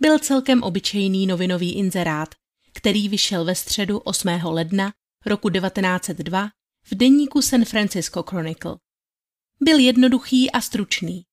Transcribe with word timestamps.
byl 0.00 0.18
celkem 0.18 0.62
obyčejný 0.62 1.26
novinový 1.26 1.72
inzerát, 1.72 2.28
který 2.72 3.08
vyšel 3.08 3.44
ve 3.44 3.54
středu 3.54 3.98
8. 3.98 4.28
ledna 4.44 4.92
roku 5.26 5.50
1902 5.50 6.48
v 6.84 6.94
deníku 6.94 7.42
San 7.42 7.64
Francisco 7.64 8.22
Chronicle. 8.22 8.76
Byl 9.60 9.78
jednoduchý 9.78 10.50
a 10.50 10.60
stručný. 10.60 11.24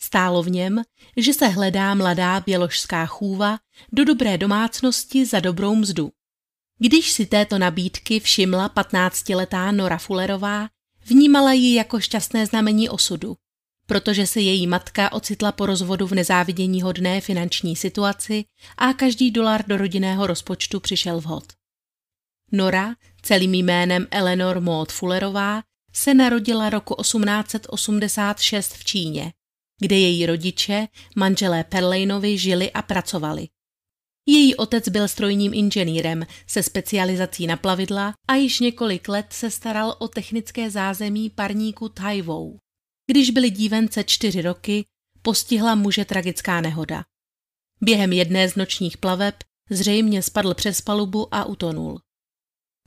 Stálo 0.00 0.42
v 0.42 0.50
něm, 0.50 0.82
že 1.16 1.34
se 1.34 1.48
hledá 1.48 1.94
mladá 1.94 2.40
běložská 2.40 3.06
chůva 3.06 3.58
do 3.92 4.04
dobré 4.04 4.38
domácnosti 4.38 5.26
za 5.26 5.40
dobrou 5.40 5.74
mzdu. 5.74 6.10
Když 6.78 7.12
si 7.12 7.26
této 7.26 7.58
nabídky 7.58 8.20
všimla 8.20 8.68
15-letá 8.68 9.76
Nora 9.76 9.98
Fullerová, 9.98 10.68
vnímala 11.04 11.52
ji 11.52 11.74
jako 11.74 12.00
šťastné 12.00 12.46
znamení 12.46 12.88
osudu 12.88 13.36
protože 13.88 14.26
se 14.26 14.40
její 14.40 14.66
matka 14.66 15.12
ocitla 15.12 15.52
po 15.52 15.66
rozvodu 15.66 16.06
v 16.06 16.14
nezávidění 16.14 16.82
hodné 16.82 17.20
finanční 17.20 17.76
situaci 17.76 18.44
a 18.76 18.92
každý 18.92 19.30
dolar 19.30 19.64
do 19.66 19.76
rodinného 19.76 20.26
rozpočtu 20.26 20.80
přišel 20.80 21.20
vhod. 21.20 21.44
Nora, 22.52 22.94
celým 23.22 23.54
jménem 23.54 24.06
Eleanor 24.10 24.60
Maud 24.60 24.92
Fullerová, 24.92 25.62
se 25.92 26.14
narodila 26.14 26.70
roku 26.70 26.94
1886 26.94 28.72
v 28.72 28.84
Číně, 28.84 29.32
kde 29.80 29.96
její 29.96 30.26
rodiče, 30.26 30.88
manželé 31.16 31.64
Perlejnovi, 31.64 32.38
žili 32.38 32.72
a 32.72 32.82
pracovali. 32.82 33.48
Její 34.26 34.54
otec 34.54 34.88
byl 34.88 35.08
strojním 35.08 35.54
inženýrem 35.54 36.26
se 36.46 36.62
specializací 36.62 37.46
na 37.46 37.56
plavidla 37.56 38.14
a 38.28 38.34
již 38.34 38.60
několik 38.60 39.08
let 39.08 39.26
se 39.30 39.50
staral 39.50 39.96
o 39.98 40.08
technické 40.08 40.70
zázemí 40.70 41.30
parníku 41.30 41.88
Taivou. 41.88 42.58
Když 43.10 43.30
byly 43.30 43.50
dívence 43.50 44.04
čtyři 44.04 44.42
roky, 44.42 44.84
postihla 45.22 45.74
muže 45.74 46.04
tragická 46.04 46.60
nehoda. 46.60 47.04
Během 47.80 48.12
jedné 48.12 48.48
z 48.48 48.56
nočních 48.56 48.98
plaveb 48.98 49.34
zřejmě 49.70 50.22
spadl 50.22 50.54
přes 50.54 50.80
palubu 50.80 51.34
a 51.34 51.44
utonul. 51.44 52.00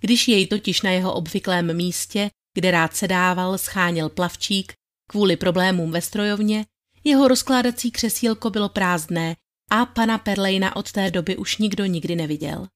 Když 0.02 0.28
jej 0.28 0.48
totiž 0.48 0.82
na 0.82 0.92
jeho 0.92 1.14
obvyklém 1.14 1.78
místě, 1.78 2.30
kde 2.54 2.72
rád 2.72 2.96
sedával, 2.96 3.58
scháněl 3.58 4.10
plavčík 4.10 4.74
kvůli 5.10 5.38
problémům 5.38 5.92
ve 5.92 6.02
strojovně, 6.02 6.66
jeho 7.04 7.28
rozkládací 7.28 7.92
křesílko 7.92 8.50
bylo 8.50 8.70
prázdné 8.70 9.36
a 9.72 9.86
pana 9.86 10.18
Perlejna 10.18 10.76
od 10.76 10.92
té 10.92 11.12
doby 11.12 11.38
už 11.38 11.58
nikdo 11.58 11.86
nikdy 11.86 12.16
neviděl. 12.16 12.68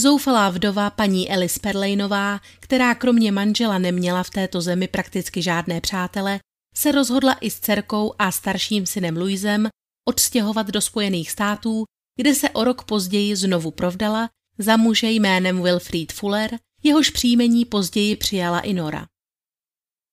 Zoufalá 0.00 0.50
vdova 0.50 0.90
paní 0.90 1.30
Elis 1.30 1.58
Perlejnová, 1.58 2.40
která 2.60 2.94
kromě 2.94 3.32
manžela 3.32 3.78
neměla 3.78 4.22
v 4.22 4.30
této 4.30 4.60
zemi 4.60 4.88
prakticky 4.88 5.42
žádné 5.42 5.80
přátele, 5.80 6.40
se 6.76 6.92
rozhodla 6.92 7.32
i 7.32 7.50
s 7.50 7.60
dcerkou 7.60 8.14
a 8.18 8.32
starším 8.32 8.86
synem 8.86 9.16
Louisem 9.16 9.68
odstěhovat 10.08 10.66
do 10.66 10.80
Spojených 10.80 11.30
států, 11.30 11.84
kde 12.16 12.34
se 12.34 12.50
o 12.50 12.64
rok 12.64 12.84
později 12.84 13.36
znovu 13.36 13.70
provdala 13.70 14.28
za 14.58 14.76
muže 14.76 15.10
jménem 15.10 15.62
Wilfried 15.62 16.12
Fuller, 16.12 16.58
jehož 16.82 17.10
příjmení 17.10 17.64
později 17.64 18.16
přijala 18.16 18.60
i 18.60 18.72
Nora. 18.72 19.06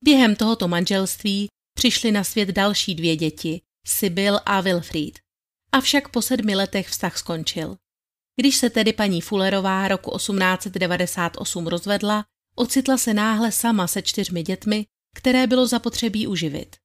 Během 0.04 0.36
tohoto 0.36 0.68
manželství 0.68 1.48
přišly 1.78 2.12
na 2.12 2.24
svět 2.24 2.50
další 2.50 2.96
dvě 2.96 3.16
děti, 3.16 3.62
Sybil 3.86 4.40
a 4.46 4.62
Wilfried. 4.62 5.20
Avšak 5.72 6.10
po 6.10 6.22
sedmi 6.22 6.56
letech 6.56 6.90
vztah 6.90 7.18
skončil. 7.18 7.78
Když 8.40 8.58
se 8.58 8.70
tedy 8.70 8.94
paní 8.94 9.22
Fullerová 9.22 9.88
roku 9.88 10.18
1898 10.18 11.68
rozvedla, 11.68 12.26
ocitla 12.56 12.98
se 12.98 13.14
náhle 13.14 13.52
sama 13.52 13.88
se 13.88 14.02
čtyřmi 14.02 14.44
dětmi, 14.44 14.86
které 15.16 15.48
bylo 15.48 15.68
zapotřebí 15.68 16.28
uživit. 16.28 16.76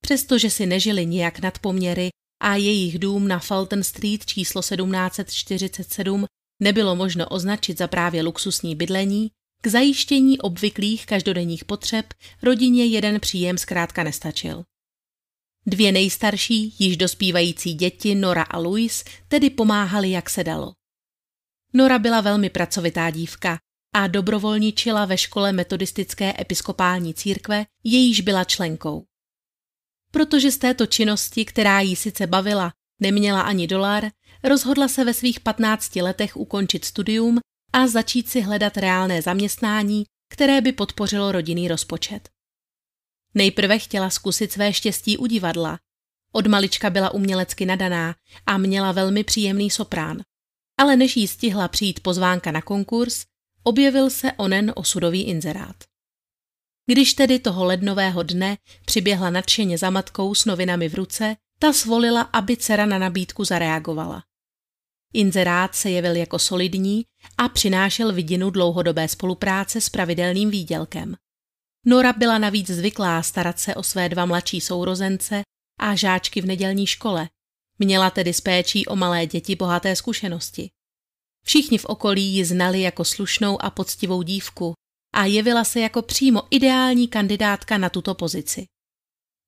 Přestože 0.00 0.50
si 0.50 0.66
nežili 0.66 1.06
nijak 1.06 1.38
nad 1.38 1.58
poměry 1.58 2.08
a 2.42 2.56
jejich 2.56 2.98
dům 2.98 3.28
na 3.28 3.38
Fulton 3.38 3.82
Street 3.82 4.26
číslo 4.26 4.62
1747 4.62 6.26
nebylo 6.62 6.96
možno 6.96 7.28
označit 7.28 7.78
za 7.78 7.88
právě 7.88 8.22
luxusní 8.22 8.74
bydlení, 8.74 9.30
k 9.62 9.66
zajištění 9.66 10.38
obvyklých 10.38 11.06
každodenních 11.06 11.64
potřeb 11.64 12.06
rodině 12.42 12.86
jeden 12.86 13.20
příjem 13.20 13.58
zkrátka 13.58 14.02
nestačil. 14.02 14.64
Dvě 15.66 15.92
nejstarší, 15.92 16.74
již 16.78 16.96
dospívající 16.96 17.74
děti 17.74 18.14
Nora 18.14 18.42
a 18.42 18.58
Louis 18.58 19.04
tedy 19.28 19.50
pomáhali, 19.50 20.10
jak 20.10 20.30
se 20.30 20.44
dalo. 20.44 20.72
Nora 21.72 21.98
byla 21.98 22.20
velmi 22.20 22.50
pracovitá 22.50 23.10
dívka 23.10 23.58
a 23.94 24.06
dobrovolničila 24.06 25.04
ve 25.04 25.18
škole 25.18 25.52
metodistické 25.52 26.34
episkopální 26.40 27.14
církve, 27.14 27.66
jejíž 27.84 28.20
byla 28.20 28.44
členkou. 28.44 29.04
Protože 30.10 30.50
z 30.50 30.58
této 30.58 30.86
činnosti, 30.86 31.44
která 31.44 31.80
jí 31.80 31.96
sice 31.96 32.26
bavila, 32.26 32.72
neměla 33.00 33.40
ani 33.40 33.66
dolar, 33.66 34.10
rozhodla 34.44 34.88
se 34.88 35.04
ve 35.04 35.14
svých 35.14 35.40
15 35.40 35.96
letech 35.96 36.36
ukončit 36.36 36.84
studium 36.84 37.38
a 37.72 37.86
začít 37.86 38.28
si 38.28 38.40
hledat 38.40 38.76
reálné 38.76 39.22
zaměstnání, 39.22 40.04
které 40.32 40.60
by 40.60 40.72
podpořilo 40.72 41.32
rodinný 41.32 41.68
rozpočet. 41.68 42.35
Nejprve 43.36 43.78
chtěla 43.78 44.10
zkusit 44.10 44.52
své 44.52 44.72
štěstí 44.72 45.18
u 45.18 45.26
divadla. 45.26 45.78
Od 46.32 46.46
malička 46.46 46.90
byla 46.90 47.10
umělecky 47.10 47.66
nadaná 47.66 48.16
a 48.46 48.58
měla 48.58 48.92
velmi 48.92 49.24
příjemný 49.24 49.70
soprán. 49.70 50.22
Ale 50.78 50.96
než 50.96 51.16
jí 51.16 51.28
stihla 51.28 51.68
přijít 51.68 52.00
pozvánka 52.00 52.50
na 52.50 52.62
konkurs, 52.62 53.24
objevil 53.62 54.10
se 54.10 54.32
onen 54.32 54.72
osudový 54.76 55.22
inzerát. 55.22 55.76
Když 56.86 57.14
tedy 57.14 57.38
toho 57.38 57.64
lednového 57.64 58.22
dne 58.22 58.58
přiběhla 58.84 59.30
nadšeně 59.30 59.78
za 59.78 59.90
matkou 59.90 60.34
s 60.34 60.44
novinami 60.44 60.88
v 60.88 60.94
ruce, 60.94 61.36
ta 61.58 61.72
svolila, 61.72 62.22
aby 62.22 62.56
dcera 62.56 62.86
na 62.86 62.98
nabídku 62.98 63.44
zareagovala. 63.44 64.22
Inzerát 65.12 65.74
se 65.74 65.90
jevil 65.90 66.16
jako 66.16 66.38
solidní 66.38 67.04
a 67.38 67.48
přinášel 67.48 68.12
vidinu 68.12 68.50
dlouhodobé 68.50 69.08
spolupráce 69.08 69.80
s 69.80 69.88
pravidelným 69.88 70.50
výdělkem. 70.50 71.16
Nora 71.88 72.12
byla 72.12 72.38
navíc 72.38 72.70
zvyklá 72.70 73.22
starat 73.22 73.58
se 73.58 73.74
o 73.74 73.82
své 73.82 74.08
dva 74.08 74.26
mladší 74.26 74.60
sourozence 74.60 75.42
a 75.80 75.94
žáčky 75.94 76.40
v 76.40 76.46
nedělní 76.46 76.86
škole. 76.86 77.28
Měla 77.78 78.10
tedy 78.10 78.32
s 78.32 78.40
péčí 78.40 78.86
o 78.86 78.96
malé 78.96 79.26
děti 79.26 79.56
bohaté 79.56 79.96
zkušenosti. 79.96 80.70
Všichni 81.44 81.78
v 81.78 81.84
okolí 81.84 82.22
ji 82.22 82.44
znali 82.44 82.80
jako 82.80 83.04
slušnou 83.04 83.62
a 83.62 83.70
poctivou 83.70 84.22
dívku 84.22 84.74
a 85.14 85.24
jevila 85.24 85.64
se 85.64 85.80
jako 85.80 86.02
přímo 86.02 86.42
ideální 86.50 87.08
kandidátka 87.08 87.78
na 87.78 87.88
tuto 87.88 88.14
pozici. 88.14 88.66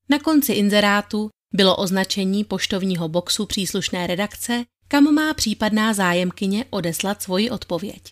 Na 0.09 0.19
konci 0.19 0.53
inzerátu 0.53 1.31
bylo 1.54 1.77
označení 1.77 2.44
poštovního 2.44 3.09
boxu 3.09 3.47
příslušné 3.47 4.06
redakce, 4.06 4.65
kam 4.88 5.15
má 5.15 5.34
případná 5.34 5.94
zájemkyně 5.94 6.65
odeslat 6.71 7.22
svoji 7.22 7.50
odpověď. 7.50 8.03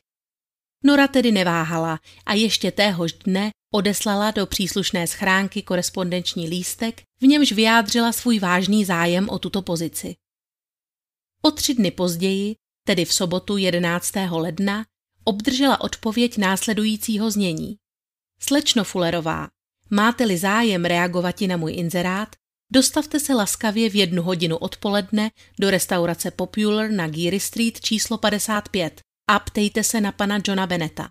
Nora 0.85 1.09
tedy 1.09 1.33
neváhala 1.33 2.01
a 2.27 2.35
ještě 2.35 2.71
téhož 2.71 3.13
dne 3.13 3.51
odeslala 3.77 4.31
do 4.31 4.47
příslušné 4.47 5.07
schránky 5.07 5.63
korespondenční 5.63 6.49
lístek, 6.49 7.03
v 7.21 7.27
němž 7.27 7.53
vyjádřila 7.53 8.13
svůj 8.13 8.39
vážný 8.39 8.85
zájem 8.85 9.29
o 9.29 9.39
tuto 9.39 9.63
pozici. 9.63 10.17
O 11.43 11.51
tři 11.51 11.75
dny 11.75 11.91
později, 11.91 12.55
tedy 12.87 13.05
v 13.05 13.13
sobotu 13.13 13.57
11. 13.57 14.13
ledna, 14.31 14.85
obdržela 15.25 15.81
odpověď 15.81 16.39
následujícího 16.39 17.31
znění. 17.31 17.77
Slečno 18.41 18.85
Fullerová, 18.85 19.49
máte-li 19.91 20.39
zájem 20.39 20.85
reagovat 20.85 21.41
na 21.41 21.57
můj 21.57 21.75
inzerát, 21.75 22.29
dostavte 22.73 23.21
se 23.21 23.35
laskavě 23.35 23.91
v 23.91 23.95
jednu 23.95 24.23
hodinu 24.23 24.57
odpoledne 24.57 25.31
do 25.61 25.71
restaurace 25.71 26.31
Popular 26.31 26.91
na 26.91 27.09
Geary 27.09 27.41
Street 27.41 27.81
číslo 27.81 28.19
55 28.19 29.01
a 29.31 29.39
ptejte 29.39 29.85
se 29.85 30.01
na 30.01 30.13
pana 30.13 30.39
Johna 30.47 30.67
Beneta. 30.67 31.09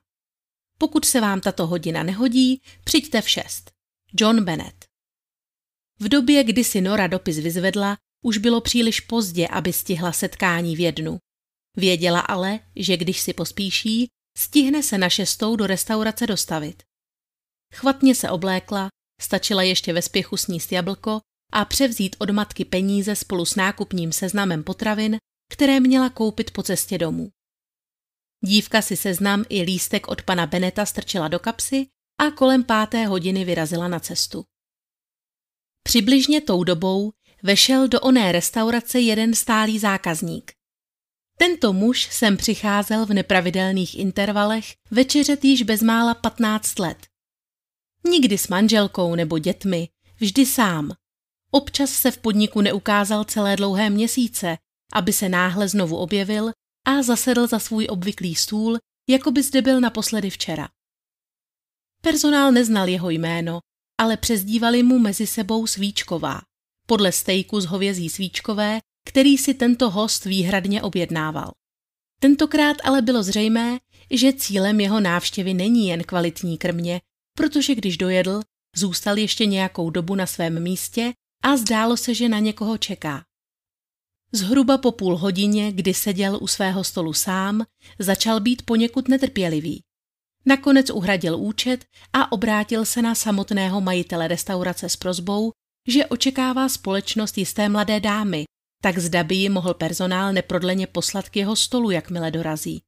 Pokud 0.78 1.06
se 1.06 1.22
vám 1.22 1.42
tato 1.42 1.68
hodina 1.68 2.04
nehodí, 2.04 2.62
přijďte 2.84 3.22
v 3.22 3.30
šest. 3.30 3.72
John 4.20 4.46
Bennett. 4.46 4.86
V 6.00 6.10
době, 6.10 6.44
kdy 6.44 6.64
si 6.64 6.82
Nora 6.82 7.08
dopis 7.08 7.38
vyzvedla, 7.38 7.98
už 8.26 8.38
bylo 8.38 8.62
příliš 8.62 9.00
pozdě, 9.00 9.48
aby 9.48 9.74
stihla 9.74 10.12
setkání 10.12 10.76
v 10.76 10.80
jednu. 10.80 11.18
Věděla 11.78 12.20
ale, 12.20 12.60
že 12.76 12.98
když 12.98 13.22
si 13.22 13.34
pospíší, 13.34 14.08
stihne 14.38 14.84
se 14.84 14.98
na 14.98 15.10
šestou 15.10 15.56
do 15.56 15.68
restaurace 15.68 16.28
dostavit. 16.28 16.84
Chvatně 17.74 18.16
se 18.16 18.30
oblékla, 18.30 18.88
stačila 19.22 19.64
ještě 19.64 19.94
ve 19.94 20.02
spěchu 20.02 20.38
sníst 20.38 20.72
jablko 20.72 21.20
a 21.52 21.66
převzít 21.66 22.16
od 22.20 22.30
matky 22.30 22.66
peníze 22.66 23.16
spolu 23.16 23.46
s 23.46 23.56
nákupním 23.56 24.12
seznamem 24.12 24.64
potravin, 24.64 25.18
které 25.52 25.80
měla 25.80 26.10
koupit 26.10 26.52
po 26.52 26.64
cestě 26.64 26.98
domů. 26.98 27.30
Dívka 28.46 28.82
si 28.82 28.98
seznam 28.98 29.44
i 29.50 29.62
lístek 29.62 30.08
od 30.08 30.22
pana 30.22 30.46
Beneta 30.46 30.86
strčila 30.86 31.28
do 31.28 31.40
kapsy 31.40 31.88
a 32.22 32.32
kolem 32.32 32.64
páté 32.64 33.06
hodiny 33.06 33.46
vyrazila 33.46 33.88
na 33.88 34.00
cestu. 34.00 34.46
Přibližně 35.84 36.42
tou 36.42 36.64
dobou 36.64 37.12
vešel 37.44 37.88
do 37.88 38.00
oné 38.00 38.32
restaurace 38.32 39.00
jeden 39.00 39.34
stálý 39.34 39.80
zákazník. 39.80 40.52
Tento 41.38 41.74
muž 41.74 42.08
sem 42.12 42.38
přicházel 42.38 43.06
v 43.06 43.14
nepravidelných 43.14 44.00
intervalech 44.00 44.66
večeřet 44.92 45.46
již 45.46 45.64
bezmála 45.64 46.14
15 46.14 46.80
let. 46.80 47.08
Nikdy 48.04 48.38
s 48.38 48.48
manželkou 48.48 49.16
nebo 49.16 49.40
dětmi, 49.40 49.90
vždy 50.20 50.46
sám. 50.46 50.92
Občas 51.52 51.90
se 51.90 52.12
v 52.12 52.18
podniku 52.18 52.62
neukázal 52.62 53.24
celé 53.24 53.56
dlouhé 53.56 53.90
měsíce, 53.90 54.58
aby 54.94 55.14
se 55.14 55.30
náhle 55.30 55.68
znovu 55.68 55.98
objevil 55.98 56.52
a 56.86 57.04
zasedl 57.04 57.48
za 57.48 57.60
svůj 57.60 57.88
obvyklý 57.90 58.36
stůl, 58.36 58.78
jako 59.10 59.32
by 59.32 59.44
zde 59.44 59.62
byl 59.62 59.82
naposledy 59.82 60.30
včera. 60.30 60.70
Personál 62.02 62.52
neznal 62.52 62.90
jeho 62.90 63.10
jméno, 63.10 63.60
ale 63.98 64.18
přezdívali 64.18 64.84
mu 64.84 65.00
mezi 65.00 65.28
sebou 65.28 65.68
Svíčková, 65.68 66.42
podle 66.88 67.12
stejku 67.12 67.62
z 67.62 67.66
hovězí 67.66 68.10
svíčkové, 68.10 68.80
který 69.10 69.38
si 69.38 69.54
tento 69.54 69.90
host 69.90 70.26
výhradně 70.26 70.82
objednával. 70.82 71.52
Tentokrát 72.20 72.78
ale 72.84 73.02
bylo 73.02 73.24
zřejmé, 73.24 73.80
že 74.12 74.34
cílem 74.34 74.80
jeho 74.80 75.00
návštěvy 75.00 75.54
není 75.54 75.88
jen 75.88 76.04
kvalitní 76.04 76.58
krmě, 76.58 77.02
protože 77.38 77.76
když 77.76 77.98
dojedl, 77.98 78.42
zůstal 78.76 79.18
ještě 79.18 79.46
nějakou 79.46 79.90
dobu 79.90 80.16
na 80.16 80.26
svém 80.26 80.64
místě 80.64 81.14
a 81.44 81.58
zdálo 81.58 81.98
se, 81.98 82.14
že 82.14 82.30
na 82.30 82.40
někoho 82.40 82.78
čeká. 82.78 83.26
Zhruba 84.36 84.78
po 84.78 84.92
půl 84.92 85.18
hodině, 85.18 85.72
kdy 85.72 85.94
seděl 85.94 86.40
u 86.42 86.48
svého 86.48 86.84
stolu 86.84 87.14
sám, 87.14 87.66
začal 88.00 88.40
být 88.40 88.62
poněkud 88.66 89.08
netrpělivý. 89.08 89.82
Nakonec 90.46 90.90
uhradil 90.90 91.38
účet 91.38 91.86
a 92.14 92.32
obrátil 92.32 92.86
se 92.86 93.02
na 93.02 93.16
samotného 93.16 93.82
majitele 93.82 94.28
restaurace 94.28 94.90
s 94.90 94.96
prozbou, 94.96 95.52
že 95.88 96.06
očekává 96.06 96.70
společnost 96.70 97.38
jisté 97.38 97.70
mladé 97.70 98.00
dámy, 98.00 98.44
tak 98.84 99.00
zda 99.00 99.24
by 99.24 99.36
ji 99.36 99.50
mohl 99.50 99.74
personál 99.74 100.34
neprodleně 100.34 100.88
poslat 100.88 101.30
k 101.30 101.36
jeho 101.36 101.56
stolu, 101.56 101.92
jakmile 101.92 102.32
dorazí. 102.32 102.82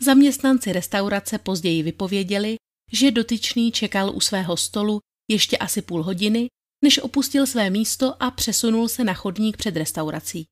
Zaměstnanci 0.00 0.72
restaurace 0.72 1.38
později 1.38 1.82
vypověděli, 1.82 2.56
že 2.92 3.10
dotyčný 3.10 3.72
čekal 3.72 4.16
u 4.16 4.20
svého 4.20 4.56
stolu 4.56 5.00
ještě 5.30 5.58
asi 5.58 5.82
půl 5.82 6.02
hodiny, 6.02 6.46
než 6.84 6.98
opustil 6.98 7.46
své 7.46 7.70
místo 7.70 8.22
a 8.22 8.30
přesunul 8.30 8.88
se 8.88 9.04
na 9.04 9.14
chodník 9.14 9.56
před 9.56 9.76
restaurací. 9.76 10.46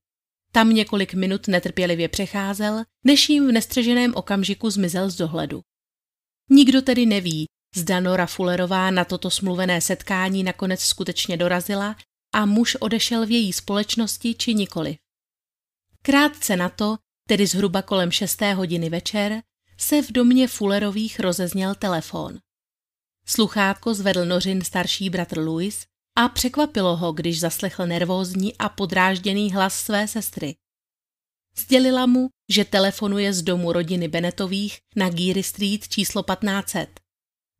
Tam 0.51 0.69
několik 0.69 1.13
minut 1.13 1.47
netrpělivě 1.47 2.07
přecházel, 2.07 2.83
než 3.05 3.29
jim 3.29 3.47
v 3.47 3.51
nestřeženém 3.51 4.15
okamžiku 4.15 4.69
zmizel 4.69 5.09
z 5.09 5.15
dohledu. 5.15 5.61
Nikdo 6.49 6.81
tedy 6.81 7.05
neví, 7.05 7.45
zda 7.75 7.99
Nora 7.99 8.25
Fullerová 8.25 8.91
na 8.91 9.05
toto 9.05 9.29
smluvené 9.29 9.81
setkání 9.81 10.43
nakonec 10.43 10.79
skutečně 10.79 11.37
dorazila 11.37 11.95
a 12.33 12.45
muž 12.45 12.75
odešel 12.75 13.25
v 13.25 13.31
její 13.31 13.53
společnosti 13.53 14.35
či 14.35 14.53
nikoli. 14.53 14.97
Krátce 16.01 16.55
na 16.57 16.69
to, 16.69 16.97
tedy 17.27 17.47
zhruba 17.47 17.81
kolem 17.81 18.11
šesté 18.11 18.53
hodiny 18.53 18.89
večer, 18.89 19.41
se 19.77 20.01
v 20.01 20.11
domě 20.11 20.47
Fullerových 20.47 21.19
rozezněl 21.19 21.75
telefon. 21.75 22.39
Sluchátko 23.25 23.93
zvedl 23.93 24.25
nořin 24.25 24.61
starší 24.61 25.09
bratr 25.09 25.39
Louis 25.39 25.85
a 26.15 26.29
překvapilo 26.29 26.95
ho, 26.95 27.11
když 27.11 27.39
zaslechl 27.39 27.85
nervózní 27.85 28.57
a 28.57 28.69
podrážděný 28.69 29.53
hlas 29.53 29.79
své 29.79 30.07
sestry. 30.07 30.55
Sdělila 31.57 32.05
mu, 32.05 32.29
že 32.49 32.65
telefonuje 32.65 33.33
z 33.33 33.41
domu 33.41 33.71
rodiny 33.71 34.07
Benetových 34.07 34.79
na 34.95 35.09
Geary 35.09 35.43
Street 35.43 35.87
číslo 35.87 36.23
1500. 36.23 36.99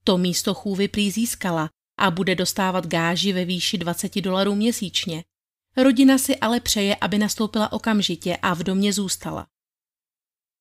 To 0.04 0.18
místo 0.18 0.54
chůvy 0.54 0.88
prý 0.88 1.12
získala 1.12 1.70
a 2.00 2.12
bude 2.12 2.36
dostávat 2.36 2.88
gáži 2.88 3.34
ve 3.34 3.46
výši 3.46 3.78
20 3.78 4.22
dolarů 4.22 4.56
měsíčně. 4.56 5.24
Rodina 5.78 6.18
si 6.18 6.38
ale 6.38 6.60
přeje, 6.60 6.96
aby 6.96 7.18
nastoupila 7.18 7.72
okamžitě 7.72 8.38
a 8.38 8.54
v 8.54 8.64
domě 8.64 8.94
zůstala. 8.94 9.48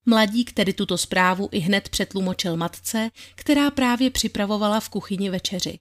Mladík 0.06 0.52
tedy 0.52 0.72
tuto 0.72 0.98
zprávu 0.98 1.48
i 1.52 1.58
hned 1.58 1.88
přetlumočil 1.88 2.56
matce, 2.56 3.10
která 3.34 3.70
právě 3.70 4.10
připravovala 4.10 4.80
v 4.80 4.88
kuchyni 4.88 5.30
večeři. 5.30 5.78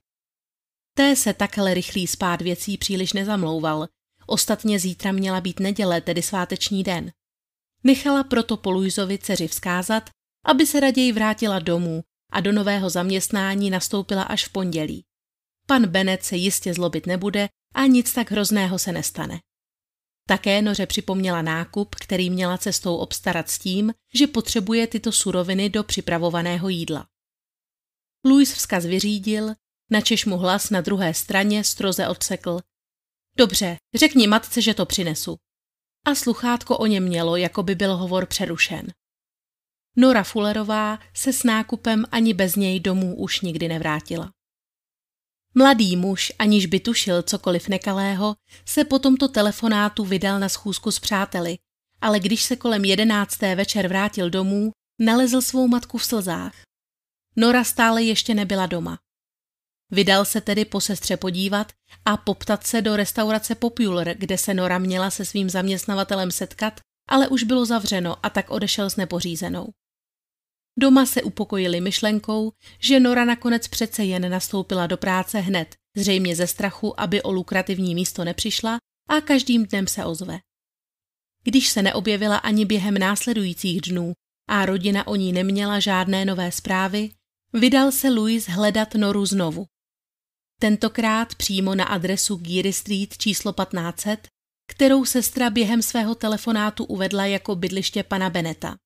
Té 0.94 1.16
se 1.16 1.34
takhle 1.34 1.74
rychlý 1.74 2.06
spát 2.06 2.42
věcí 2.42 2.78
příliš 2.78 3.12
nezamlouval, 3.12 3.88
ostatně 4.26 4.78
zítra 4.78 5.12
měla 5.12 5.40
být 5.40 5.60
neděle, 5.60 6.00
tedy 6.00 6.22
sváteční 6.22 6.82
den. 6.82 7.12
Nechala 7.84 8.24
proto 8.24 8.56
Polujzovi 8.56 9.18
dceři 9.18 9.48
vzkázat, 9.48 10.10
aby 10.44 10.66
se 10.66 10.80
raději 10.80 11.12
vrátila 11.12 11.58
domů 11.58 12.02
a 12.32 12.40
do 12.40 12.52
nového 12.52 12.90
zaměstnání 12.90 13.70
nastoupila 13.70 14.22
až 14.22 14.46
v 14.48 14.52
pondělí. 14.52 15.04
Pan 15.66 15.86
Bennett 15.86 16.24
se 16.24 16.36
jistě 16.36 16.74
zlobit 16.74 17.06
nebude 17.06 17.48
a 17.74 17.86
nic 17.86 18.12
tak 18.12 18.30
hrozného 18.30 18.78
se 18.78 18.92
nestane. 18.92 19.40
Také 20.28 20.62
Noře 20.62 20.86
připomněla 20.86 21.42
nákup, 21.42 21.94
který 21.94 22.30
měla 22.30 22.58
cestou 22.58 22.96
obstarat 22.96 23.50
s 23.50 23.58
tím, 23.58 23.94
že 24.14 24.26
potřebuje 24.26 24.86
tyto 24.86 25.12
suroviny 25.12 25.70
do 25.70 25.84
připravovaného 25.84 26.68
jídla. 26.68 27.06
Louis 28.24 28.54
vzkaz 28.54 28.84
vyřídil, 28.84 29.54
načež 29.92 30.24
mu 30.24 30.36
hlas 30.36 30.70
na 30.70 30.80
druhé 30.80 31.14
straně 31.14 31.64
stroze 31.64 32.08
odsekl. 32.08 32.58
Dobře, 33.36 33.76
řekni 33.94 34.26
matce, 34.26 34.62
že 34.62 34.74
to 34.74 34.86
přinesu. 34.86 35.36
A 36.06 36.14
sluchátko 36.14 36.78
o 36.78 36.86
něm 36.86 37.04
mělo, 37.04 37.36
jako 37.36 37.62
by 37.62 37.74
byl 37.74 37.96
hovor 37.96 38.26
přerušen. 38.26 38.92
Nora 39.96 40.22
Fullerová 40.22 40.98
se 41.14 41.32
s 41.32 41.42
nákupem 41.42 42.04
ani 42.12 42.34
bez 42.34 42.56
něj 42.56 42.80
domů 42.80 43.16
už 43.16 43.40
nikdy 43.40 43.68
nevrátila. 43.68 44.30
Mladý 45.54 45.96
muž, 45.96 46.32
aniž 46.38 46.66
by 46.66 46.80
tušil 46.80 47.22
cokoliv 47.22 47.68
nekalého, 47.68 48.34
se 48.66 48.84
po 48.84 48.98
tomto 48.98 49.28
telefonátu 49.28 50.04
vydal 50.04 50.40
na 50.40 50.48
schůzku 50.48 50.90
s 50.90 50.98
přáteli, 50.98 51.58
ale 52.00 52.20
když 52.20 52.42
se 52.42 52.56
kolem 52.56 52.84
jedenácté 52.84 53.54
večer 53.54 53.88
vrátil 53.88 54.30
domů, 54.30 54.70
nalezl 55.00 55.40
svou 55.40 55.68
matku 55.68 55.98
v 55.98 56.04
slzách. 56.04 56.54
Nora 57.36 57.64
stále 57.64 58.02
ještě 58.02 58.34
nebyla 58.34 58.66
doma. 58.66 58.98
Vydal 59.94 60.24
se 60.24 60.40
tedy 60.40 60.64
po 60.64 60.80
sestře 60.80 61.16
podívat 61.16 61.72
a 62.04 62.16
poptat 62.16 62.66
se 62.66 62.82
do 62.82 62.96
restaurace 62.96 63.54
Popular, 63.54 64.14
kde 64.14 64.38
se 64.38 64.54
Nora 64.54 64.78
měla 64.78 65.10
se 65.10 65.24
svým 65.24 65.50
zaměstnavatelem 65.50 66.30
setkat, 66.30 66.80
ale 67.08 67.28
už 67.28 67.42
bylo 67.42 67.66
zavřeno 67.66 68.26
a 68.26 68.30
tak 68.30 68.50
odešel 68.50 68.90
s 68.90 68.96
nepořízenou. 68.96 69.72
Doma 70.78 71.06
se 71.06 71.22
upokojili 71.22 71.80
myšlenkou, 71.80 72.52
že 72.78 73.00
Nora 73.00 73.24
nakonec 73.24 73.68
přece 73.68 74.04
jen 74.04 74.30
nastoupila 74.30 74.86
do 74.86 74.96
práce 74.96 75.40
hned, 75.40 75.74
zřejmě 75.96 76.36
ze 76.36 76.46
strachu, 76.46 77.00
aby 77.00 77.22
o 77.22 77.32
lukrativní 77.32 77.94
místo 77.94 78.24
nepřišla 78.24 78.78
a 79.08 79.20
každým 79.20 79.66
dnem 79.66 79.86
se 79.86 80.04
ozve. 80.04 80.38
Když 81.44 81.68
se 81.68 81.82
neobjevila 81.82 82.36
ani 82.36 82.64
během 82.64 82.98
následujících 82.98 83.80
dnů 83.80 84.12
a 84.48 84.66
rodina 84.66 85.06
o 85.06 85.16
ní 85.16 85.32
neměla 85.32 85.80
žádné 85.80 86.24
nové 86.24 86.52
zprávy, 86.52 87.10
vydal 87.52 87.92
se 87.92 88.10
Louis 88.10 88.48
hledat 88.48 88.94
Noru 88.94 89.26
znovu. 89.26 89.66
Tentokrát 90.62 91.34
přímo 91.34 91.74
na 91.74 91.84
adresu 91.84 92.36
Geary 92.36 92.72
Street 92.72 93.18
číslo 93.18 93.52
1500, 93.52 94.28
kterou 94.68 95.04
sestra 95.04 95.50
během 95.50 95.82
svého 95.82 96.14
telefonátu 96.14 96.84
uvedla 96.84 97.26
jako 97.26 97.54
bydliště 97.54 98.02
pana 98.02 98.30
Beneta. 98.30 98.76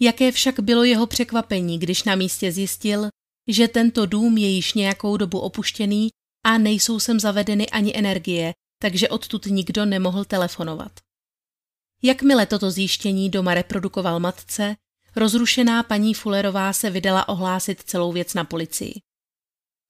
Jaké 0.00 0.32
však 0.32 0.60
bylo 0.60 0.84
jeho 0.84 1.06
překvapení, 1.06 1.78
když 1.78 2.04
na 2.04 2.14
místě 2.14 2.52
zjistil, 2.52 3.08
že 3.48 3.68
tento 3.68 4.06
dům 4.06 4.38
je 4.38 4.48
již 4.48 4.74
nějakou 4.74 5.16
dobu 5.16 5.38
opuštěný 5.38 6.08
a 6.46 6.58
nejsou 6.58 7.00
sem 7.00 7.20
zavedeny 7.20 7.70
ani 7.70 7.96
energie, 7.96 8.52
takže 8.82 9.08
odtud 9.08 9.46
nikdo 9.46 9.84
nemohl 9.84 10.24
telefonovat. 10.24 10.92
Jakmile 12.02 12.46
toto 12.46 12.70
zjištění 12.70 13.30
doma 13.30 13.54
reprodukoval 13.54 14.20
matce, 14.20 14.76
rozrušená 15.16 15.82
paní 15.82 16.14
Fullerová 16.14 16.72
se 16.72 16.90
vydala 16.90 17.28
ohlásit 17.28 17.82
celou 17.82 18.12
věc 18.12 18.34
na 18.34 18.44
policii. 18.44 18.94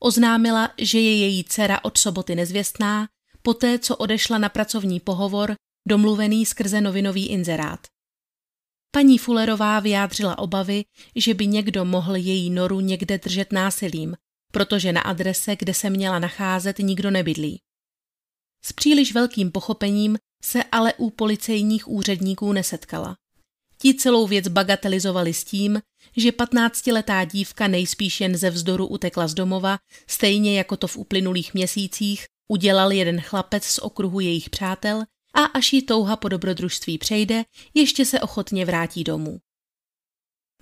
Oznámila, 0.03 0.71
že 0.79 1.01
je 1.01 1.17
její 1.17 1.45
dcera 1.45 1.85
od 1.85 1.99
soboty 1.99 2.35
nezvěstná, 2.35 3.09
poté 3.43 3.79
co 3.79 3.97
odešla 3.97 4.39
na 4.39 4.49
pracovní 4.49 5.01
pohovor, 5.01 5.55
domluvený 5.89 6.47
skrze 6.47 6.81
novinový 6.81 7.27
inzerát. 7.27 7.87
Paní 8.91 9.19
Fullerová 9.19 9.81
vyjádřila 9.81 10.39
obavy, 10.39 10.85
že 11.17 11.35
by 11.35 11.47
někdo 11.47 11.85
mohl 11.85 12.17
její 12.17 12.51
noru 12.51 12.81
někde 12.81 13.19
držet 13.19 13.53
násilím, 13.53 14.17
protože 14.53 14.93
na 14.93 15.01
adrese, 15.01 15.57
kde 15.57 15.75
se 15.75 15.91
měla 15.91 16.19
nacházet, 16.19 16.79
nikdo 16.79 17.11
nebydlí. 17.11 17.61
S 18.65 18.73
příliš 18.73 19.15
velkým 19.15 19.53
pochopením 19.53 20.19
se 20.45 20.65
ale 20.65 20.95
u 20.95 21.11
policejních 21.11 21.89
úředníků 21.89 22.53
nesetkala. 22.53 23.17
Ti 23.85 23.95
celou 23.95 24.27
věc 24.27 24.49
bagatelizovali 24.49 25.35
s 25.35 25.45
tím, 25.45 25.81
že 26.17 26.33
patnáctiletá 26.33 27.25
dívka 27.25 27.69
nejspíš 27.69 28.21
jen 28.21 28.37
ze 28.37 28.51
vzdoru 28.51 28.87
utekla 28.87 29.29
z 29.29 29.35
domova, 29.35 29.79
stejně 30.07 30.59
jako 30.59 30.77
to 30.77 30.87
v 30.87 30.97
uplynulých 30.97 31.55
měsících 31.55 32.27
udělal 32.49 32.93
jeden 32.93 33.21
chlapec 33.21 33.65
z 33.65 33.79
okruhu 33.79 34.21
jejich 34.21 34.51
přátel 34.51 35.03
a 35.35 35.45
až 35.45 35.73
jí 35.73 35.83
touha 35.83 36.17
po 36.17 36.29
dobrodružství 36.29 36.99
přejde, 36.99 37.45
ještě 37.75 38.05
se 38.05 38.21
ochotně 38.21 38.65
vrátí 38.65 39.05
domů. 39.05 39.39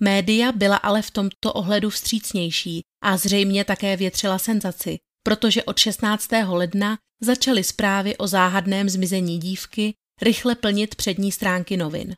Média 0.01 0.51
byla 0.51 0.77
ale 0.77 1.01
v 1.01 1.11
tomto 1.11 1.53
ohledu 1.53 1.89
vstřícnější 1.89 2.81
a 3.03 3.17
zřejmě 3.17 3.65
také 3.65 3.97
větřila 3.97 4.39
senzaci, 4.39 4.99
protože 5.23 5.63
od 5.63 5.77
16. 5.77 6.29
ledna 6.47 6.97
začaly 7.21 7.63
zprávy 7.63 8.17
o 8.17 8.27
záhadném 8.27 8.89
zmizení 8.89 9.39
dívky 9.39 9.93
rychle 10.21 10.55
plnit 10.55 10.95
přední 10.95 11.31
stránky 11.31 11.77
novin. 11.77 12.15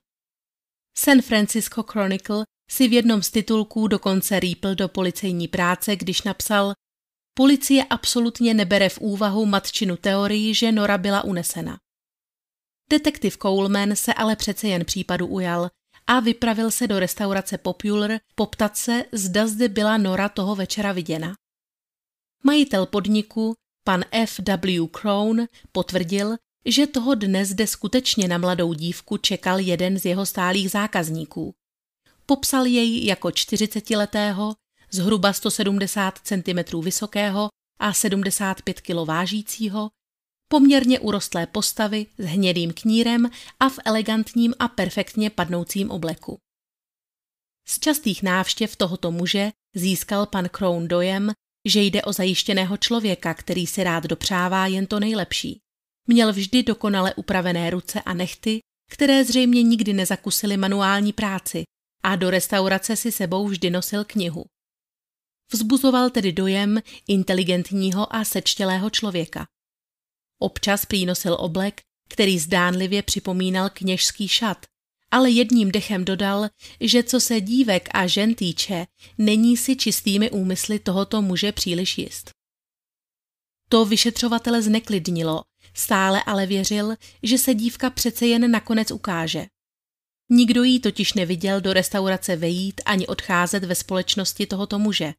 San 0.97 1.21
Francisco 1.21 1.83
Chronicle 1.83 2.45
si 2.71 2.87
v 2.87 2.93
jednom 2.93 3.23
z 3.23 3.31
titulků 3.31 3.87
dokonce 3.87 4.39
rýpl 4.39 4.75
do 4.75 4.87
policejní 4.87 5.47
práce, 5.47 5.95
když 5.95 6.21
napsal 6.21 6.73
Policie 7.37 7.83
absolutně 7.83 8.53
nebere 8.53 8.89
v 8.89 8.99
úvahu 8.99 9.45
matčinu 9.45 9.97
teorii, 9.97 10.53
že 10.53 10.71
Nora 10.71 10.97
byla 10.97 11.23
unesena. 11.23 11.77
Detektiv 12.89 13.37
Coleman 13.37 13.95
se 13.95 14.13
ale 14.13 14.35
přece 14.35 14.67
jen 14.67 14.85
případu 14.85 15.27
ujal 15.27 15.69
a 16.07 16.19
vypravil 16.19 16.71
se 16.71 16.87
do 16.87 16.99
restaurace 16.99 17.57
Popular 17.57 18.19
poptat 18.35 18.77
se, 18.77 19.05
zda 19.11 19.47
zde 19.47 19.69
byla 19.69 19.97
Nora 19.97 20.29
toho 20.29 20.55
večera 20.55 20.91
viděna. 20.91 21.35
Majitel 22.43 22.85
podniku, 22.85 23.53
pan 23.83 24.03
F. 24.11 24.39
W. 24.39 24.87
Crown, 24.87 25.45
potvrdil, 25.71 26.35
že 26.65 26.87
toho 26.87 27.15
dne 27.15 27.45
zde 27.45 27.67
skutečně 27.67 28.27
na 28.27 28.37
mladou 28.37 28.73
dívku 28.73 29.17
čekal 29.17 29.59
jeden 29.59 29.99
z 29.99 30.05
jeho 30.05 30.25
stálých 30.25 30.71
zákazníků. 30.71 31.53
Popsal 32.25 32.65
jej 32.65 33.05
jako 33.05 33.27
40-letého, 33.27 34.55
zhruba 34.91 35.33
170 35.33 36.19
cm 36.23 36.81
vysokého 36.81 37.49
a 37.79 37.93
75 37.93 38.81
kg 38.81 38.95
vážícího, 39.05 39.89
poměrně 40.47 40.99
urostlé 40.99 41.47
postavy 41.47 42.05
s 42.17 42.25
hnědým 42.25 42.73
knírem 42.73 43.29
a 43.59 43.69
v 43.69 43.79
elegantním 43.85 44.53
a 44.59 44.67
perfektně 44.67 45.29
padnoucím 45.29 45.91
obleku. 45.91 46.39
Z 47.67 47.79
častých 47.79 48.23
návštěv 48.23 48.75
tohoto 48.75 49.11
muže 49.11 49.51
získal 49.75 50.25
pan 50.25 50.49
Crown 50.49 50.87
dojem, 50.87 51.31
že 51.65 51.81
jde 51.81 52.01
o 52.01 52.13
zajištěného 52.13 52.77
člověka, 52.77 53.33
který 53.33 53.67
si 53.67 53.83
rád 53.83 54.03
dopřává 54.03 54.67
jen 54.67 54.87
to 54.87 54.99
nejlepší. 54.99 55.61
Měl 56.07 56.33
vždy 56.33 56.63
dokonale 56.63 57.13
upravené 57.13 57.69
ruce 57.69 58.01
a 58.01 58.13
nechty, 58.13 58.59
které 58.91 59.23
zřejmě 59.23 59.63
nikdy 59.63 59.93
nezakusily 59.93 60.57
manuální 60.57 61.13
práci 61.13 61.63
a 62.03 62.15
do 62.15 62.29
restaurace 62.29 62.95
si 62.95 63.11
sebou 63.11 63.47
vždy 63.47 63.69
nosil 63.69 64.03
knihu. 64.03 64.45
Vzbuzoval 65.51 66.09
tedy 66.09 66.31
dojem 66.31 66.81
inteligentního 67.07 68.15
a 68.15 68.23
sečtělého 68.23 68.89
člověka. 68.89 69.45
Občas 70.39 70.85
přínosil 70.85 71.37
oblek, 71.39 71.81
který 72.09 72.39
zdánlivě 72.39 73.03
připomínal 73.03 73.69
kněžský 73.69 74.27
šat, 74.27 74.65
ale 75.11 75.29
jedním 75.29 75.71
dechem 75.71 76.05
dodal, 76.05 76.49
že 76.79 77.03
co 77.03 77.19
se 77.19 77.41
dívek 77.41 77.89
a 77.91 78.07
žen 78.07 78.35
týče, 78.35 78.85
není 79.17 79.57
si 79.57 79.75
čistými 79.75 80.31
úmysly 80.31 80.79
tohoto 80.79 81.21
muže 81.21 81.51
příliš 81.51 81.97
jist. 81.97 82.29
To 83.69 83.85
vyšetřovatele 83.85 84.61
zneklidnilo, 84.61 85.43
stále 85.77 86.23
ale 86.23 86.45
věřil, 86.45 86.95
že 87.23 87.37
se 87.37 87.53
dívka 87.53 87.89
přece 87.89 88.27
jen 88.27 88.51
nakonec 88.51 88.91
ukáže. 88.91 89.45
Nikdo 90.29 90.63
jí 90.63 90.79
totiž 90.79 91.13
neviděl 91.13 91.61
do 91.61 91.73
restaurace 91.73 92.35
vejít 92.35 92.81
ani 92.85 93.07
odcházet 93.07 93.63
ve 93.63 93.75
společnosti 93.75 94.45
tohoto 94.45 94.79
muže. 94.79 95.13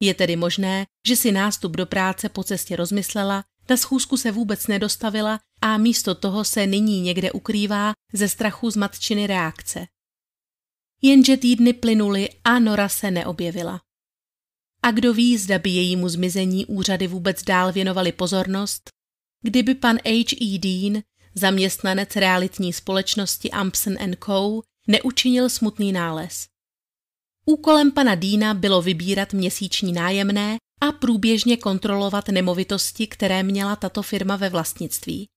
Je 0.00 0.14
tedy 0.14 0.36
možné, 0.36 0.86
že 1.06 1.16
si 1.16 1.32
nástup 1.32 1.72
do 1.72 1.86
práce 1.86 2.28
po 2.28 2.44
cestě 2.44 2.76
rozmyslela, 2.76 3.44
na 3.70 3.76
schůzku 3.76 4.16
se 4.16 4.32
vůbec 4.32 4.66
nedostavila 4.66 5.40
a 5.60 5.76
místo 5.76 6.14
toho 6.14 6.44
se 6.44 6.66
nyní 6.66 7.00
někde 7.00 7.32
ukrývá 7.32 7.92
ze 8.12 8.28
strachu 8.28 8.70
z 8.70 8.76
matčiny 8.76 9.26
reakce. 9.26 9.86
Jenže 11.02 11.36
týdny 11.36 11.72
plynuly 11.72 12.28
a 12.44 12.58
Nora 12.58 12.88
se 12.88 13.10
neobjevila. 13.10 13.80
A 14.82 14.90
kdo 14.90 15.14
ví, 15.14 15.38
zda 15.38 15.58
by 15.58 15.70
jejímu 15.70 16.08
zmizení 16.08 16.66
úřady 16.66 17.06
vůbec 17.06 17.42
dál 17.42 17.72
věnovali 17.72 18.12
pozornost, 18.12 18.90
kdyby 19.42 19.74
pan 19.74 19.98
H. 20.04 20.36
E. 20.42 20.58
Dean, 20.58 21.02
zaměstnanec 21.34 22.16
realitní 22.16 22.72
společnosti 22.72 23.50
Ampson 23.50 23.94
Co., 24.24 24.62
neučinil 24.88 25.50
smutný 25.50 25.92
nález. 25.92 26.46
Úkolem 27.46 27.92
pana 27.92 28.14
Dýna 28.14 28.54
bylo 28.54 28.82
vybírat 28.82 29.32
měsíční 29.32 29.92
nájemné 29.92 30.56
a 30.80 30.92
průběžně 30.92 31.56
kontrolovat 31.56 32.28
nemovitosti, 32.28 33.06
které 33.06 33.42
měla 33.42 33.76
tato 33.76 34.02
firma 34.02 34.36
ve 34.36 34.48
vlastnictví. 34.48 35.28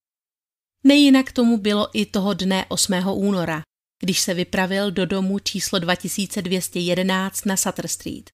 Nejinak 0.84 1.31
tomu 1.31 1.58
bylo 1.58 1.88
i 1.93 2.05
toho 2.05 2.34
dne 2.34 2.65
8. 2.70 2.93
února, 3.13 3.62
když 4.03 4.20
se 4.20 4.34
vypravil 4.34 4.91
do 4.91 5.05
domu 5.05 5.39
číslo 5.39 5.79
2211 5.79 7.46
na 7.46 7.58
Sutter 7.58 7.88
Street. 7.88 8.29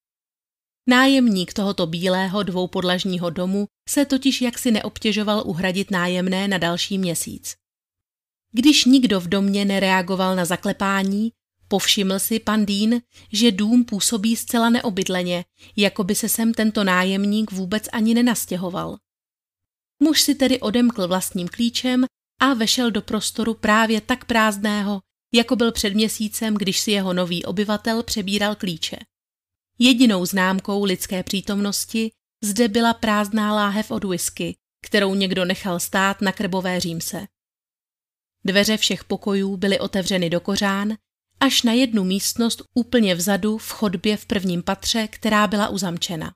Nájemník 0.89 1.53
tohoto 1.53 1.87
bílého 1.87 2.43
dvoupodlažního 2.43 3.29
domu 3.29 3.67
se 3.89 4.05
totiž 4.05 4.41
jaksi 4.41 4.71
neobtěžoval 4.71 5.43
uhradit 5.45 5.91
nájemné 5.91 6.47
na 6.47 6.57
další 6.57 6.97
měsíc. 6.97 7.55
Když 8.51 8.85
nikdo 8.85 9.19
v 9.19 9.27
domě 9.27 9.65
nereagoval 9.65 10.35
na 10.35 10.45
zaklepání, 10.45 11.31
Povšiml 11.67 12.19
si 12.19 12.39
pan 12.39 12.65
Dean, 12.65 13.01
že 13.31 13.51
dům 13.51 13.85
působí 13.85 14.35
zcela 14.35 14.69
neobydleně, 14.69 15.45
jako 15.75 16.03
by 16.03 16.15
se 16.15 16.29
sem 16.29 16.53
tento 16.53 16.83
nájemník 16.83 17.51
vůbec 17.51 17.83
ani 17.91 18.13
nenastěhoval. 18.13 18.97
Muž 20.03 20.21
si 20.21 20.35
tedy 20.35 20.59
odemkl 20.59 21.07
vlastním 21.07 21.47
klíčem 21.47 22.05
a 22.41 22.53
vešel 22.53 22.91
do 22.91 23.01
prostoru 23.01 23.53
právě 23.53 24.01
tak 24.01 24.25
prázdného, 24.25 25.01
jako 25.33 25.55
byl 25.55 25.71
před 25.71 25.93
měsícem, 25.93 26.55
když 26.55 26.79
si 26.79 26.91
jeho 26.91 27.13
nový 27.13 27.45
obyvatel 27.45 28.03
přebíral 28.03 28.55
klíče. 28.55 28.97
Jedinou 29.79 30.25
známkou 30.25 30.83
lidské 30.83 31.23
přítomnosti 31.23 32.11
zde 32.43 32.67
byla 32.67 32.93
prázdná 32.93 33.53
láhev 33.53 33.91
od 33.91 34.03
whisky, 34.03 34.55
kterou 34.85 35.15
někdo 35.15 35.45
nechal 35.45 35.79
stát 35.79 36.21
na 36.21 36.31
krbové 36.31 36.79
římse. 36.79 37.27
Dveře 38.45 38.77
všech 38.77 39.03
pokojů 39.03 39.57
byly 39.57 39.79
otevřeny 39.79 40.29
do 40.29 40.39
kořán 40.39 40.97
až 41.39 41.63
na 41.63 41.73
jednu 41.73 42.03
místnost 42.03 42.61
úplně 42.73 43.15
vzadu 43.15 43.57
v 43.57 43.69
chodbě 43.69 44.17
v 44.17 44.25
prvním 44.25 44.63
patře, 44.63 45.07
která 45.07 45.47
byla 45.47 45.69
uzamčena. 45.69 46.33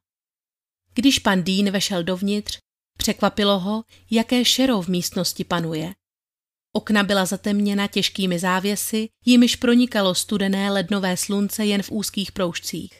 Když 0.93 1.19
pan 1.19 1.43
Dean 1.43 1.71
vešel 1.71 2.03
dovnitř, 2.03 2.57
překvapilo 2.97 3.59
ho, 3.59 3.83
jaké 4.11 4.45
šero 4.45 4.81
v 4.81 4.87
místnosti 4.87 5.43
panuje. 5.43 5.93
Okna 6.73 7.03
byla 7.03 7.25
zatemněna 7.25 7.87
těžkými 7.87 8.39
závěsy, 8.39 9.09
jimiž 9.25 9.55
pronikalo 9.55 10.15
studené 10.15 10.71
lednové 10.71 11.17
slunce 11.17 11.65
jen 11.65 11.83
v 11.83 11.91
úzkých 11.91 12.31
proužcích. 12.31 12.99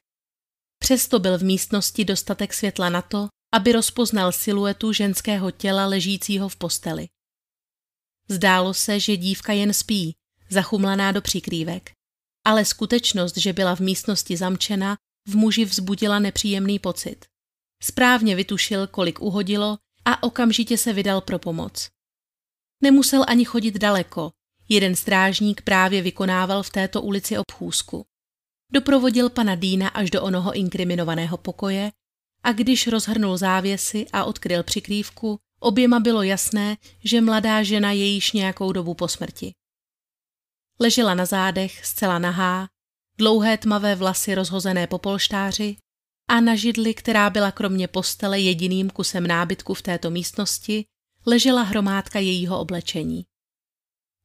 Přesto 0.84 1.20
byl 1.20 1.38
v 1.38 1.44
místnosti 1.44 2.06
dostatek 2.06 2.54
světla 2.54 2.90
na 2.90 3.02
to, 3.02 3.28
aby 3.54 3.72
rozpoznal 3.72 4.32
siluetu 4.32 4.94
ženského 4.94 5.52
těla 5.52 5.86
ležícího 5.86 6.50
v 6.50 6.56
posteli. 6.56 7.08
Zdálo 8.28 8.74
se, 8.74 9.00
že 9.00 9.18
dívka 9.18 9.54
jen 9.54 9.74
spí, 9.74 10.14
zachumlaná 10.50 11.12
do 11.12 11.22
přikrývek. 11.22 11.92
Ale 12.46 12.66
skutečnost, 12.66 13.38
že 13.38 13.54
byla 13.54 13.76
v 13.76 13.80
místnosti 13.80 14.38
zamčena, 14.38 14.98
v 15.28 15.36
muži 15.36 15.66
vzbudila 15.66 16.20
nepříjemný 16.20 16.80
pocit. 16.80 17.26
Správně 17.84 18.36
vytušil, 18.36 18.88
kolik 18.88 19.22
uhodilo 19.22 19.78
a 20.06 20.24
okamžitě 20.24 20.78
se 20.78 20.94
vydal 20.94 21.22
pro 21.22 21.40
pomoc. 21.40 21.90
Nemusel 22.84 23.26
ani 23.28 23.46
chodit 23.46 23.78
daleko, 23.78 24.32
jeden 24.70 24.96
strážník 24.96 25.62
právě 25.62 26.02
vykonával 26.02 26.64
v 26.64 26.70
této 26.70 27.02
ulici 27.02 27.38
obchůzku. 27.38 28.06
Doprovodil 28.72 29.30
pana 29.30 29.56
Dýna 29.56 29.88
až 29.88 30.12
do 30.12 30.24
onoho 30.24 30.54
inkriminovaného 30.54 31.38
pokoje 31.38 31.92
a 32.44 32.52
když 32.52 32.88
rozhrnul 32.88 33.38
závěsy 33.38 34.06
a 34.14 34.24
odkryl 34.24 34.64
přikrývku, 34.64 35.40
oběma 35.60 36.00
bylo 36.00 36.24
jasné, 36.24 36.78
že 37.04 37.22
mladá 37.22 37.64
žena 37.64 37.92
je 37.92 38.06
již 38.06 38.32
nějakou 38.32 38.72
dobu 38.72 38.94
po 38.94 39.08
smrti. 39.08 39.54
Ležela 40.80 41.14
na 41.14 41.26
zádech, 41.26 41.86
zcela 41.86 42.20
nahá, 42.20 42.68
dlouhé 43.18 43.58
tmavé 43.58 43.96
vlasy 43.96 44.36
rozhozené 44.36 44.88
po 44.88 44.98
polštáři 44.98 45.78
a 46.28 46.42
na 46.42 46.56
židli, 46.56 46.94
která 46.94 47.30
byla 47.30 47.52
kromě 47.52 47.88
postele 47.88 48.40
jediným 48.40 48.90
kusem 48.90 49.28
nábytku 49.28 49.74
v 49.74 49.82
této 49.82 50.10
místnosti, 50.10 50.86
ležela 51.26 51.62
hromádka 51.62 52.20
jejího 52.20 52.60
oblečení. 52.60 53.26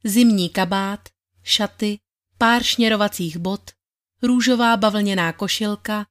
Zimní 0.04 0.48
kabát, 0.48 1.08
šaty, 1.42 1.98
pár 2.38 2.62
šněrovacích 2.62 3.36
bot, 3.36 3.75
růžová 4.22 4.76
bavlněná 4.76 5.32
košilka, 5.32 6.06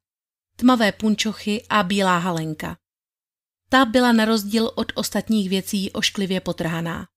tmavé 0.55 0.91
punčochy 0.91 1.65
a 1.69 1.83
bílá 1.83 2.17
halenka. 2.17 2.77
Ta 3.69 3.85
byla 3.85 4.11
na 4.11 4.25
rozdíl 4.25 4.71
od 4.75 4.91
ostatních 4.95 5.49
věcí 5.49 5.91
ošklivě 5.91 6.41
potrhaná. 6.41 7.07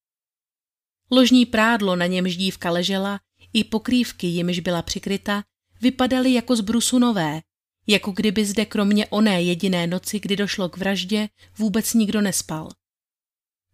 Ložní 1.11 1.47
prádlo, 1.47 1.97
na 1.97 2.07
němž 2.07 2.37
dívka 2.37 2.71
ležela, 2.71 3.21
i 3.53 3.65
pokrývky, 3.65 4.27
jimiž 4.27 4.61
byla 4.61 4.83
přikryta, 4.83 5.45
vypadaly 5.81 6.33
jako 6.33 6.57
z 6.57 6.61
brusu 6.61 6.99
nové, 6.99 7.41
jako 7.87 8.13
kdyby 8.13 8.45
zde 8.45 8.67
kromě 8.67 9.07
oné 9.07 9.43
jediné 9.43 9.87
noci, 9.87 10.21
kdy 10.21 10.37
došlo 10.37 10.69
k 10.69 10.77
vraždě, 10.77 11.29
vůbec 11.59 11.95
nikdo 11.95 12.21
nespal. 12.21 12.69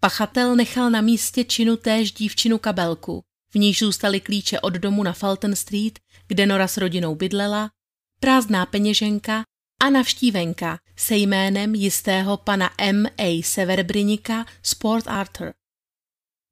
Pachatel 0.01 0.57
nechal 0.57 0.91
na 0.91 1.01
místě 1.01 1.45
činu 1.45 1.77
též 1.77 2.13
dívčinu 2.13 2.59
kabelku, 2.59 3.25
v 3.55 3.59
níž 3.59 3.79
zůstaly 3.79 4.21
klíče 4.21 4.61
od 4.61 4.73
domu 4.73 5.03
na 5.03 5.13
Fulton 5.13 5.57
Street, 5.57 5.99
kde 6.27 6.47
Nora 6.47 6.69
s 6.69 6.77
rodinou 6.77 7.15
bydlela, 7.15 7.71
prázdná 8.21 8.67
peněženka 8.67 9.45
a 9.83 9.91
navštívenka 9.91 10.79
se 10.97 11.17
jménem 11.17 11.75
jistého 11.75 12.37
pana 12.37 12.71
M. 12.79 13.07
A. 13.19 13.43
Severbrinika 13.43 14.47
Sport 14.63 15.09
Arthur. 15.09 15.53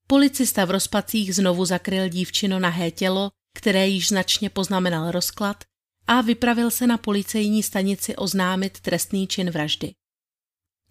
Policista 0.06 0.64
v 0.64 0.70
rozpacích 0.70 1.34
znovu 1.34 1.64
zakryl 1.64 2.08
dívčino 2.08 2.58
nahé 2.58 2.90
tělo, 2.90 3.30
které 3.56 3.88
již 3.88 4.08
značně 4.08 4.50
poznamenal 4.50 5.10
rozklad, 5.10 5.64
a 6.06 6.20
vypravil 6.20 6.70
se 6.70 6.86
na 6.86 6.98
policejní 6.98 7.62
stanici 7.62 8.16
oznámit 8.16 8.80
trestný 8.80 9.26
čin 9.26 9.50
vraždy. 9.50 9.94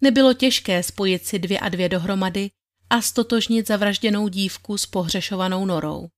Nebylo 0.00 0.34
těžké 0.34 0.82
spojit 0.82 1.26
si 1.26 1.38
dvě 1.38 1.60
a 1.60 1.68
dvě 1.68 1.88
dohromady 1.88 2.50
a 2.92 3.02
stotožnit 3.02 3.66
zavražděnou 3.66 4.28
dívku 4.28 4.78
s 4.78 4.86
pohřešovanou 4.86 5.66
norou. 5.66 6.08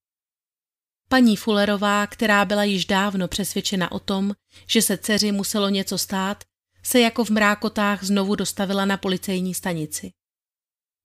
Paní 1.09 1.37
Fullerová, 1.37 2.07
která 2.07 2.45
byla 2.45 2.63
již 2.63 2.85
dávno 2.85 3.27
přesvědčena 3.27 3.91
o 3.91 3.99
tom, 3.99 4.33
že 4.69 4.81
se 4.81 4.97
dceři 4.97 5.31
muselo 5.31 5.69
něco 5.69 5.97
stát, 5.97 6.43
se 6.83 6.99
jako 6.99 7.25
v 7.25 7.29
mrákotách 7.29 8.03
znovu 8.03 8.35
dostavila 8.35 8.85
na 8.85 8.97
policejní 8.97 9.53
stanici. 9.53 10.11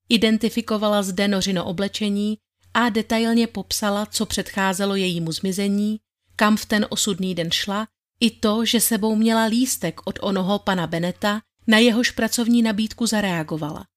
Identifikovala 0.09 1.03
zde 1.03 1.29
nořino 1.29 1.65
oblečení 1.65 2.39
a 2.75 2.89
detailně 2.89 3.47
popsala, 3.47 4.07
co 4.07 4.27
předcházelo 4.27 4.95
jejímu 4.95 5.33
zmizení, 5.33 6.01
kam 6.37 6.57
v 6.57 6.67
ten 6.67 6.87
osudný 6.91 7.35
den 7.35 7.51
šla, 7.51 7.87
i 8.21 8.31
to, 8.31 8.65
že 8.65 8.81
sebou 8.81 9.17
měla 9.17 9.45
lístek 9.45 10.01
od 10.05 10.19
onoho 10.23 10.59
pana 10.59 10.87
Beneta, 10.87 11.41
na 11.67 11.79
jehož 11.79 12.11
pracovní 12.11 12.63
nabídku 12.63 13.07
zareagovala. 13.07 13.90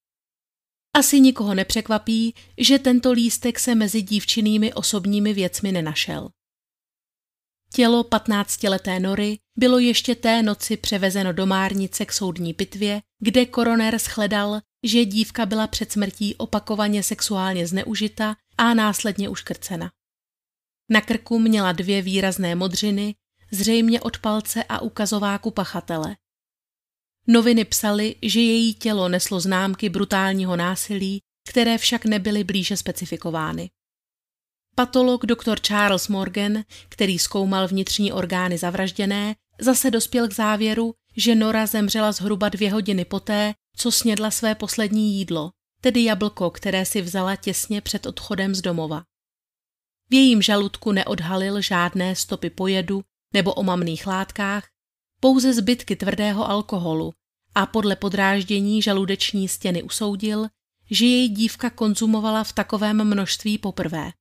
Asi 0.96 1.20
nikoho 1.20 1.54
nepřekvapí, 1.54 2.36
že 2.58 2.80
tento 2.80 3.12
lístek 3.12 3.60
se 3.60 3.76
mezi 3.76 4.02
dívčinými 4.02 4.74
osobními 4.74 5.34
věcmi 5.34 5.72
nenašel. 5.72 6.30
Tělo 7.74 8.04
15-leté 8.04 9.00
Nory 9.00 9.40
bylo 9.58 9.80
ještě 9.80 10.16
té 10.16 10.44
noci 10.44 10.78
převezeno 10.78 11.34
do 11.34 11.46
Márnice 11.46 12.06
k 12.06 12.14
soudní 12.14 12.54
pitvě, 12.54 13.02
kde 13.20 13.46
koroner 13.46 14.00
shledal, 14.00 14.62
že 14.84 15.06
dívka 15.06 15.46
byla 15.46 15.68
před 15.68 15.92
smrtí 15.92 16.36
opakovaně 16.36 17.04
sexuálně 17.04 17.68
zneužita 17.68 18.36
a 18.58 18.74
následně 18.74 19.30
uškrcena. 19.30 19.92
Na 20.90 21.02
krku 21.02 21.40
měla 21.40 21.72
dvě 21.72 22.02
výrazné 22.02 22.56
modřiny, 22.56 23.16
zřejmě 23.52 24.02
od 24.02 24.18
palce 24.18 24.64
a 24.64 24.82
ukazováku 24.82 25.52
pachatele. 25.52 26.16
Noviny 27.28 27.66
psaly, 27.66 28.16
že 28.22 28.40
její 28.40 28.74
tělo 28.74 29.10
neslo 29.10 29.40
známky 29.40 29.90
brutálního 29.90 30.56
násilí, 30.56 31.22
které 31.50 31.78
však 31.78 32.06
nebyly 32.06 32.44
blíže 32.44 32.78
specifikovány. 32.78 33.70
Patolog 34.76 35.26
dr. 35.26 35.60
Charles 35.60 36.08
Morgan, 36.08 36.64
který 36.90 37.20
zkoumal 37.20 37.68
vnitřní 37.68 38.12
orgány 38.12 38.58
zavražděné, 38.58 39.36
zase 39.60 39.92
dospěl 39.92 40.28
k 40.28 40.34
závěru, 40.34 40.94
že 41.18 41.36
Nora 41.36 41.66
zemřela 41.66 42.12
zhruba 42.12 42.50
dvě 42.50 42.72
hodiny 42.72 43.06
poté, 43.06 43.54
co 43.76 43.92
snědla 43.92 44.32
své 44.32 44.56
poslední 44.56 45.18
jídlo, 45.18 45.52
tedy 45.82 46.04
jablko, 46.04 46.50
které 46.52 46.86
si 46.86 47.02
vzala 47.02 47.36
těsně 47.36 47.82
před 47.82 48.06
odchodem 48.06 48.56
z 48.56 48.62
domova. 48.62 49.04
V 50.10 50.14
jejím 50.14 50.42
žaludku 50.42 50.92
neodhalil 50.92 51.62
žádné 51.62 52.16
stopy 52.16 52.50
pojedu 52.50 53.04
nebo 53.34 53.54
omamných 53.54 54.08
látkách, 54.08 54.68
pouze 55.24 55.54
zbytky 55.54 55.96
tvrdého 55.96 56.50
alkoholu 56.50 57.14
a 57.56 57.66
podle 57.66 57.96
podráždění 57.96 58.82
žaludeční 58.82 59.48
stěny 59.48 59.84
usoudil, 59.84 60.48
že 60.92 61.06
její 61.06 61.30
dívka 61.30 61.70
konzumovala 61.70 62.44
v 62.44 62.54
takovém 62.54 63.04
množství 63.04 63.58
poprvé. 63.58 64.12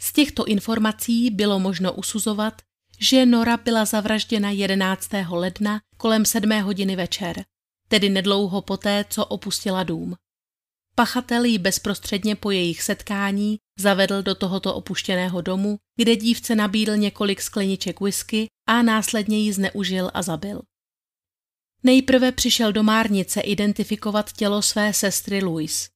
Z 0.00 0.12
těchto 0.12 0.44
informací 0.44 1.30
bylo 1.30 1.60
možno 1.60 1.92
usuzovat, 1.92 2.62
že 2.98 3.26
Nora 3.26 3.56
byla 3.56 3.84
zavražděna 3.84 4.50
11. 4.50 5.10
ledna 5.28 5.80
kolem 5.96 6.24
7 6.24 6.60
hodiny 6.60 6.96
večer, 6.96 7.44
tedy 7.88 8.08
nedlouho 8.08 8.62
poté, 8.62 9.04
co 9.10 9.26
opustila 9.26 9.82
dům. 9.82 10.14
Pachatel 10.94 11.44
ji 11.44 11.58
bezprostředně 11.58 12.36
po 12.36 12.50
jejich 12.50 12.82
setkání 12.82 13.58
zavedl 13.78 14.22
do 14.22 14.34
tohoto 14.34 14.74
opuštěného 14.74 15.40
domu, 15.40 15.78
kde 15.96 16.16
dívce 16.16 16.54
nabídl 16.54 16.96
několik 16.96 17.42
skleniček 17.42 18.00
whisky 18.00 18.48
a 18.70 18.82
následně 18.82 19.38
ji 19.38 19.52
zneužil 19.52 20.10
a 20.14 20.22
zabil. 20.22 20.62
Nejprve 21.82 22.32
přišel 22.32 22.72
do 22.72 22.82
Márnice 22.82 23.40
identifikovat 23.40 24.32
tělo 24.32 24.62
své 24.62 24.92
sestry 24.92 25.42
Louise. 25.42 25.88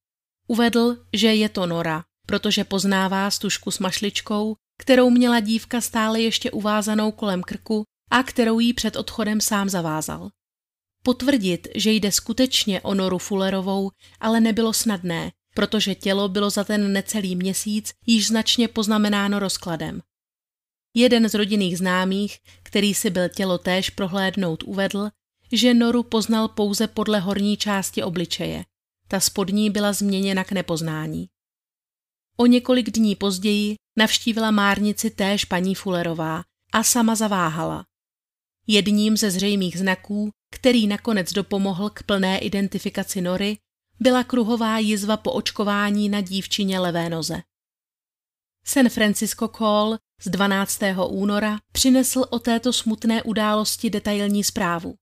Uvedl, 0.48 1.06
že 1.12 1.34
je 1.34 1.48
to 1.48 1.66
Nora, 1.66 2.04
protože 2.26 2.64
poznává 2.64 3.30
stužku 3.30 3.70
s 3.70 3.78
mašličkou, 3.78 4.56
kterou 4.78 5.10
měla 5.10 5.40
dívka 5.40 5.80
stále 5.80 6.20
ještě 6.20 6.50
uvázanou 6.50 7.12
kolem 7.12 7.42
krku 7.42 7.84
a 8.10 8.22
kterou 8.22 8.60
jí 8.60 8.72
před 8.72 8.96
odchodem 8.96 9.40
sám 9.40 9.68
zavázal. 9.68 10.30
Potvrdit, 11.02 11.68
že 11.74 11.90
jde 11.90 12.12
skutečně 12.12 12.80
o 12.80 12.94
Noru 12.94 13.18
Fullerovou, 13.18 13.90
ale 14.20 14.40
nebylo 14.40 14.72
snadné, 14.72 15.32
protože 15.54 15.94
tělo 15.94 16.28
bylo 16.28 16.50
za 16.50 16.64
ten 16.64 16.92
necelý 16.92 17.36
měsíc 17.36 17.92
již 18.06 18.26
značně 18.26 18.68
poznamenáno 18.68 19.38
rozkladem. 19.38 20.00
Jeden 20.94 21.28
z 21.28 21.34
rodinných 21.34 21.78
známých, 21.78 22.38
který 22.62 22.94
si 22.94 23.10
byl 23.10 23.28
tělo 23.28 23.58
též 23.58 23.90
prohlédnout, 23.90 24.62
uvedl, 24.62 25.10
že 25.52 25.74
Noru 25.74 26.02
poznal 26.02 26.48
pouze 26.48 26.86
podle 26.86 27.20
horní 27.20 27.56
části 27.56 28.02
obličeje. 28.02 28.64
Ta 29.08 29.20
spodní 29.20 29.70
byla 29.70 29.92
změněna 29.92 30.44
k 30.44 30.52
nepoznání. 30.52 31.28
O 32.36 32.46
několik 32.46 32.90
dní 32.90 33.16
později 33.16 33.76
navštívila 33.98 34.50
márnici 34.50 35.10
též 35.10 35.44
paní 35.44 35.74
Fullerová 35.74 36.42
a 36.72 36.82
sama 36.82 37.14
zaváhala. 37.14 37.86
Jedním 38.66 39.16
ze 39.16 39.30
zřejmých 39.30 39.78
znaků, 39.78 40.30
který 40.50 40.86
nakonec 40.86 41.32
dopomohl 41.32 41.90
k 41.90 42.02
plné 42.02 42.38
identifikaci 42.38 43.20
Nory, 43.20 43.58
byla 44.00 44.24
kruhová 44.24 44.78
jizva 44.78 45.16
po 45.16 45.32
očkování 45.32 46.08
na 46.08 46.20
dívčině 46.20 46.80
levé 46.80 47.08
noze. 47.08 47.42
San 48.66 48.88
Francisco 48.88 49.48
Call 49.48 49.98
z 50.22 50.28
12. 50.28 50.80
února 51.08 51.58
přinesl 51.72 52.24
o 52.30 52.38
této 52.38 52.72
smutné 52.72 53.22
události 53.22 53.90
detailní 53.90 54.44
zprávu. 54.44 54.94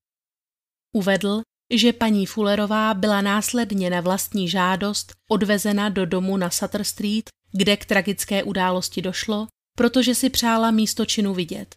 Uvedl, 0.95 1.41
že 1.73 1.93
paní 1.93 2.25
Fullerová 2.25 2.93
byla 2.93 3.21
následně 3.21 3.89
na 3.89 4.01
vlastní 4.01 4.49
žádost 4.49 5.13
odvezena 5.29 5.89
do 5.89 6.05
domu 6.05 6.37
na 6.37 6.49
Sutter 6.49 6.83
Street, 6.83 7.29
kde 7.51 7.77
k 7.77 7.85
tragické 7.85 8.43
události 8.43 9.01
došlo, 9.01 9.47
protože 9.77 10.15
si 10.15 10.29
přála 10.29 10.71
místo 10.71 11.05
činu 11.05 11.33
vidět. 11.33 11.75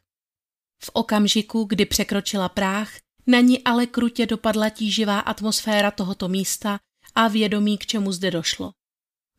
V 0.84 0.90
okamžiku, 0.92 1.64
kdy 1.64 1.86
překročila 1.86 2.48
práh, 2.48 2.96
na 3.26 3.40
ní 3.40 3.64
ale 3.64 3.86
krutě 3.86 4.26
dopadla 4.26 4.68
tíživá 4.68 5.20
atmosféra 5.20 5.90
tohoto 5.90 6.28
místa 6.28 6.78
a 7.14 7.28
vědomí, 7.28 7.78
k 7.78 7.86
čemu 7.86 8.12
zde 8.12 8.30
došlo. 8.30 8.72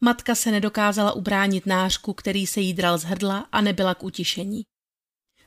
Matka 0.03 0.35
se 0.35 0.51
nedokázala 0.51 1.11
ubránit 1.11 1.65
nářku, 1.65 2.13
který 2.13 2.47
se 2.47 2.61
jí 2.61 2.73
dral 2.73 2.97
z 2.97 3.03
hrdla 3.03 3.47
a 3.51 3.61
nebyla 3.61 3.95
k 3.95 4.03
utišení. 4.03 4.63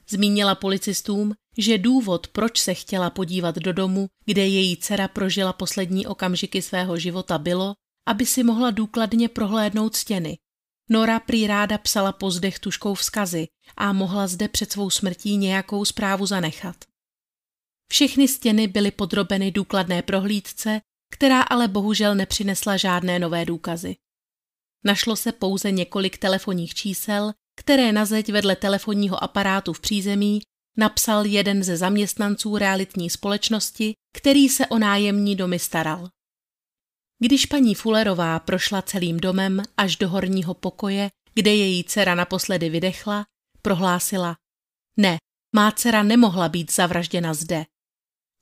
Zmínila 0.09 0.55
policistům, 0.55 1.35
že 1.59 1.79
důvod, 1.79 2.29
proč 2.29 2.61
se 2.61 2.75
chtěla 2.75 3.11
podívat 3.11 3.57
do 3.57 3.73
domu, 3.73 4.09
kde 4.25 4.47
její 4.47 4.77
dcera 4.77 5.09
prožila 5.09 5.53
poslední 5.53 6.07
okamžiky 6.07 6.63
svého 6.63 6.99
života, 6.99 7.39
bylo, 7.39 7.75
aby 8.07 8.27
si 8.27 8.43
mohla 8.43 8.71
důkladně 8.71 9.29
prohlédnout 9.29 9.97
stěny. 9.97 10.39
Nora 10.89 11.21
prý 11.21 11.47
ráda 11.47 11.79
psala 11.79 12.13
pozdech 12.13 12.59
tuškou 12.59 12.95
vzkazy 12.95 13.47
a 13.77 13.93
mohla 13.93 14.27
zde 14.27 14.49
před 14.49 14.73
svou 14.73 14.91
smrtí 14.91 15.37
nějakou 15.37 15.85
zprávu 15.85 16.27
zanechat. 16.27 16.77
Všechny 17.93 18.29
stěny 18.29 18.69
byly 18.69 18.91
podrobeny 18.91 19.51
důkladné 19.51 20.03
prohlídce, 20.03 20.81
která 21.13 21.43
ale 21.43 21.69
bohužel 21.69 22.15
nepřinesla 22.15 22.77
žádné 22.77 23.19
nové 23.19 23.45
důkazy. 23.45 23.97
Našlo 24.85 25.17
se 25.17 25.33
pouze 25.33 25.71
několik 25.71 26.19
telefonních 26.19 26.75
čísel, 26.75 27.33
které 27.57 27.93
na 27.93 28.05
zeď 28.05 28.33
vedle 28.33 28.57
telefonního 28.57 29.25
aparátu 29.25 29.73
v 29.73 29.81
přízemí 29.81 30.41
napsal 30.77 31.27
jeden 31.27 31.63
ze 31.63 31.77
zaměstnanců 31.77 32.57
realitní 32.57 33.11
společnosti, 33.11 33.95
který 34.17 34.49
se 34.49 34.67
o 34.67 34.79
nájemní 34.79 35.37
domy 35.37 35.59
staral. 35.59 36.09
Když 37.19 37.47
paní 37.47 37.75
Fullerová 37.75 38.39
prošla 38.39 38.83
celým 38.83 39.17
domem 39.17 39.63
až 39.77 39.97
do 39.97 40.09
horního 40.09 40.55
pokoje, 40.55 41.11
kde 41.35 41.55
její 41.55 41.85
dcera 41.85 42.15
naposledy 42.15 42.69
vydechla, 42.69 43.27
prohlásila 43.63 44.37
Ne, 44.97 45.19
má 45.57 45.73
dcera 45.73 46.03
nemohla 46.03 46.49
být 46.49 46.73
zavražděna 46.73 47.35
zde. 47.35 47.65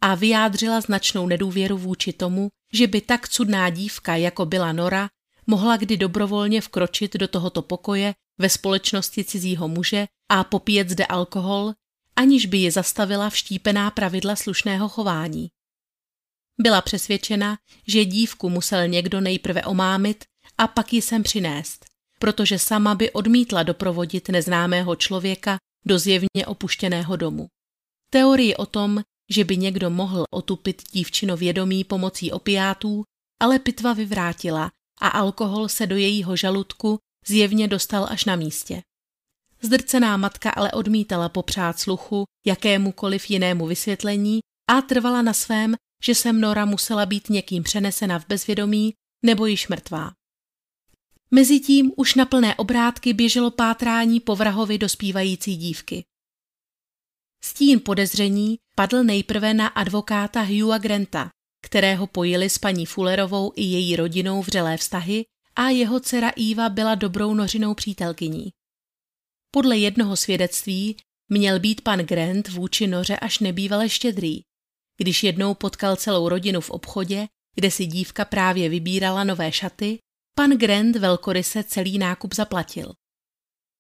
A 0.01 0.15
vyjádřila 0.15 0.81
značnou 0.81 1.27
nedůvěru 1.27 1.79
vůči 1.79 2.13
tomu, 2.13 2.49
že 2.73 2.87
by 2.87 3.01
tak 3.01 3.29
cudná 3.29 3.71
dívka, 3.71 4.17
jako 4.17 4.47
byla 4.47 4.73
Nora, 4.73 5.09
mohla 5.51 5.77
kdy 5.77 5.97
dobrovolně 5.97 6.61
vkročit 6.61 7.17
do 7.17 7.29
tohoto 7.29 7.63
pokoje 7.63 8.15
ve 8.39 8.49
společnosti 8.49 9.25
cizího 9.25 9.69
muže 9.69 10.07
a 10.29 10.45
popíjet 10.45 10.91
zde 10.91 11.07
alkohol, 11.07 11.73
aniž 12.17 12.47
by 12.47 12.59
ji 12.59 12.71
zastavila 12.71 13.31
vštípená 13.31 13.91
pravidla 13.91 14.37
slušného 14.37 14.89
chování. 14.89 15.49
Byla 16.61 16.81
přesvědčena, 16.81 17.59
že 17.87 18.05
dívku 18.05 18.51
musel 18.51 18.89
někdo 18.89 19.21
nejprve 19.21 19.63
omámit 19.63 20.25
a 20.59 20.67
pak 20.67 20.93
ji 20.93 21.03
sem 21.03 21.23
přinést, 21.23 21.85
protože 22.19 22.59
sama 22.59 22.95
by 22.95 23.11
odmítla 23.11 23.63
doprovodit 23.63 24.29
neznámého 24.29 24.97
člověka 24.97 25.59
do 25.87 25.99
zjevně 25.99 26.47
opuštěného 26.47 27.17
domu. 27.17 27.49
Teorii 28.11 28.57
o 28.57 28.67
tom, 28.67 29.03
že 29.31 29.45
by 29.45 29.57
někdo 29.57 29.91
mohl 29.91 30.25
otupit 30.31 30.83
dívčino 30.93 31.37
vědomí 31.37 31.85
pomocí 31.85 32.33
opiátů, 32.33 33.05
ale 33.41 33.59
pitva 33.59 33.93
vyvrátila 33.93 34.71
a 35.01 35.09
alkohol 35.09 35.69
se 35.69 35.87
do 35.87 35.97
jejího 35.97 36.37
žaludku 36.37 36.99
zjevně 37.27 37.69
dostal 37.69 38.07
až 38.11 38.25
na 38.25 38.37
místě. 38.37 38.83
Zdrcená 39.63 40.17
matka 40.17 40.51
ale 40.51 40.73
odmítala 40.73 41.29
popřát 41.29 41.79
sluchu 41.79 42.25
jakémukoliv 42.47 43.31
jinému 43.31 43.67
vysvětlení 43.67 44.41
a 44.71 44.81
trvala 44.81 45.23
na 45.23 45.33
svém, 45.33 45.75
že 46.05 46.15
se 46.15 46.33
Nora 46.33 46.65
musela 46.65 47.07
být 47.07 47.31
někým 47.31 47.63
přenesena 47.63 48.19
v 48.19 48.27
bezvědomí 48.27 48.95
nebo 49.25 49.47
již 49.47 49.69
mrtvá. 49.69 50.13
Mezitím 51.31 51.93
už 51.97 52.15
na 52.15 52.27
plné 52.27 52.55
obrátky 52.55 53.13
běželo 53.13 53.51
pátrání 53.51 54.21
po 54.21 54.37
vrahovi 54.37 54.79
dospívající 54.79 55.57
dívky. 55.57 56.05
Stín 57.45 57.81
podezření 57.81 58.59
padl 58.75 59.05
nejprve 59.05 59.55
na 59.55 59.67
advokáta 59.67 60.43
Hugha 60.43 60.79
Granta, 60.79 61.31
kterého 61.63 62.07
pojili 62.07 62.51
s 62.51 62.59
paní 62.59 62.87
Fullerovou 62.87 63.53
i 63.57 63.63
její 63.63 63.97
rodinou 63.97 64.43
vřelé 64.43 64.77
vztahy 64.77 65.25
a 65.57 65.69
jeho 65.69 66.01
dcera 66.01 66.33
Eva 66.51 66.69
byla 66.69 66.95
dobrou 66.95 67.35
nořinou 67.35 67.75
přítelkyní. 67.75 68.51
Podle 69.51 69.79
jednoho 69.79 70.17
svědectví 70.17 70.97
měl 71.29 71.61
být 71.61 71.81
pan 71.81 71.99
Grant 71.99 72.49
vůči 72.49 72.87
noře 72.87 73.17
až 73.17 73.39
nebývale 73.39 73.89
štědrý. 73.89 74.41
Když 74.97 75.25
jednou 75.25 75.55
potkal 75.55 75.97
celou 75.97 76.29
rodinu 76.29 76.61
v 76.61 76.71
obchodě, 76.71 77.27
kde 77.55 77.71
si 77.71 77.87
dívka 77.87 78.25
právě 78.25 78.69
vybírala 78.69 79.25
nové 79.25 79.53
šaty, 79.53 79.99
pan 80.35 80.51
Grant 80.51 80.97
velkoryse 80.97 81.65
celý 81.65 81.99
nákup 81.99 82.35
zaplatil. 82.35 82.93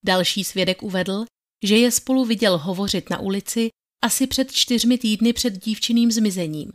Další 0.05 0.45
svědek 0.45 0.83
uvedl, 0.83 1.25
že 1.65 1.77
je 1.77 1.91
spolu 1.91 2.25
viděl 2.25 2.59
hovořit 2.59 3.11
na 3.11 3.19
ulici 3.19 3.71
asi 4.05 4.27
před 4.27 4.53
čtyřmi 4.53 4.99
týdny 4.99 5.33
před 5.33 5.65
dívčiným 5.65 6.13
zmizením. 6.13 6.73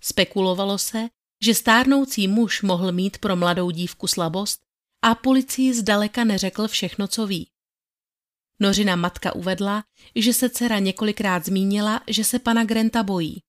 Spekulovalo 0.00 0.78
se, 0.78 1.08
že 1.42 1.54
stárnoucí 1.54 2.28
muž 2.28 2.62
mohl 2.62 2.92
mít 2.92 3.18
pro 3.18 3.36
mladou 3.36 3.70
dívku 3.70 4.06
slabost 4.06 4.60
a 5.02 5.14
policii 5.14 5.74
zdaleka 5.74 6.24
neřekl 6.24 6.68
všechno, 6.68 7.08
co 7.08 7.26
ví. 7.26 7.50
Nořina 8.60 8.96
matka 8.96 9.34
uvedla, 9.34 9.84
že 10.14 10.32
se 10.32 10.50
dcera 10.50 10.78
několikrát 10.78 11.44
zmínila, 11.44 12.00
že 12.06 12.24
se 12.24 12.38
pana 12.38 12.64
Grenta 12.64 13.02
bojí. 13.02 13.42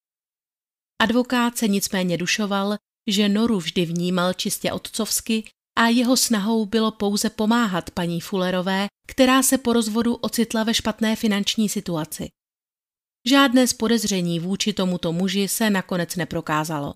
Advokát 1.00 1.58
se 1.58 1.68
nicméně 1.68 2.18
dušoval, 2.18 2.78
že 3.08 3.30
Noru 3.30 3.58
vždy 3.58 3.86
vnímal 3.86 4.34
čistě 4.34 4.72
otcovsky 4.72 5.50
a 5.78 5.88
jeho 5.88 6.18
snahou 6.18 6.66
bylo 6.66 6.92
pouze 6.92 7.30
pomáhat 7.30 7.92
paní 7.92 8.22
Fullerové, 8.22 8.88
která 9.08 9.44
se 9.44 9.58
po 9.58 9.74
rozvodu 9.74 10.16
ocitla 10.16 10.64
ve 10.64 10.74
špatné 10.74 11.16
finanční 11.16 11.70
situaci. 11.70 12.30
Žádné 13.26 13.68
z 13.68 13.74
podezření 13.74 14.40
vůči 14.40 14.74
tomuto 14.74 15.14
muži 15.14 15.48
se 15.48 15.70
nakonec 15.70 16.16
neprokázalo. 16.16 16.94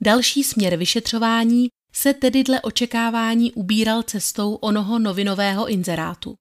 Další 0.00 0.44
směr 0.44 0.76
vyšetřování 0.76 1.68
se 1.92 2.14
tedy 2.14 2.44
dle 2.44 2.60
očekávání 2.60 3.52
ubíral 3.52 4.02
cestou 4.02 4.54
onoho 4.54 4.98
novinového 4.98 5.68
inzerátu. 5.68 6.34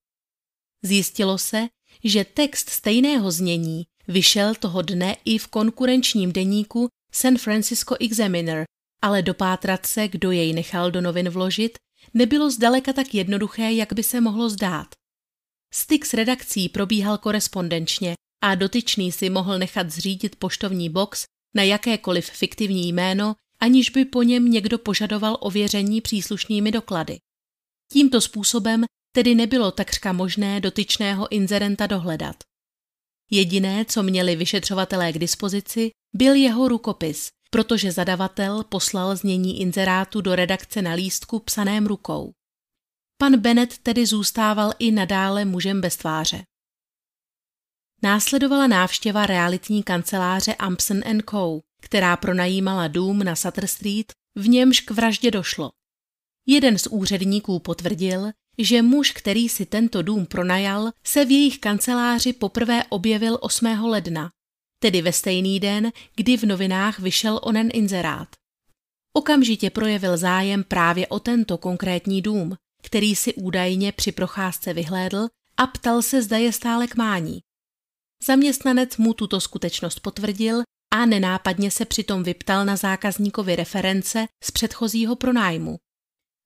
Zjistilo 0.83 1.37
se, 1.37 1.67
že 2.03 2.25
text 2.25 2.69
stejného 2.69 3.31
znění 3.31 3.83
vyšel 4.07 4.55
toho 4.55 4.81
dne 4.81 5.15
i 5.25 5.37
v 5.37 5.47
konkurenčním 5.47 6.33
deníku 6.33 6.87
San 7.11 7.37
Francisco 7.37 7.95
Examiner, 7.99 8.65
ale 9.01 9.21
dopátrat 9.21 9.85
se, 9.85 10.07
kdo 10.07 10.31
jej 10.31 10.53
nechal 10.53 10.91
do 10.91 11.01
novin 11.01 11.29
vložit, 11.29 11.77
nebylo 12.13 12.51
zdaleka 12.51 12.93
tak 12.93 13.13
jednoduché, 13.13 13.71
jak 13.71 13.93
by 13.93 14.03
se 14.03 14.21
mohlo 14.21 14.49
zdát. 14.49 14.87
Styk 15.73 16.05
s 16.05 16.13
redakcí 16.13 16.69
probíhal 16.69 17.17
korespondenčně 17.17 18.15
a 18.45 18.55
dotyčný 18.55 19.11
si 19.11 19.29
mohl 19.29 19.59
nechat 19.59 19.89
zřídit 19.89 20.35
poštovní 20.35 20.89
box 20.89 21.25
na 21.55 21.63
jakékoliv 21.63 22.25
fiktivní 22.29 22.89
jméno, 22.89 23.35
aniž 23.59 23.89
by 23.89 24.05
po 24.05 24.23
něm 24.23 24.51
někdo 24.51 24.77
požadoval 24.77 25.37
ověření 25.39 26.01
příslušnými 26.01 26.71
doklady. 26.71 27.17
Tímto 27.91 28.21
způsobem 28.21 28.85
tedy 29.15 29.35
nebylo 29.35 29.71
takřka 29.71 30.13
možné 30.13 30.61
dotyčného 30.61 31.31
inzerenta 31.31 31.87
dohledat. 31.87 32.35
Jediné, 33.31 33.85
co 33.85 34.03
měli 34.03 34.35
vyšetřovatelé 34.35 35.13
k 35.13 35.19
dispozici, 35.19 35.91
byl 36.15 36.35
jeho 36.35 36.67
rukopis, 36.67 37.29
protože 37.49 37.91
zadavatel 37.91 38.63
poslal 38.63 39.15
znění 39.15 39.61
inzerátu 39.61 40.21
do 40.21 40.35
redakce 40.35 40.81
na 40.81 40.93
lístku 40.93 41.39
psaném 41.39 41.85
rukou. 41.85 42.31
Pan 43.17 43.37
Bennett 43.37 43.77
tedy 43.77 44.05
zůstával 44.05 44.71
i 44.79 44.91
nadále 44.91 45.45
mužem 45.45 45.81
bez 45.81 45.97
tváře. 45.97 46.43
Následovala 48.05 48.67
návštěva 48.67 49.25
realitní 49.25 49.83
kanceláře 49.83 50.55
Ampson 50.55 51.01
Co., 51.29 51.61
která 51.81 52.17
pronajímala 52.17 52.87
dům 52.87 53.19
na 53.19 53.35
Sutter 53.35 53.67
Street, 53.67 54.13
v 54.35 54.47
němž 54.47 54.79
k 54.79 54.91
vraždě 54.91 55.31
došlo. 55.31 55.71
Jeden 56.47 56.77
z 56.77 56.87
úředníků 56.87 57.59
potvrdil, 57.59 58.31
že 58.57 58.81
muž, 58.81 59.11
který 59.11 59.49
si 59.49 59.65
tento 59.65 60.01
dům 60.01 60.25
pronajal, 60.25 60.91
se 61.05 61.25
v 61.25 61.31
jejich 61.31 61.59
kanceláři 61.59 62.33
poprvé 62.33 62.83
objevil 62.89 63.37
8. 63.41 63.65
ledna, 63.65 64.31
tedy 64.79 65.01
ve 65.01 65.13
stejný 65.13 65.59
den, 65.59 65.91
kdy 66.15 66.37
v 66.37 66.43
novinách 66.43 66.99
vyšel 66.99 67.39
onen 67.43 67.69
inzerát. 67.73 68.27
Okamžitě 69.13 69.69
projevil 69.69 70.17
zájem 70.17 70.63
právě 70.63 71.07
o 71.07 71.19
tento 71.19 71.57
konkrétní 71.57 72.21
dům, 72.21 72.55
který 72.83 73.15
si 73.15 73.33
údajně 73.33 73.91
při 73.91 74.11
procházce 74.11 74.73
vyhlédl 74.73 75.27
a 75.57 75.67
ptal 75.67 76.01
se, 76.01 76.21
zda 76.21 76.37
je 76.37 76.51
stále 76.51 76.87
k 76.87 76.95
mání. 76.95 77.41
Zaměstnanec 78.25 78.97
mu 78.97 79.13
tuto 79.13 79.41
skutečnost 79.41 79.99
potvrdil 79.99 80.63
a 80.93 81.05
nenápadně 81.05 81.71
se 81.71 81.85
přitom 81.85 82.23
vyptal 82.23 82.65
na 82.65 82.75
zákazníkovi 82.75 83.55
reference 83.55 84.27
z 84.43 84.51
předchozího 84.51 85.15
pronájmu. 85.15 85.77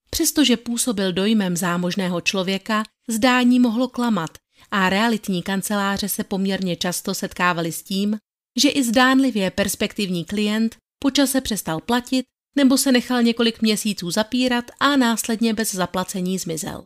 Přestože 0.09 0.57
působil 0.57 1.13
dojmem 1.13 1.57
zámožného 1.57 2.21
člověka, 2.21 2.83
zdání 3.09 3.59
mohlo 3.59 3.87
klamat 3.87 4.29
a 4.71 4.89
realitní 4.89 5.43
kanceláře 5.43 6.09
se 6.09 6.23
poměrně 6.23 6.75
často 6.75 7.13
setkávaly 7.13 7.71
s 7.71 7.83
tím, 7.83 8.17
že 8.59 8.69
i 8.69 8.83
zdánlivě 8.83 9.51
perspektivní 9.51 10.25
klient 10.25 10.75
počase 10.99 11.41
přestal 11.41 11.81
platit 11.81 12.25
nebo 12.55 12.77
se 12.77 12.91
nechal 12.91 13.23
několik 13.23 13.61
měsíců 13.61 14.11
zapírat 14.11 14.65
a 14.79 14.95
následně 14.95 15.53
bez 15.53 15.75
zaplacení 15.75 16.37
zmizel. 16.37 16.85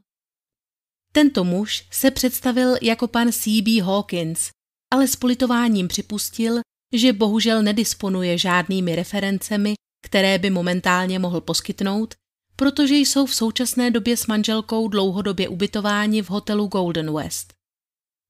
Tento 1.13 1.43
muž 1.43 1.87
se 1.91 2.11
představil 2.11 2.75
jako 2.81 3.07
pan 3.07 3.31
C.B. 3.31 3.81
Hawkins, 3.81 4.49
ale 4.93 5.07
s 5.07 5.15
politováním 5.15 5.87
připustil, 5.87 6.61
že 6.93 7.13
bohužel 7.13 7.63
nedisponuje 7.63 8.37
žádnými 8.37 8.95
referencemi, 8.95 9.73
které 10.05 10.39
by 10.39 10.49
momentálně 10.49 11.19
mohl 11.19 11.41
poskytnout, 11.41 12.13
protože 12.55 12.95
jsou 12.95 13.25
v 13.25 13.35
současné 13.35 13.91
době 13.91 14.17
s 14.17 14.27
manželkou 14.27 14.87
dlouhodobě 14.87 15.49
ubytováni 15.49 16.21
v 16.21 16.29
hotelu 16.29 16.67
Golden 16.67 17.13
West. 17.13 17.53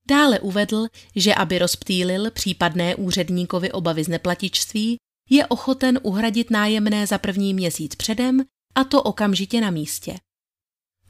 Dále 0.08 0.39
uvedl, 0.39 0.88
že 1.15 1.36
aby 1.36 1.60
rozptýlil 1.60 2.32
případné 2.32 2.95
úředníkovi 2.95 3.71
obavy 3.71 4.04
z 4.04 4.08
neplatičství, 4.08 4.97
je 5.30 5.47
ochoten 5.47 5.99
uhradit 6.04 6.52
nájemné 6.52 7.08
za 7.08 7.17
první 7.17 7.54
měsíc 7.54 7.95
předem 7.95 8.43
a 8.76 8.84
to 8.84 9.04
okamžitě 9.04 9.62
na 9.62 9.69
místě. 9.69 10.15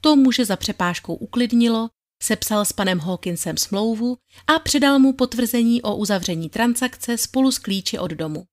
To 0.02 0.16
muže 0.16 0.46
za 0.46 0.56
přepážkou 0.56 1.16
uklidnilo, 1.16 1.89
sepsal 2.23 2.65
s 2.65 2.73
panem 2.73 2.99
Hawkinsem 2.99 3.57
smlouvu 3.57 4.17
a 4.47 4.59
předal 4.59 4.99
mu 4.99 5.13
potvrzení 5.13 5.81
o 5.81 5.95
uzavření 5.95 6.49
transakce 6.49 7.17
spolu 7.17 7.51
s 7.51 7.59
klíči 7.59 7.99
od 7.99 8.12
domu. 8.12 8.45